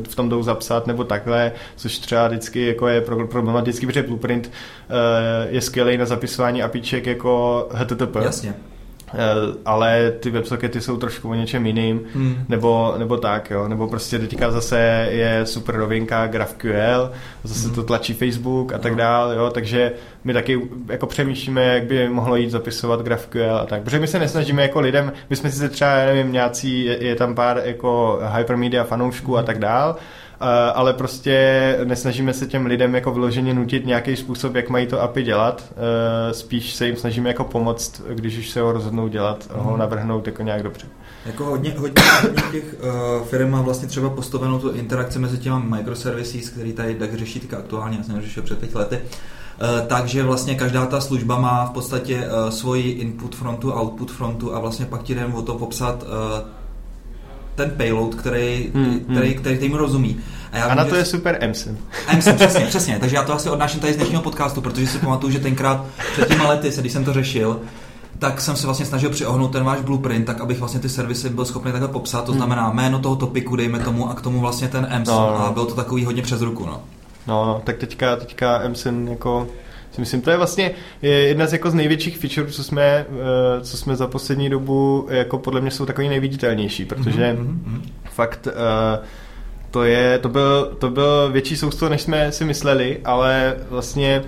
v 0.08 0.14
tom 0.14 0.28
jdou 0.28 0.42
zapsat 0.42 0.86
nebo 0.86 1.04
takhle, 1.04 1.52
což 1.76 1.98
třeba 1.98 2.28
vždycky 2.28 2.66
jako 2.66 2.88
je 2.88 3.00
problematický, 3.00 3.86
protože 3.86 4.02
blueprint 4.02 4.50
je 5.48 5.60
skvělý 5.60 5.98
na 5.98 6.04
zapisování 6.04 6.62
apiček 6.62 7.06
jako 7.06 7.68
HTTP. 7.72 8.16
Jasně 8.16 8.54
ale 9.64 10.10
ty 10.20 10.30
WebSockety 10.30 10.80
jsou 10.80 10.96
trošku 10.96 11.30
o 11.30 11.34
něčem 11.34 11.66
jiným, 11.66 12.00
hmm. 12.14 12.44
nebo, 12.48 12.94
nebo 12.98 13.16
tak, 13.16 13.50
jo, 13.50 13.68
nebo 13.68 13.88
prostě 13.88 14.18
teďka 14.18 14.50
zase 14.50 15.08
je 15.10 15.46
super 15.46 15.78
novinka 15.78 16.26
GraphQL, 16.26 17.10
zase 17.44 17.66
hmm. 17.66 17.74
to 17.74 17.82
tlačí 17.82 18.14
Facebook 18.14 18.72
a 18.72 18.78
tak 18.78 18.92
no. 18.92 18.98
dál, 18.98 19.32
jo, 19.32 19.50
takže 19.50 19.92
my 20.24 20.32
taky 20.32 20.60
jako 20.88 21.06
přemýšlíme, 21.06 21.64
jak 21.64 21.84
by 21.84 22.08
mohlo 22.08 22.36
jít 22.36 22.50
zapisovat 22.50 23.02
GraphQL 23.02 23.56
a 23.56 23.66
tak, 23.66 23.82
protože 23.82 24.00
my 24.00 24.06
se 24.06 24.18
nesnažíme 24.18 24.62
jako 24.62 24.80
lidem, 24.80 25.12
my 25.30 25.36
jsme 25.36 25.50
si 25.50 25.68
třeba, 25.68 25.96
nevím, 25.96 26.32
nějací, 26.32 26.84
je, 26.84 27.04
je 27.04 27.14
tam 27.14 27.34
pár 27.34 27.62
jako 27.64 28.20
hypermedia 28.36 28.84
fanoušků 28.84 29.32
hmm. 29.32 29.40
a 29.40 29.42
tak 29.42 29.58
dál, 29.58 29.96
ale 30.74 30.92
prostě 30.92 31.78
nesnažíme 31.84 32.32
se 32.32 32.46
těm 32.46 32.66
lidem 32.66 32.94
jako 32.94 33.12
vyloženě 33.12 33.54
nutit 33.54 33.86
nějaký 33.86 34.16
způsob, 34.16 34.54
jak 34.54 34.68
mají 34.68 34.86
to 34.86 35.02
API 35.02 35.22
dělat, 35.22 35.74
spíš 36.32 36.74
se 36.74 36.86
jim 36.86 36.96
snažíme 36.96 37.28
jako 37.28 37.44
pomoct, 37.44 38.02
když 38.14 38.38
už 38.38 38.50
se 38.50 38.60
ho 38.60 38.72
rozhodnou 38.72 39.08
dělat, 39.08 39.48
mm. 39.54 39.60
ho 39.62 39.70
mhm. 39.70 39.80
navrhnout 39.80 40.26
jako 40.26 40.42
nějak 40.42 40.62
dobře. 40.62 40.86
Jako 41.26 41.44
hodně, 41.44 41.74
hodně, 41.78 42.02
hodně 42.22 42.42
těch 42.52 42.76
uh, 42.80 43.26
firm 43.26 43.50
má 43.50 43.62
vlastně 43.62 43.88
třeba 43.88 44.10
postavenou 44.10 44.58
tu 44.58 44.70
interakci 44.70 45.18
mezi 45.18 45.38
těma 45.38 45.58
microservices, 45.58 46.48
který 46.48 46.72
tady 46.72 46.94
tak 46.94 47.14
řeší 47.14 47.40
teďka 47.40 47.56
aktuálně, 47.56 47.98
já 47.98 48.04
jsem 48.04 48.22
řešil 48.22 48.42
před 48.42 48.58
pěti 48.58 48.78
lety, 48.78 48.98
takže 49.86 50.22
vlastně 50.22 50.54
každá 50.54 50.86
ta 50.86 51.00
služba 51.00 51.40
má 51.40 51.66
v 51.66 51.70
podstatě 51.70 52.28
svoji 52.48 52.90
input 52.90 53.34
frontu, 53.34 53.72
output 53.72 54.10
frontu 54.10 54.54
a 54.54 54.58
vlastně 54.58 54.86
pak 54.86 55.02
ti 55.02 55.12
jdem 55.12 55.34
o 55.34 55.42
to 55.42 55.54
popsat 55.54 56.04
ten 57.56 57.70
payload, 57.70 58.14
který, 58.14 58.70
hmm, 58.74 58.84
hmm. 58.84 59.00
který, 59.00 59.34
který, 59.34 59.56
který 59.56 59.70
mu 59.70 59.76
rozumí. 59.76 60.16
A, 60.52 60.58
já 60.58 60.64
a 60.64 60.74
na 60.74 60.84
to 60.84 60.96
je 60.96 61.04
super 61.04 61.38
Emsen. 61.40 61.76
Emsen, 62.08 62.36
přesně, 62.36 62.66
přesně. 62.66 62.98
Takže 63.00 63.16
já 63.16 63.22
to 63.22 63.32
asi 63.32 63.50
odnáším 63.50 63.80
tady 63.80 63.92
z 63.92 63.96
dnešního 63.96 64.22
podcastu, 64.22 64.60
protože 64.60 64.86
si 64.86 64.98
pamatuju, 64.98 65.32
že 65.32 65.38
tenkrát 65.38 65.84
před 66.12 66.28
těma 66.28 66.48
lety, 66.48 66.70
když 66.80 66.92
jsem 66.92 67.04
to 67.04 67.12
řešil, 67.12 67.60
tak 68.18 68.40
jsem 68.40 68.56
se 68.56 68.66
vlastně 68.66 68.86
snažil 68.86 69.10
přiohnout 69.10 69.52
ten 69.52 69.64
váš 69.64 69.80
blueprint, 69.80 70.26
tak 70.26 70.40
abych 70.40 70.58
vlastně 70.58 70.80
ty 70.80 70.88
servisy 70.88 71.28
byl 71.28 71.44
schopný 71.44 71.72
takhle 71.72 71.88
popsat. 71.88 72.24
To 72.24 72.32
hmm. 72.32 72.38
znamená 72.38 72.72
jméno 72.72 72.98
toho 72.98 73.16
topiku, 73.16 73.56
dejme 73.56 73.78
tomu, 73.78 74.10
a 74.10 74.14
k 74.14 74.20
tomu 74.20 74.40
vlastně 74.40 74.68
ten 74.68 74.86
Emsen. 74.90 75.14
No, 75.14 75.20
no. 75.20 75.46
A 75.46 75.52
bylo 75.52 75.66
to 75.66 75.74
takový 75.74 76.04
hodně 76.04 76.22
přes 76.22 76.40
ruku. 76.40 76.66
No, 76.66 76.80
no, 77.26 77.44
no 77.46 77.62
tak 77.64 77.76
teďka, 77.76 78.16
teďka 78.16 78.60
Emsen 78.60 79.08
jako 79.08 79.48
si 79.92 80.00
myslím, 80.00 80.20
to 80.20 80.30
je 80.30 80.36
vlastně 80.36 80.70
jedna 81.00 81.46
z, 81.46 81.52
jako 81.52 81.70
z 81.70 81.74
největších 81.74 82.18
feature, 82.18 82.52
co 82.52 82.64
jsme, 82.64 82.82
eh, 82.82 83.60
co 83.60 83.76
jsme 83.76 83.96
za 83.96 84.06
poslední 84.06 84.50
dobu, 84.50 85.06
jako 85.10 85.38
podle 85.38 85.60
mě 85.60 85.70
jsou 85.70 85.86
takový 85.86 86.08
nejviditelnější, 86.08 86.84
protože 86.84 87.36
mm-hmm. 87.38 87.80
fakt 88.04 88.46
uh, 88.46 89.04
to 89.70 89.84
je, 89.84 90.18
to 90.18 90.28
byl, 90.28 90.76
to 90.78 90.90
byl 90.90 91.30
větší 91.32 91.56
sousto, 91.56 91.88
než 91.88 92.02
jsme 92.02 92.32
si 92.32 92.44
mysleli, 92.44 92.98
ale 93.04 93.56
vlastně 93.70 94.22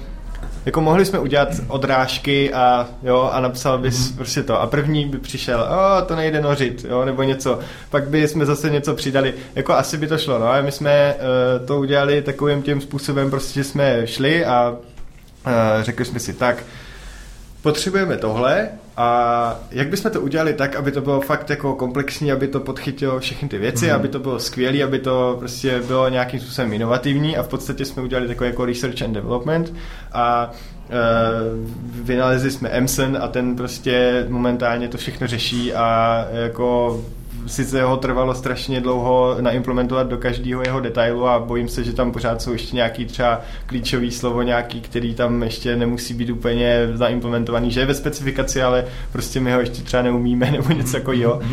jako 0.66 0.80
mohli 0.80 1.04
jsme 1.04 1.18
udělat 1.18 1.48
odrážky 1.68 2.54
a 2.54 2.88
jo, 3.02 3.30
a 3.32 3.40
napsal 3.40 3.78
bys 3.78 3.94
mm-hmm. 3.94 4.16
prostě 4.16 4.42
to. 4.42 4.60
A 4.60 4.66
první 4.66 5.04
by 5.04 5.18
přišel, 5.18 5.60
o, 5.60 6.02
to 6.02 6.16
nejde 6.16 6.40
nořit, 6.40 6.86
jo, 6.88 7.04
nebo 7.04 7.22
něco. 7.22 7.58
Pak 7.90 8.08
by 8.08 8.28
jsme 8.28 8.46
zase 8.46 8.70
něco 8.70 8.94
přidali. 8.94 9.34
Jako 9.54 9.72
asi 9.72 9.96
by 9.96 10.06
to 10.06 10.18
šlo, 10.18 10.38
no. 10.38 10.46
A 10.46 10.60
my 10.60 10.72
jsme 10.72 11.14
uh, 11.14 11.66
to 11.66 11.78
udělali 11.78 12.22
takovým 12.22 12.62
tím 12.62 12.80
způsobem, 12.80 13.30
prostě, 13.30 13.60
že 13.60 13.64
jsme 13.64 14.06
šli 14.06 14.44
a 14.44 14.76
řekli 15.82 16.04
jsme 16.04 16.20
si, 16.20 16.32
tak, 16.32 16.64
potřebujeme 17.62 18.16
tohle 18.16 18.68
a 18.96 19.60
jak 19.70 19.88
bychom 19.88 20.10
to 20.10 20.20
udělali 20.20 20.52
tak, 20.52 20.76
aby 20.76 20.92
to 20.92 21.00
bylo 21.00 21.20
fakt 21.20 21.50
jako 21.50 21.74
komplexní, 21.74 22.32
aby 22.32 22.48
to 22.48 22.60
podchytilo 22.60 23.20
všechny 23.20 23.48
ty 23.48 23.58
věci, 23.58 23.86
mm. 23.86 23.94
aby 23.94 24.08
to 24.08 24.18
bylo 24.18 24.38
skvělé, 24.38 24.82
aby 24.82 24.98
to 24.98 25.36
prostě 25.38 25.80
bylo 25.86 26.08
nějakým 26.08 26.40
způsobem 26.40 26.72
inovativní 26.72 27.36
a 27.36 27.42
v 27.42 27.48
podstatě 27.48 27.84
jsme 27.84 28.02
udělali 28.02 28.28
takový 28.28 28.50
jako 28.50 28.64
research 28.64 29.02
and 29.02 29.12
development 29.12 29.74
a 30.12 30.50
Uh, 30.88 31.68
vynalezli 32.06 32.50
jsme 32.50 32.68
Emsen 32.68 33.18
a 33.20 33.28
ten 33.28 33.56
prostě 33.56 34.26
momentálně 34.28 34.88
to 34.88 34.98
všechno 34.98 35.26
řeší 35.26 35.74
a 35.74 36.26
jako 36.32 37.00
sice 37.46 37.82
ho 37.82 37.96
trvalo 37.96 38.34
strašně 38.34 38.80
dlouho 38.80 39.36
naimplementovat 39.40 40.06
do 40.06 40.18
každého 40.18 40.62
jeho 40.62 40.80
detailu 40.80 41.28
a 41.28 41.38
bojím 41.38 41.68
se, 41.68 41.84
že 41.84 41.92
tam 41.92 42.12
pořád 42.12 42.42
jsou 42.42 42.52
ještě 42.52 42.76
nějaký 42.76 43.04
třeba 43.04 43.40
klíčový 43.66 44.10
slovo 44.10 44.42
nějaký, 44.42 44.80
který 44.80 45.14
tam 45.14 45.42
ještě 45.42 45.76
nemusí 45.76 46.14
být 46.14 46.30
úplně 46.30 46.88
naimplementovaný, 46.98 47.70
že 47.70 47.80
je 47.80 47.86
ve 47.86 47.94
specifikaci, 47.94 48.62
ale 48.62 48.84
prostě 49.12 49.40
my 49.40 49.52
ho 49.52 49.60
ještě 49.60 49.82
třeba 49.82 50.02
neumíme 50.02 50.50
nebo 50.50 50.72
něco 50.72 50.92
takového. 50.92 51.36
Uh, 51.36 51.44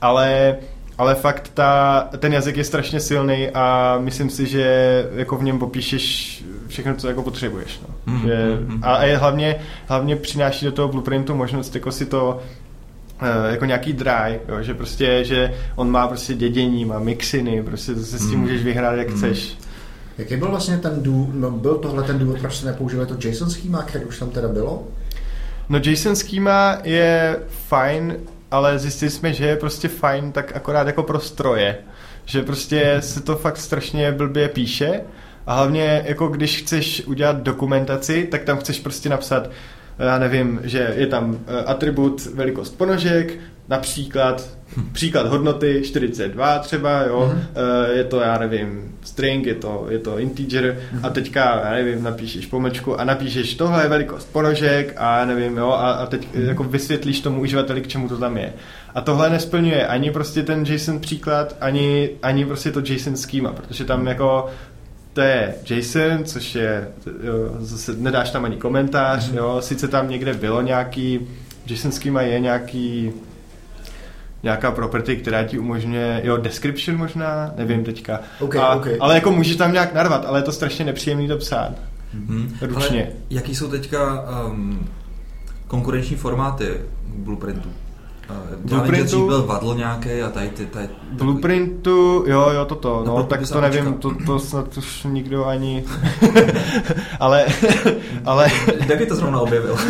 ale 0.00 0.56
ale 0.98 1.14
fakt 1.14 1.50
ta, 1.54 2.00
ten 2.18 2.32
jazyk 2.32 2.56
je 2.56 2.64
strašně 2.64 3.00
silný 3.00 3.48
a 3.54 3.96
myslím 4.00 4.30
si, 4.30 4.46
že 4.46 5.04
jako 5.14 5.36
v 5.36 5.42
něm 5.42 5.58
popíšeš 5.58 6.44
všechno, 6.68 6.94
co 6.94 7.08
jako 7.08 7.22
potřebuješ. 7.22 7.80
No. 7.88 8.12
Mm, 8.12 8.20
že, 8.28 8.58
mm, 8.60 8.80
a, 8.84 8.94
a 8.94 9.04
je 9.04 9.16
hlavně, 9.16 9.56
hlavně 9.86 10.16
přináší 10.16 10.66
do 10.66 10.72
toho 10.72 10.88
blueprintu 10.88 11.34
možnost 11.34 11.74
jako 11.74 11.92
si 11.92 12.06
to 12.06 12.40
jako 13.50 13.64
nějaký 13.64 13.92
dry, 13.92 14.40
jo, 14.48 14.62
že 14.62 14.74
prostě, 14.74 15.24
že 15.24 15.54
on 15.76 15.90
má 15.90 16.08
prostě 16.08 16.34
dědění, 16.34 16.84
má 16.84 16.98
mixiny, 16.98 17.62
prostě 17.62 17.94
to 17.94 18.00
se 18.00 18.18
s 18.18 18.28
tím 18.28 18.38
mm. 18.38 18.40
můžeš 18.40 18.62
vyhrát 18.62 18.98
jak 18.98 19.08
mm. 19.08 19.16
chceš. 19.16 19.58
Jaký 20.18 20.36
byl 20.36 20.48
vlastně 20.48 20.78
ten 20.78 21.02
důvod, 21.02 21.34
no, 21.34 21.50
byl 21.50 21.74
tohle 21.74 22.02
ten 22.02 22.18
důvod, 22.18 22.38
proč 22.38 22.56
se 22.56 22.66
nepoužívá 22.66 23.06
to 23.06 23.28
JSON 23.28 23.50
schema, 23.50 23.82
který 23.82 24.04
už 24.04 24.18
tam 24.18 24.30
teda 24.30 24.48
bylo? 24.48 24.88
No 25.68 25.80
JSON 25.84 26.16
schema 26.16 26.78
je 26.84 27.36
fajn, 27.68 28.16
ale 28.50 28.78
zjistili 28.78 29.10
jsme, 29.10 29.32
že 29.32 29.46
je 29.46 29.56
prostě 29.56 29.88
fajn 29.88 30.32
tak 30.32 30.56
akorát 30.56 30.86
jako 30.86 31.02
pro 31.02 31.20
stroje. 31.20 31.76
Že 32.24 32.42
prostě 32.42 32.96
se 33.00 33.20
to 33.20 33.36
fakt 33.36 33.56
strašně 33.56 34.12
blbě 34.12 34.48
píše 34.48 35.00
a 35.46 35.54
hlavně 35.54 36.02
jako 36.06 36.28
když 36.28 36.62
chceš 36.62 37.06
udělat 37.06 37.36
dokumentaci, 37.36 38.28
tak 38.30 38.44
tam 38.44 38.58
chceš 38.58 38.80
prostě 38.80 39.08
napsat 39.08 39.50
já 39.98 40.18
nevím, 40.18 40.60
že 40.62 40.94
je 40.96 41.06
tam 41.06 41.38
eh, 41.46 41.64
atribut 41.64 42.26
velikost 42.26 42.78
ponožek, 42.78 43.38
například 43.68 44.58
příklad 44.92 45.26
hodnoty 45.26 45.82
42 45.84 46.58
třeba, 46.58 47.02
jo, 47.02 47.34
mm-hmm. 47.34 47.96
je 47.96 48.04
to, 48.04 48.20
já 48.20 48.38
nevím, 48.38 48.96
string, 49.02 49.46
je 49.46 49.54
to, 49.54 49.86
je 49.88 49.98
to 49.98 50.18
integer 50.18 50.78
mm-hmm. 50.92 51.00
a 51.02 51.10
teďka, 51.10 51.62
já 51.64 51.70
nevím, 51.70 52.02
napíšeš 52.02 52.46
pomlčku 52.46 53.00
a 53.00 53.04
napíšeš 53.04 53.54
tohle 53.54 53.82
je 53.82 53.88
velikost 53.88 54.32
ponožek 54.32 54.94
a 54.96 55.18
já 55.18 55.24
nevím, 55.24 55.56
jo, 55.56 55.70
a, 55.70 55.92
a 55.92 56.06
teď 56.06 56.28
mm-hmm. 56.34 56.48
jako 56.48 56.64
vysvětlíš 56.64 57.20
tomu 57.20 57.40
uživateli, 57.40 57.80
k 57.80 57.88
čemu 57.88 58.08
to 58.08 58.18
tam 58.18 58.36
je. 58.36 58.52
A 58.94 59.00
tohle 59.00 59.30
nesplňuje 59.30 59.86
ani 59.86 60.10
prostě 60.10 60.42
ten 60.42 60.64
JSON 60.66 61.00
příklad, 61.00 61.56
ani, 61.60 62.10
ani 62.22 62.44
prostě 62.44 62.72
to 62.72 62.80
JSON 62.84 63.16
schema, 63.16 63.52
protože 63.52 63.84
tam 63.84 64.06
jako 64.06 64.46
to 65.18 65.22
je 65.22 65.54
Jason, 65.70 66.24
což 66.24 66.54
je, 66.54 66.88
jo, 67.22 67.34
zase 67.58 67.92
nedáš 67.96 68.30
tam 68.30 68.44
ani 68.44 68.56
komentář, 68.56 69.30
mm-hmm. 69.30 69.36
jo, 69.36 69.56
sice 69.60 69.88
tam 69.88 70.08
někde 70.08 70.34
bylo 70.34 70.62
nějaký, 70.62 71.28
Jason 71.66 71.92
schema 71.92 72.22
je 72.22 72.40
nějaký 72.40 73.12
nějaká 74.42 74.70
property, 74.70 75.16
která 75.16 75.44
ti 75.44 75.58
umožňuje, 75.58 76.20
jo, 76.24 76.36
description 76.36 76.98
možná, 76.98 77.52
nevím 77.56 77.84
teďka, 77.84 78.20
okay, 78.40 78.60
a, 78.60 78.74
okay. 78.74 78.96
ale 79.00 79.14
jako 79.14 79.30
můžeš 79.30 79.56
tam 79.56 79.72
nějak 79.72 79.94
narvat, 79.94 80.24
ale 80.26 80.38
je 80.38 80.42
to 80.42 80.52
strašně 80.52 80.84
nepříjemný 80.84 81.28
to 81.28 81.36
psát. 81.36 81.72
Mm-hmm. 82.16 82.48
Ručně. 82.60 83.02
Ale 83.02 83.12
jaký 83.30 83.54
jsou 83.54 83.68
teďka 83.68 84.24
um, 84.46 84.88
konkurenční 85.66 86.16
formáty 86.16 86.80
Blueprintu? 87.06 87.68
Blueprintu... 88.64 89.26
byl 89.26 89.46
vadl 89.46 89.74
nějaký 89.74 90.22
a 90.22 90.30
tady 90.30 90.48
ty... 90.48 90.66
Tady, 90.66 90.88
Blueprintu, 91.12 92.24
jo, 92.26 92.50
jo, 92.50 92.64
toto, 92.64 93.02
no, 93.06 93.16
no 93.16 93.22
tak 93.22 93.48
to 93.48 93.60
nevím, 93.60 93.94
to, 93.94 94.14
to 94.26 94.38
snad 94.38 94.76
už 94.76 95.04
nikdo 95.04 95.46
ani... 95.46 95.84
ale, 97.20 97.46
ale... 98.24 98.50
Kde 98.80 99.06
to 99.06 99.14
zrovna 99.14 99.40
objevil? 99.40 99.76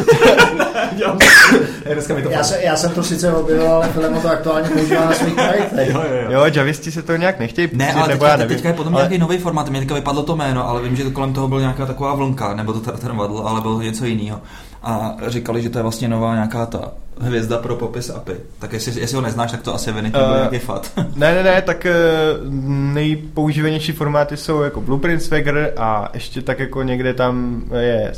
já, 2.30 2.45
se, 2.45 2.62
já 2.62 2.76
jsem 2.76 2.91
to 2.91 3.03
sice 3.03 3.32
objevil, 3.32 3.72
ale 3.72 3.89
Filemo 3.89 4.20
to 4.20 4.30
aktuálně 4.30 4.68
používá 4.68 5.05
na 5.05 5.12
svých 5.12 5.34
projektech. 5.34 5.89
Jo, 5.95 6.03
jo, 6.11 6.16
jo. 6.22 6.30
jo, 6.30 6.53
javisti 6.55 6.93
se 6.93 7.03
to 7.03 7.16
nějak 7.16 7.39
nechtějí 7.39 7.68
Ne, 7.72 7.93
ale 7.93 8.09
nebo 8.09 8.12
teďka, 8.12 8.28
já 8.28 8.36
nevím. 8.36 8.57
teďka 8.57 8.68
je 8.68 8.74
potom 8.74 8.95
ale... 8.95 9.03
nějaký 9.03 9.18
nový 9.18 9.39
formát, 9.39 9.70
mě 9.70 9.80
teďka 9.80 9.95
vypadlo 9.95 10.22
to 10.22 10.36
jméno, 10.36 10.68
ale 10.68 10.82
vím, 10.82 10.97
že 10.97 11.11
kolem 11.11 11.32
toho 11.32 11.49
byl 11.49 11.61
nějaká 11.61 11.86
taková 11.86 12.14
vlnka, 12.14 12.55
nebo 12.55 12.72
to 12.72 12.93
ten 12.93 13.16
vadl, 13.16 13.43
ale 13.47 13.61
bylo 13.61 13.82
něco 13.82 14.05
jiného. 14.05 14.41
A 14.83 15.16
říkali, 15.26 15.62
že 15.62 15.70
to 15.70 15.79
je 15.79 15.83
vlastně 15.83 16.09
nová 16.09 16.35
nějaká 16.35 16.66
ta 16.66 16.93
hvězda 17.20 17.59
pro 17.59 17.76
popis 17.76 18.11
API. 18.11 18.37
Tak 18.59 18.72
jestli, 18.72 19.01
jestli 19.01 19.16
ho 19.16 19.22
neznáš, 19.22 19.51
tak 19.51 19.62
to 19.62 19.74
asi 19.74 19.93
viny, 19.93 20.12
uh, 20.14 20.37
nějaký 20.37 20.59
fat. 20.59 20.93
ne, 21.16 21.35
ne, 21.35 21.43
ne, 21.43 21.62
tak 21.62 21.87
uh, 21.87 22.53
nejpoužívanější 22.95 23.93
formáty 23.93 24.37
jsou 24.37 24.61
jako 24.61 24.81
Blueprint 24.81 25.22
Swagger 25.22 25.72
a 25.76 26.09
ještě 26.14 26.43
tak 26.43 26.59
jako 26.59 26.83
někde 26.83 27.14
tam 27.14 27.64
je 27.79 28.12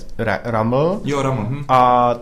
Raml. 0.44 1.00
Jo, 1.04 1.22
Raml. 1.22 1.46
Hm. 1.48 1.64
A 1.68 2.14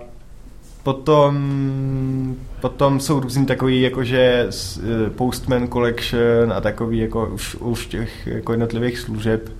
potom, 0.82 2.36
potom 2.60 3.00
jsou 3.00 3.20
různý 3.20 3.46
takový 3.46 3.82
jakože 3.82 4.48
eh, 4.48 5.10
Postman 5.10 5.68
Collection 5.68 6.52
a 6.52 6.60
takový 6.60 6.98
jako 6.98 7.26
už, 7.26 7.54
už 7.54 7.86
těch 7.86 8.26
jako 8.26 8.52
jednotlivých 8.52 8.98
služeb. 8.98 9.52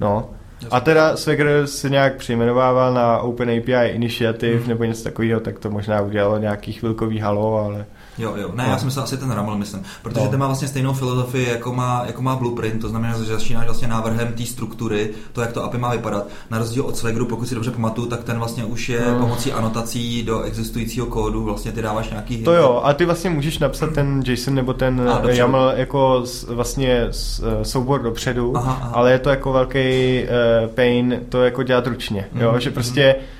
No. 0.00 0.30
A 0.70 0.80
teda 0.80 1.16
Swagger 1.16 1.66
se 1.66 1.90
nějak 1.90 2.16
přejmenovával 2.16 2.94
na 2.94 3.18
Open 3.18 3.50
API 3.50 3.88
Initiative 3.88 4.58
hmm. 4.58 4.68
nebo 4.68 4.84
něco 4.84 5.04
takového, 5.04 5.40
tak 5.40 5.58
to 5.58 5.70
možná 5.70 6.00
udělalo 6.00 6.38
nějaký 6.38 6.72
chvilkový 6.72 7.18
halo, 7.18 7.58
ale... 7.58 7.86
Jo, 8.18 8.34
jo, 8.36 8.50
ne, 8.54 8.64
no. 8.64 8.70
já 8.70 8.78
jsem 8.78 8.90
se 8.90 9.02
asi 9.02 9.16
ten 9.16 9.30
Ramel 9.30 9.58
myslím, 9.58 9.82
protože 10.02 10.24
no. 10.24 10.30
ten 10.30 10.40
má 10.40 10.46
vlastně 10.46 10.68
stejnou 10.68 10.92
filozofii, 10.92 11.48
jako 11.48 11.72
má, 11.72 12.02
jako 12.06 12.22
má 12.22 12.36
Blueprint, 12.36 12.80
to 12.80 12.88
znamená, 12.88 13.18
že 13.18 13.24
začínáš 13.24 13.64
vlastně 13.64 13.88
návrhem 13.88 14.32
té 14.32 14.46
struktury, 14.46 15.10
to, 15.32 15.40
jak 15.40 15.52
to 15.52 15.64
API 15.64 15.78
má 15.78 15.92
vypadat. 15.92 16.26
Na 16.50 16.58
rozdíl 16.58 16.84
od 16.84 16.96
Swaggeru, 16.96 17.26
pokud 17.26 17.48
si 17.48 17.54
dobře 17.54 17.70
pamatuju, 17.70 18.06
tak 18.06 18.24
ten 18.24 18.38
vlastně 18.38 18.64
už 18.64 18.88
je 18.88 19.00
no. 19.08 19.18
pomocí 19.18 19.52
anotací 19.52 20.22
do 20.22 20.42
existujícího 20.42 21.06
kódu, 21.06 21.44
vlastně 21.44 21.72
ty 21.72 21.82
dáváš 21.82 22.10
nějaký... 22.10 22.42
To 22.42 22.52
jo, 22.52 22.80
a 22.84 22.92
ty 22.94 23.04
vlastně 23.04 23.30
můžeš 23.30 23.58
napsat 23.58 23.92
ten 23.92 24.22
JSON 24.26 24.54
nebo 24.54 24.72
ten 24.72 25.08
a, 25.08 25.30
YAML 25.30 25.72
jako 25.76 26.24
vlastně 26.48 27.08
soubor 27.62 28.02
dopředu, 28.02 28.56
aha, 28.56 28.78
aha. 28.82 28.90
ale 28.94 29.12
je 29.12 29.18
to 29.18 29.30
jako 29.30 29.52
velký 29.52 29.78
uh, 29.78 30.74
pain 30.74 31.20
to 31.28 31.44
jako 31.44 31.62
dělat 31.62 31.86
ručně, 31.86 32.28
mm, 32.32 32.40
jo, 32.40 32.58
že 32.58 32.70
prostě 32.70 33.16
mm 33.18 33.37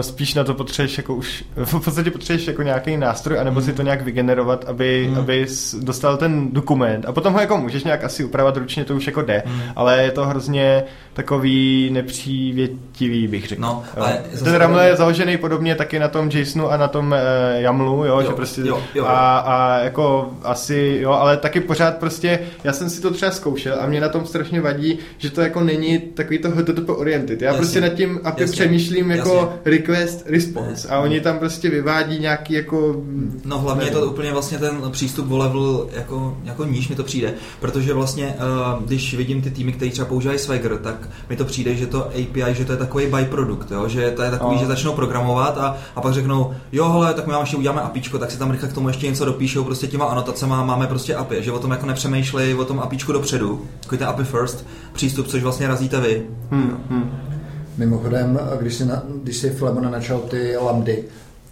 spíš 0.00 0.34
na 0.34 0.44
to 0.44 0.54
potřebuješ 0.54 0.98
jako 0.98 1.14
už, 1.14 1.44
v 1.56 1.84
podstatě 1.84 2.10
potřebuješ 2.10 2.46
jako 2.46 2.62
nějaký 2.62 2.96
nástroj, 2.96 3.38
anebo 3.38 3.60
si 3.60 3.72
to 3.72 3.82
nějak 3.82 4.02
vygenerovat, 4.02 4.64
aby, 4.64 5.06
hmm. 5.08 5.18
aby 5.18 5.46
dostal 5.80 6.16
ten 6.16 6.52
dokument. 6.52 7.04
A 7.08 7.12
potom 7.12 7.32
ho 7.32 7.40
jako 7.40 7.56
můžeš 7.56 7.84
nějak 7.84 8.04
asi 8.04 8.24
upravovat 8.24 8.56
ručně, 8.56 8.84
to 8.84 8.96
už 8.96 9.06
jako 9.06 9.22
jde, 9.22 9.42
hmm. 9.46 9.62
ale 9.76 10.02
je 10.02 10.10
to 10.10 10.26
hrozně 10.26 10.84
takový 11.12 11.90
nepřívětivý, 11.92 13.28
bych 13.28 13.48
řekl. 13.48 13.62
No, 13.62 13.84
ale 13.96 14.18
ten 14.44 14.54
Raml 14.54 14.78
je 14.78 14.96
založený 14.96 15.36
podobně 15.36 15.74
taky 15.74 15.98
na 15.98 16.08
tom 16.08 16.30
JSONu 16.32 16.70
a 16.70 16.76
na 16.76 16.88
tom 16.88 17.06
uh, 17.06 17.60
YAMLu, 17.60 18.04
jo, 18.04 18.04
jo, 18.04 18.22
že 18.22 18.28
prostě 18.28 18.60
jo, 18.64 18.82
jo. 18.94 19.04
A, 19.04 19.38
a 19.38 19.78
jako 19.78 20.32
asi, 20.42 20.98
jo, 21.00 21.10
ale 21.10 21.36
taky 21.36 21.60
pořád 21.60 21.96
prostě, 21.96 22.38
já 22.64 22.72
jsem 22.72 22.90
si 22.90 23.00
to 23.00 23.10
třeba 23.10 23.30
zkoušel 23.30 23.76
a 23.80 23.86
mě 23.86 24.00
na 24.00 24.08
tom 24.08 24.26
strašně 24.26 24.60
vadí, 24.60 24.98
že 25.18 25.30
to 25.30 25.40
jako 25.40 25.60
není 25.60 25.98
takový 25.98 26.38
to 26.38 26.50
HTTP 26.50 26.88
oriented. 26.88 27.42
Já 27.42 27.46
jasně, 27.46 27.58
prostě 27.58 27.80
nad 27.80 27.88
tím 27.88 28.20
API 28.24 28.44
přemýšlím 28.44 29.10
jako 29.10 29.54
request 29.74 30.22
response 30.26 30.88
a 30.88 31.00
oni 31.00 31.20
tam 31.20 31.38
prostě 31.38 31.70
vyvádí 31.70 32.18
nějaký 32.18 32.54
jako... 32.54 33.02
No 33.44 33.58
hlavně 33.58 33.84
nevím. 33.84 33.94
je 33.94 34.00
to 34.00 34.10
úplně 34.10 34.32
vlastně 34.32 34.58
ten 34.58 34.82
přístup 34.90 35.30
o 35.30 35.36
level 35.36 35.88
jako, 35.92 36.38
jako 36.44 36.64
níž 36.64 36.88
mi 36.88 36.96
to 36.96 37.04
přijde, 37.04 37.34
protože 37.60 37.94
vlastně 37.94 38.34
uh, 38.76 38.82
když 38.82 39.14
vidím 39.14 39.42
ty 39.42 39.50
týmy, 39.50 39.72
které 39.72 39.90
třeba 39.90 40.08
používají 40.08 40.38
Swagger, 40.38 40.78
tak 40.78 41.08
mi 41.30 41.36
to 41.36 41.44
přijde, 41.44 41.74
že 41.74 41.86
to 41.86 42.06
API, 42.06 42.54
že 42.54 42.64
to 42.64 42.72
je 42.72 42.78
takový 42.78 43.06
byprodukt, 43.06 43.70
jo? 43.70 43.88
že 43.88 44.10
to 44.10 44.22
je 44.22 44.30
takový, 44.30 44.56
a. 44.56 44.58
že 44.58 44.66
začnou 44.66 44.92
programovat 44.92 45.58
a, 45.58 45.76
a 45.96 46.00
pak 46.00 46.12
řeknou, 46.12 46.54
jo, 46.72 46.88
hele, 46.88 47.14
tak 47.14 47.26
my 47.26 47.32
vám 47.32 47.42
ještě 47.42 47.56
uděláme 47.56 47.80
APIčko, 47.80 48.18
tak 48.18 48.30
si 48.30 48.38
tam 48.38 48.50
rychle 48.50 48.68
k 48.68 48.72
tomu 48.72 48.88
ještě 48.88 49.06
něco 49.06 49.24
dopíšou, 49.24 49.64
prostě 49.64 49.86
těma 49.86 50.04
anotacemi 50.04 50.54
máme 50.64 50.86
prostě 50.86 51.14
API, 51.14 51.42
že 51.42 51.52
o 51.52 51.58
tom 51.58 51.70
jako 51.70 51.86
nepřemýšlej 51.86 52.54
o 52.54 52.64
tom 52.64 52.80
APIčku 52.80 53.12
dopředu, 53.12 53.66
jako 53.82 53.96
ten 53.96 54.08
API 54.08 54.24
first 54.24 54.66
přístup, 54.92 55.26
což 55.26 55.42
vlastně 55.42 55.68
razíte 55.68 56.00
vy. 56.00 56.26
Hmm, 56.50 56.84
hmm. 56.90 57.33
Mimochodem, 57.76 58.40
když 58.60 58.74
si, 58.74 58.84
na, 58.84 59.02
když 59.22 59.36
si 59.36 59.50
Flemona 59.50 59.90
načal 59.90 60.20
ty 60.20 60.56
lambdy, 60.56 61.04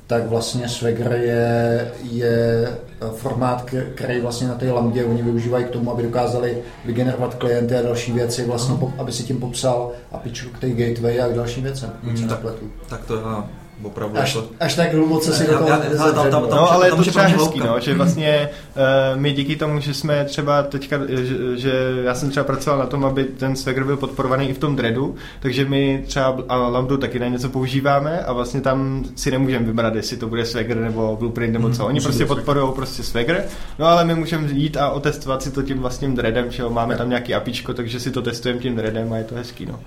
tak 0.06 0.26
vlastně 0.26 0.68
Swagger 0.68 1.12
je, 1.12 1.92
je 2.02 2.68
formát, 3.16 3.70
který 3.94 4.20
vlastně 4.20 4.48
na 4.48 4.54
té 4.54 4.72
lambdě 4.72 5.04
oni 5.04 5.22
využívají 5.22 5.64
k 5.64 5.70
tomu, 5.70 5.92
aby 5.92 6.02
dokázali 6.02 6.58
vygenerovat 6.84 7.34
klienty 7.34 7.76
a 7.76 7.82
další 7.82 8.12
věci, 8.12 8.44
vlastně, 8.44 8.74
uh-huh. 8.74 8.92
aby 8.98 9.12
si 9.12 9.22
tím 9.22 9.40
popsal 9.40 9.92
apičku 10.12 10.50
k 10.50 10.58
té 10.58 10.70
gateway 10.70 11.20
a 11.20 11.28
k 11.28 11.34
dalším 11.34 11.62
věcem. 11.62 11.92
Mm, 12.02 12.28
tak, 12.28 12.40
tak 12.88 13.04
to 13.04 13.16
já 13.16 13.48
opravdu 13.82 14.18
až, 14.18 14.34
jako... 14.34 14.48
až 14.60 14.74
tak 14.74 14.94
hluboce 14.94 15.32
si 15.32 15.46
do 15.46 15.58
toho 15.58 16.50
No, 16.50 16.72
ale 16.72 16.86
je 16.86 16.90
to 16.90 17.02
třeba 17.02 17.22
hezký, 17.22 17.60
no, 17.60 17.80
že 17.80 17.94
vlastně 17.94 18.48
uh, 18.76 19.20
my 19.20 19.32
díky 19.32 19.56
tomu, 19.56 19.80
že 19.80 19.94
jsme 19.94 20.24
třeba 20.24 20.62
teďka, 20.62 20.98
že, 21.08 21.56
že 21.56 21.72
já 22.04 22.14
jsem 22.14 22.30
třeba 22.30 22.44
pracoval 22.44 22.78
na 22.78 22.86
tom, 22.86 23.04
aby 23.04 23.24
ten 23.24 23.56
Swagger 23.56 23.84
byl 23.84 23.96
podporovaný 23.96 24.48
i 24.48 24.52
v 24.52 24.58
tom 24.58 24.76
dreadu, 24.76 25.14
takže 25.40 25.64
my 25.64 26.04
třeba 26.06 26.36
a 26.48 26.56
Lambdu 26.56 26.96
taky 26.96 27.18
na 27.18 27.28
něco 27.28 27.48
používáme 27.48 28.20
a 28.20 28.32
vlastně 28.32 28.60
tam 28.60 29.04
si 29.14 29.30
nemůžeme 29.30 29.66
vybrat, 29.66 29.94
jestli 29.94 30.16
to 30.16 30.28
bude 30.28 30.46
Swagger 30.46 30.76
nebo 30.76 31.16
Blueprint 31.16 31.52
nebo 31.52 31.70
co. 31.70 31.86
Oni 31.86 31.98
hmm, 31.98 32.04
prostě 32.04 32.26
podporují 32.26 32.72
prostě 32.74 33.02
Swagger, 33.02 33.44
no 33.78 33.86
ale 33.86 34.04
my 34.04 34.14
můžeme 34.14 34.48
jít 34.52 34.76
a 34.76 34.90
otestovat 34.90 35.42
si 35.42 35.50
to 35.50 35.62
tím 35.62 35.78
vlastním 35.78 36.14
dreadem, 36.14 36.50
že 36.50 36.62
jo, 36.62 36.70
máme 36.70 36.96
tam 36.96 37.08
nějaký 37.08 37.34
apičko, 37.34 37.74
takže 37.74 38.00
si 38.00 38.10
to 38.10 38.22
testujeme 38.22 38.60
tím 38.60 38.76
dreadem 38.76 39.12
a 39.12 39.16
je 39.16 39.24
to 39.24 39.34
hezký, 39.34 39.66
no. 39.66 39.80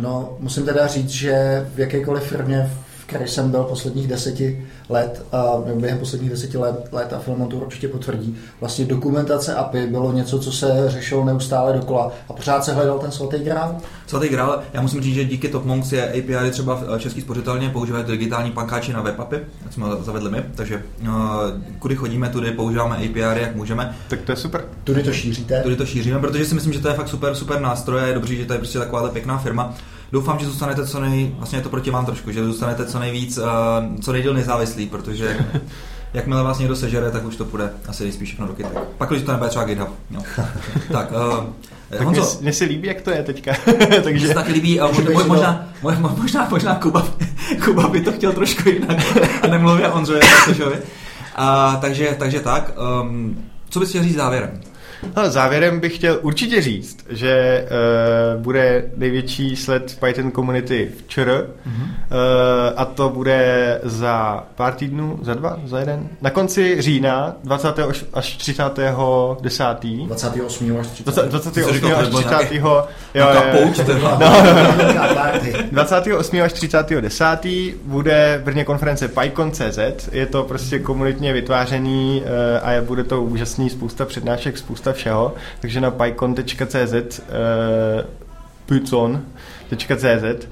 No, 0.00 0.36
musím 0.38 0.64
teda 0.64 0.86
říct, 0.86 1.08
že 1.08 1.66
v 1.74 1.78
jakékoliv 1.78 2.22
firmě, 2.22 2.70
v 2.98 3.06
které 3.06 3.28
jsem 3.28 3.50
byl 3.50 3.64
posledních 3.64 4.08
deseti 4.08 4.66
let, 4.88 5.26
a 5.32 5.44
během 5.74 5.98
posledních 5.98 6.30
deseti 6.30 6.58
let, 6.58 6.88
let 6.92 7.12
a 7.12 7.18
Filmon 7.18 7.48
to 7.48 7.56
určitě 7.56 7.88
potvrdí, 7.88 8.36
vlastně 8.60 8.84
dokumentace 8.84 9.54
API 9.54 9.86
bylo 9.86 10.12
něco, 10.12 10.38
co 10.38 10.52
se 10.52 10.84
řešilo 10.86 11.24
neustále 11.24 11.72
dokola 11.72 12.12
a 12.28 12.32
pořád 12.32 12.64
se 12.64 12.72
hledal 12.72 12.98
ten 12.98 13.10
svatý 13.10 13.38
grál. 13.38 13.76
Svatý 14.06 14.28
grál, 14.28 14.60
já 14.72 14.82
musím 14.82 15.00
říct, 15.00 15.14
že 15.14 15.24
díky 15.24 15.48
TopMonks 15.48 15.92
je 15.92 16.08
API 16.08 16.50
třeba 16.50 16.74
v 16.74 16.98
Český 16.98 17.20
spořitelně 17.20 17.70
používají 17.70 18.04
digitální 18.04 18.50
pankáči 18.50 18.92
na 18.92 19.02
web 19.02 19.20
API, 19.20 19.40
jak 19.64 19.72
jsme 19.72 19.86
zavedli 20.00 20.30
my, 20.30 20.44
takže 20.54 20.82
uh, 21.02 21.08
kudy 21.78 21.96
chodíme, 21.96 22.28
tudy 22.28 22.50
používáme 22.50 22.96
API, 22.96 23.20
jak 23.20 23.56
můžeme. 23.56 23.96
Tak 24.08 24.20
to 24.20 24.32
je 24.32 24.36
super. 24.36 24.64
Tudy 24.84 25.02
to 25.02 25.12
šíříte? 25.12 25.62
Tudy 25.62 25.76
to 25.76 25.86
šíříme, 25.86 26.18
protože 26.18 26.44
si 26.44 26.54
myslím, 26.54 26.72
že 26.72 26.80
to 26.80 26.88
je 26.88 26.94
fakt 26.94 27.08
super, 27.08 27.34
super 27.34 27.60
nástroj 27.60 28.00
a 28.00 28.06
je 28.06 28.14
dobře, 28.14 28.34
že 28.34 28.44
to 28.44 28.52
je 28.52 28.58
prostě 28.58 28.78
taková 28.78 29.08
pěkná 29.08 29.38
firma 29.38 29.74
doufám, 30.12 30.38
že 30.38 30.46
zůstanete 30.46 30.86
co 30.86 31.00
nej, 31.00 31.34
vlastně 31.38 31.58
je 31.58 31.62
to 31.62 31.68
proti 31.68 31.90
vám 31.90 32.06
trošku, 32.06 32.32
že 32.32 32.44
zůstanete 32.44 32.86
co 32.86 32.98
nejvíc, 32.98 33.38
uh, 33.38 33.44
co 34.00 34.12
nejdíl 34.12 34.34
nezávislý, 34.34 34.86
protože 34.86 35.46
jakmile 36.14 36.42
vás 36.42 36.58
někdo 36.58 36.76
sežere, 36.76 37.10
tak 37.10 37.24
už 37.24 37.36
to 37.36 37.44
půjde 37.44 37.70
asi 37.88 38.02
nejspíš 38.02 38.28
všechno 38.28 38.46
do 38.46 38.52
kytek. 38.52 38.78
Pak, 38.98 39.10
když 39.10 39.22
to 39.22 39.32
nebude 39.32 39.50
třeba 39.50 39.64
GitHub. 39.64 39.88
No. 40.10 40.20
tak, 40.92 41.12
uh, 41.12 41.44
tak 41.90 42.00
Honzo, 42.00 42.38
mně 42.40 42.52
se 42.52 42.64
líbí, 42.64 42.88
jak 42.88 43.00
to 43.00 43.10
je 43.10 43.22
teďka. 43.22 43.52
Takže... 44.02 44.28
se 44.28 44.34
taky 44.34 44.52
líbí, 44.52 44.80
uh, 44.80 45.26
možná, 45.26 45.68
možná, 45.82 46.12
možná, 46.16 46.48
možná 46.50 46.74
Kuba, 46.74 47.06
Kuba 47.64 47.88
by 47.88 48.00
to 48.00 48.12
chtěl 48.12 48.32
trošku 48.32 48.68
jinak 48.68 48.98
a 49.42 49.46
nemluví 49.46 49.84
o 49.84 49.90
Honzovi. 49.90 50.20
Uh, 51.38 51.80
takže, 51.80 52.16
takže 52.18 52.40
tak, 52.40 52.72
um, 53.02 53.44
co 53.68 53.80
bys 53.80 53.88
chtěl 53.88 54.02
říct 54.02 54.16
závěrem? 54.16 54.60
No, 55.16 55.30
závěrem 55.30 55.80
bych 55.80 55.94
chtěl 55.94 56.18
určitě 56.22 56.62
říct, 56.62 57.06
že 57.08 57.64
uh, 57.64 58.42
bude 58.42 58.84
největší 58.96 59.56
sled 59.56 59.98
Python 60.00 60.32
community 60.32 60.90
v 60.98 61.08
ČR 61.08 61.46
mm-hmm. 61.66 61.82
uh, 61.82 61.88
a 62.76 62.84
to 62.84 63.08
bude 63.08 63.80
za 63.82 64.44
pár 64.54 64.74
týdnů, 64.74 65.18
za 65.22 65.34
dva, 65.34 65.60
za 65.64 65.78
jeden. 65.80 66.08
Na 66.20 66.30
konci 66.30 66.82
října, 66.82 67.36
20. 67.44 67.68
až 68.14 68.36
30. 68.36 68.62
10. 69.40 69.64
28. 70.06 70.78
až 70.80 70.86
30. 70.86 71.24
28. 71.28 71.92
až 71.94 72.08
30. 72.08 72.52
Jo, 72.52 72.86
jo, 73.14 73.26
no, 73.34 73.40
28. 75.70 76.40
až 76.42 76.52
30. 76.52 76.90
10. 77.00 77.24
bude 77.84 78.38
v 78.42 78.44
Brně 78.44 78.64
konference 78.64 79.08
PyCon.cz. 79.08 80.08
Je 80.12 80.26
to 80.26 80.44
prostě 80.44 80.78
komunitně 80.78 81.32
vytvářený 81.32 82.22
uh, 82.22 82.68
a 82.68 82.82
bude 82.82 83.04
to 83.04 83.22
úžasný 83.22 83.70
spousta 83.70 84.04
přednášek, 84.04 84.58
spousta 84.58 84.87
spousta 84.88 84.92
všeho, 84.92 85.34
takže 85.60 85.80
na 85.80 85.90
pycon.cz 85.90 87.18
uh, 87.18 88.04
pycon.cz, 88.66 90.24
uh, 90.24 90.48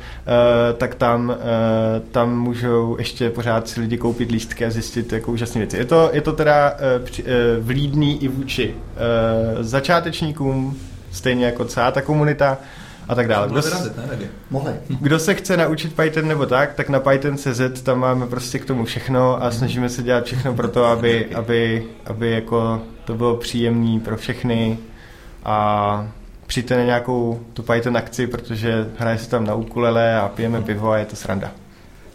tak 0.76 0.94
tam, 0.94 1.28
uh, 1.28 2.08
tam 2.10 2.40
můžou 2.40 2.96
ještě 2.98 3.30
pořád 3.30 3.68
si 3.68 3.80
lidi 3.80 3.98
koupit 3.98 4.30
lístky 4.30 4.64
a 4.64 4.70
zjistit 4.70 5.12
jako 5.12 5.32
úžasné 5.32 5.58
věci. 5.58 5.76
Je 5.76 5.84
to, 5.84 6.10
je 6.12 6.20
to 6.20 6.32
teda 6.32 6.70
uh, 6.72 7.04
při, 7.04 7.22
uh, 7.22 7.28
vlídný 7.60 8.24
i 8.24 8.28
vůči 8.28 8.74
uh, 8.74 9.62
začátečníkům, 9.62 10.78
stejně 11.12 11.46
jako 11.46 11.64
celá 11.64 11.90
ta 11.90 12.02
komunita, 12.02 12.58
a 13.08 13.14
tak 13.14 13.28
dále. 13.28 13.48
Kdo, 13.48 13.62
vyrazit, 13.62 13.96
ne, 13.96 14.18
Mohli. 14.50 14.72
kdo 15.00 15.18
se 15.18 15.34
chce 15.34 15.56
naučit 15.56 15.96
Python 15.96 16.28
nebo 16.28 16.46
tak, 16.46 16.74
tak 16.74 16.88
na 16.88 17.00
Python.cz 17.00 17.82
tam 17.82 17.98
máme 17.98 18.26
prostě 18.26 18.58
k 18.58 18.64
tomu 18.64 18.84
všechno 18.84 19.42
a 19.44 19.50
snažíme 19.50 19.88
se 19.88 20.02
dělat 20.02 20.24
všechno 20.24 20.54
pro 20.54 20.68
to, 20.68 20.84
aby, 20.84 21.26
aby, 21.34 21.84
aby 22.06 22.30
jako 22.30 22.82
to 23.06 23.14
bylo 23.14 23.36
příjemný 23.36 24.00
pro 24.00 24.16
všechny 24.16 24.78
a 25.44 26.08
přijďte 26.46 26.76
na 26.76 26.84
nějakou 26.84 27.40
tu 27.52 27.62
Python 27.62 27.96
akci, 27.96 28.26
protože 28.26 28.86
hraje 28.98 29.18
se 29.18 29.30
tam 29.30 29.44
na 29.44 29.54
ukulele 29.54 30.20
a 30.20 30.28
pijeme 30.28 30.62
pivo 30.62 30.90
a 30.90 30.98
je 30.98 31.04
to 31.04 31.16
sranda. 31.16 31.50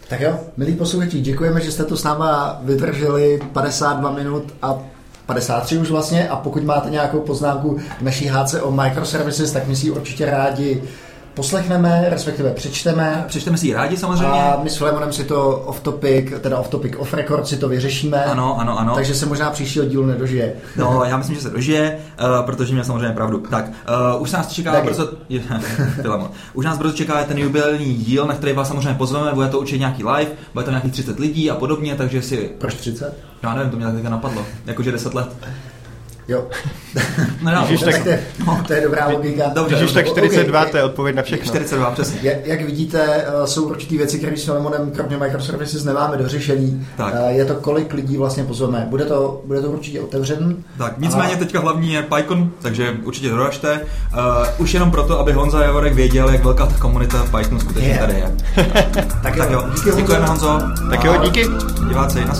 Tak 0.09 0.21
jo, 0.21 0.39
milí 0.57 0.75
posluchači, 0.75 1.21
děkujeme, 1.21 1.61
že 1.61 1.71
jste 1.71 1.83
tu 1.83 1.97
s 1.97 2.03
náma 2.03 2.59
vydrželi 2.63 3.39
52 3.53 4.11
minut 4.11 4.53
a 4.61 4.79
53 5.25 5.77
už 5.77 5.91
vlastně 5.91 6.29
a 6.29 6.35
pokud 6.35 6.63
máte 6.63 6.89
nějakou 6.89 7.19
poznámku 7.19 7.79
naší 8.01 8.25
hádce 8.25 8.61
o 8.61 8.71
microservices, 8.71 9.51
tak 9.51 9.67
my 9.67 9.75
si 9.75 9.85
ji 9.85 9.91
určitě 9.91 10.25
rádi 10.25 10.83
poslechneme, 11.33 12.05
respektive 12.09 12.51
přečteme. 12.51 13.23
Přečteme 13.27 13.57
si 13.57 13.67
ji 13.67 13.73
rádi 13.73 13.97
samozřejmě. 13.97 14.29
A 14.29 14.59
my 14.63 14.69
s 14.69 14.77
Flemonem 14.77 15.13
si 15.13 15.23
to 15.23 15.49
off 15.49 15.79
topic, 15.79 16.33
teda 16.41 16.57
off 16.57 16.67
topic, 16.67 16.93
off 16.97 17.13
record 17.13 17.47
si 17.47 17.57
to 17.57 17.69
vyřešíme. 17.69 18.23
Ano, 18.25 18.59
ano, 18.59 18.79
ano. 18.79 18.95
Takže 18.95 19.15
se 19.15 19.25
možná 19.25 19.49
příštího 19.49 19.85
dílu 19.85 20.05
nedožije. 20.05 20.53
No, 20.77 21.03
já 21.05 21.17
myslím, 21.17 21.35
že 21.35 21.41
se 21.41 21.49
dožije, 21.49 21.97
uh, 22.19 22.45
protože 22.45 22.73
mě 22.73 22.83
samozřejmě 22.83 23.15
pravdu. 23.15 23.37
Tak, 23.37 23.65
uh, 24.15 24.21
už 24.21 24.31
nás 24.31 24.47
čeká 24.47 24.81
brzo, 24.81 25.09
už 26.53 26.65
nás 26.65 26.77
brzo 26.77 26.93
čeká 26.93 27.23
ten 27.23 27.37
jubilejní 27.37 27.93
díl, 27.93 28.25
na 28.25 28.35
který 28.35 28.53
vás 28.53 28.67
samozřejmě 28.67 28.93
pozveme, 28.93 29.31
bude 29.33 29.47
to 29.47 29.59
určitě 29.59 29.77
nějaký 29.77 30.03
live, 30.03 30.31
bude 30.53 30.65
to 30.65 30.71
nějakých 30.71 30.91
30 30.91 31.19
lidí 31.19 31.51
a 31.51 31.55
podobně, 31.55 31.95
takže 31.95 32.21
si... 32.21 32.51
Proč 32.57 32.73
30? 32.73 33.17
Já 33.43 33.55
nevím, 33.55 33.71
to 33.71 33.77
mě 33.77 33.85
tak 33.85 34.03
napadlo, 34.03 34.45
jakože 34.65 34.91
10 34.91 35.13
let. 35.13 35.27
Jo. 36.27 36.45
No, 37.41 37.51
no, 37.51 37.61
Ježiš, 37.69 37.81
tak, 37.81 38.03
to, 38.03 38.09
je, 38.09 38.23
no. 38.47 38.63
to 38.67 38.73
je 38.73 38.81
dobrá 38.81 39.07
logika. 39.07 39.43
Dobře, 39.55 39.75
Ježiš, 39.75 39.91
tak 39.91 40.07
42, 40.07 40.59
okay. 40.59 40.71
to 40.71 40.77
je 40.77 40.83
odpověď 40.83 41.15
na 41.15 41.23
všechno. 41.23 41.45
42, 41.45 41.91
přesně. 41.91 42.19
Jak, 42.23 42.45
jak 42.45 42.61
vidíte, 42.61 43.25
eh, 43.27 43.47
jsou 43.47 43.69
určitý 43.69 43.97
věci, 43.97 44.17
které 44.17 44.37
s 44.37 44.45
Filemonem 44.45 44.91
kromě 44.91 45.17
Microservices 45.17 45.83
nemáme 45.83 46.17
dořešený. 46.17 46.87
Tak. 46.97 47.13
Eh, 47.17 47.31
je 47.31 47.45
to, 47.45 47.55
kolik 47.55 47.93
lidí 47.93 48.17
vlastně 48.17 48.43
pozveme. 48.43 48.87
Bude 48.89 49.05
to, 49.05 49.41
bude 49.45 49.61
to 49.61 49.67
určitě 49.67 50.01
otevřen. 50.01 50.63
Tak, 50.77 50.97
nicméně 50.97 51.33
a... 51.33 51.37
teďka 51.37 51.59
hlavní 51.59 51.93
je 51.93 52.01
PyCon, 52.01 52.51
takže 52.61 52.97
určitě 53.03 53.29
doražte. 53.29 53.81
Uh, 54.13 54.47
už 54.57 54.73
jenom 54.73 54.91
proto, 54.91 55.19
aby 55.19 55.33
Honza 55.33 55.63
Javorek 55.63 55.93
věděl, 55.93 56.29
jak 56.29 56.43
velká 56.43 56.65
ta 56.65 56.77
komunita 56.77 57.25
Pythonu 57.37 57.59
skutečně 57.59 57.89
je. 57.89 57.97
tady 57.97 58.13
je. 58.13 58.35
tak, 59.23 59.35
tak 59.37 59.51
jo, 59.51 59.63
díky, 59.75 59.95
děkujeme 59.95 60.25
Honzo. 60.25 60.59
Tak 60.89 61.03
jo, 61.03 61.21
díky. 61.23 61.45
Diváci, 61.87 62.25
na 62.25 62.33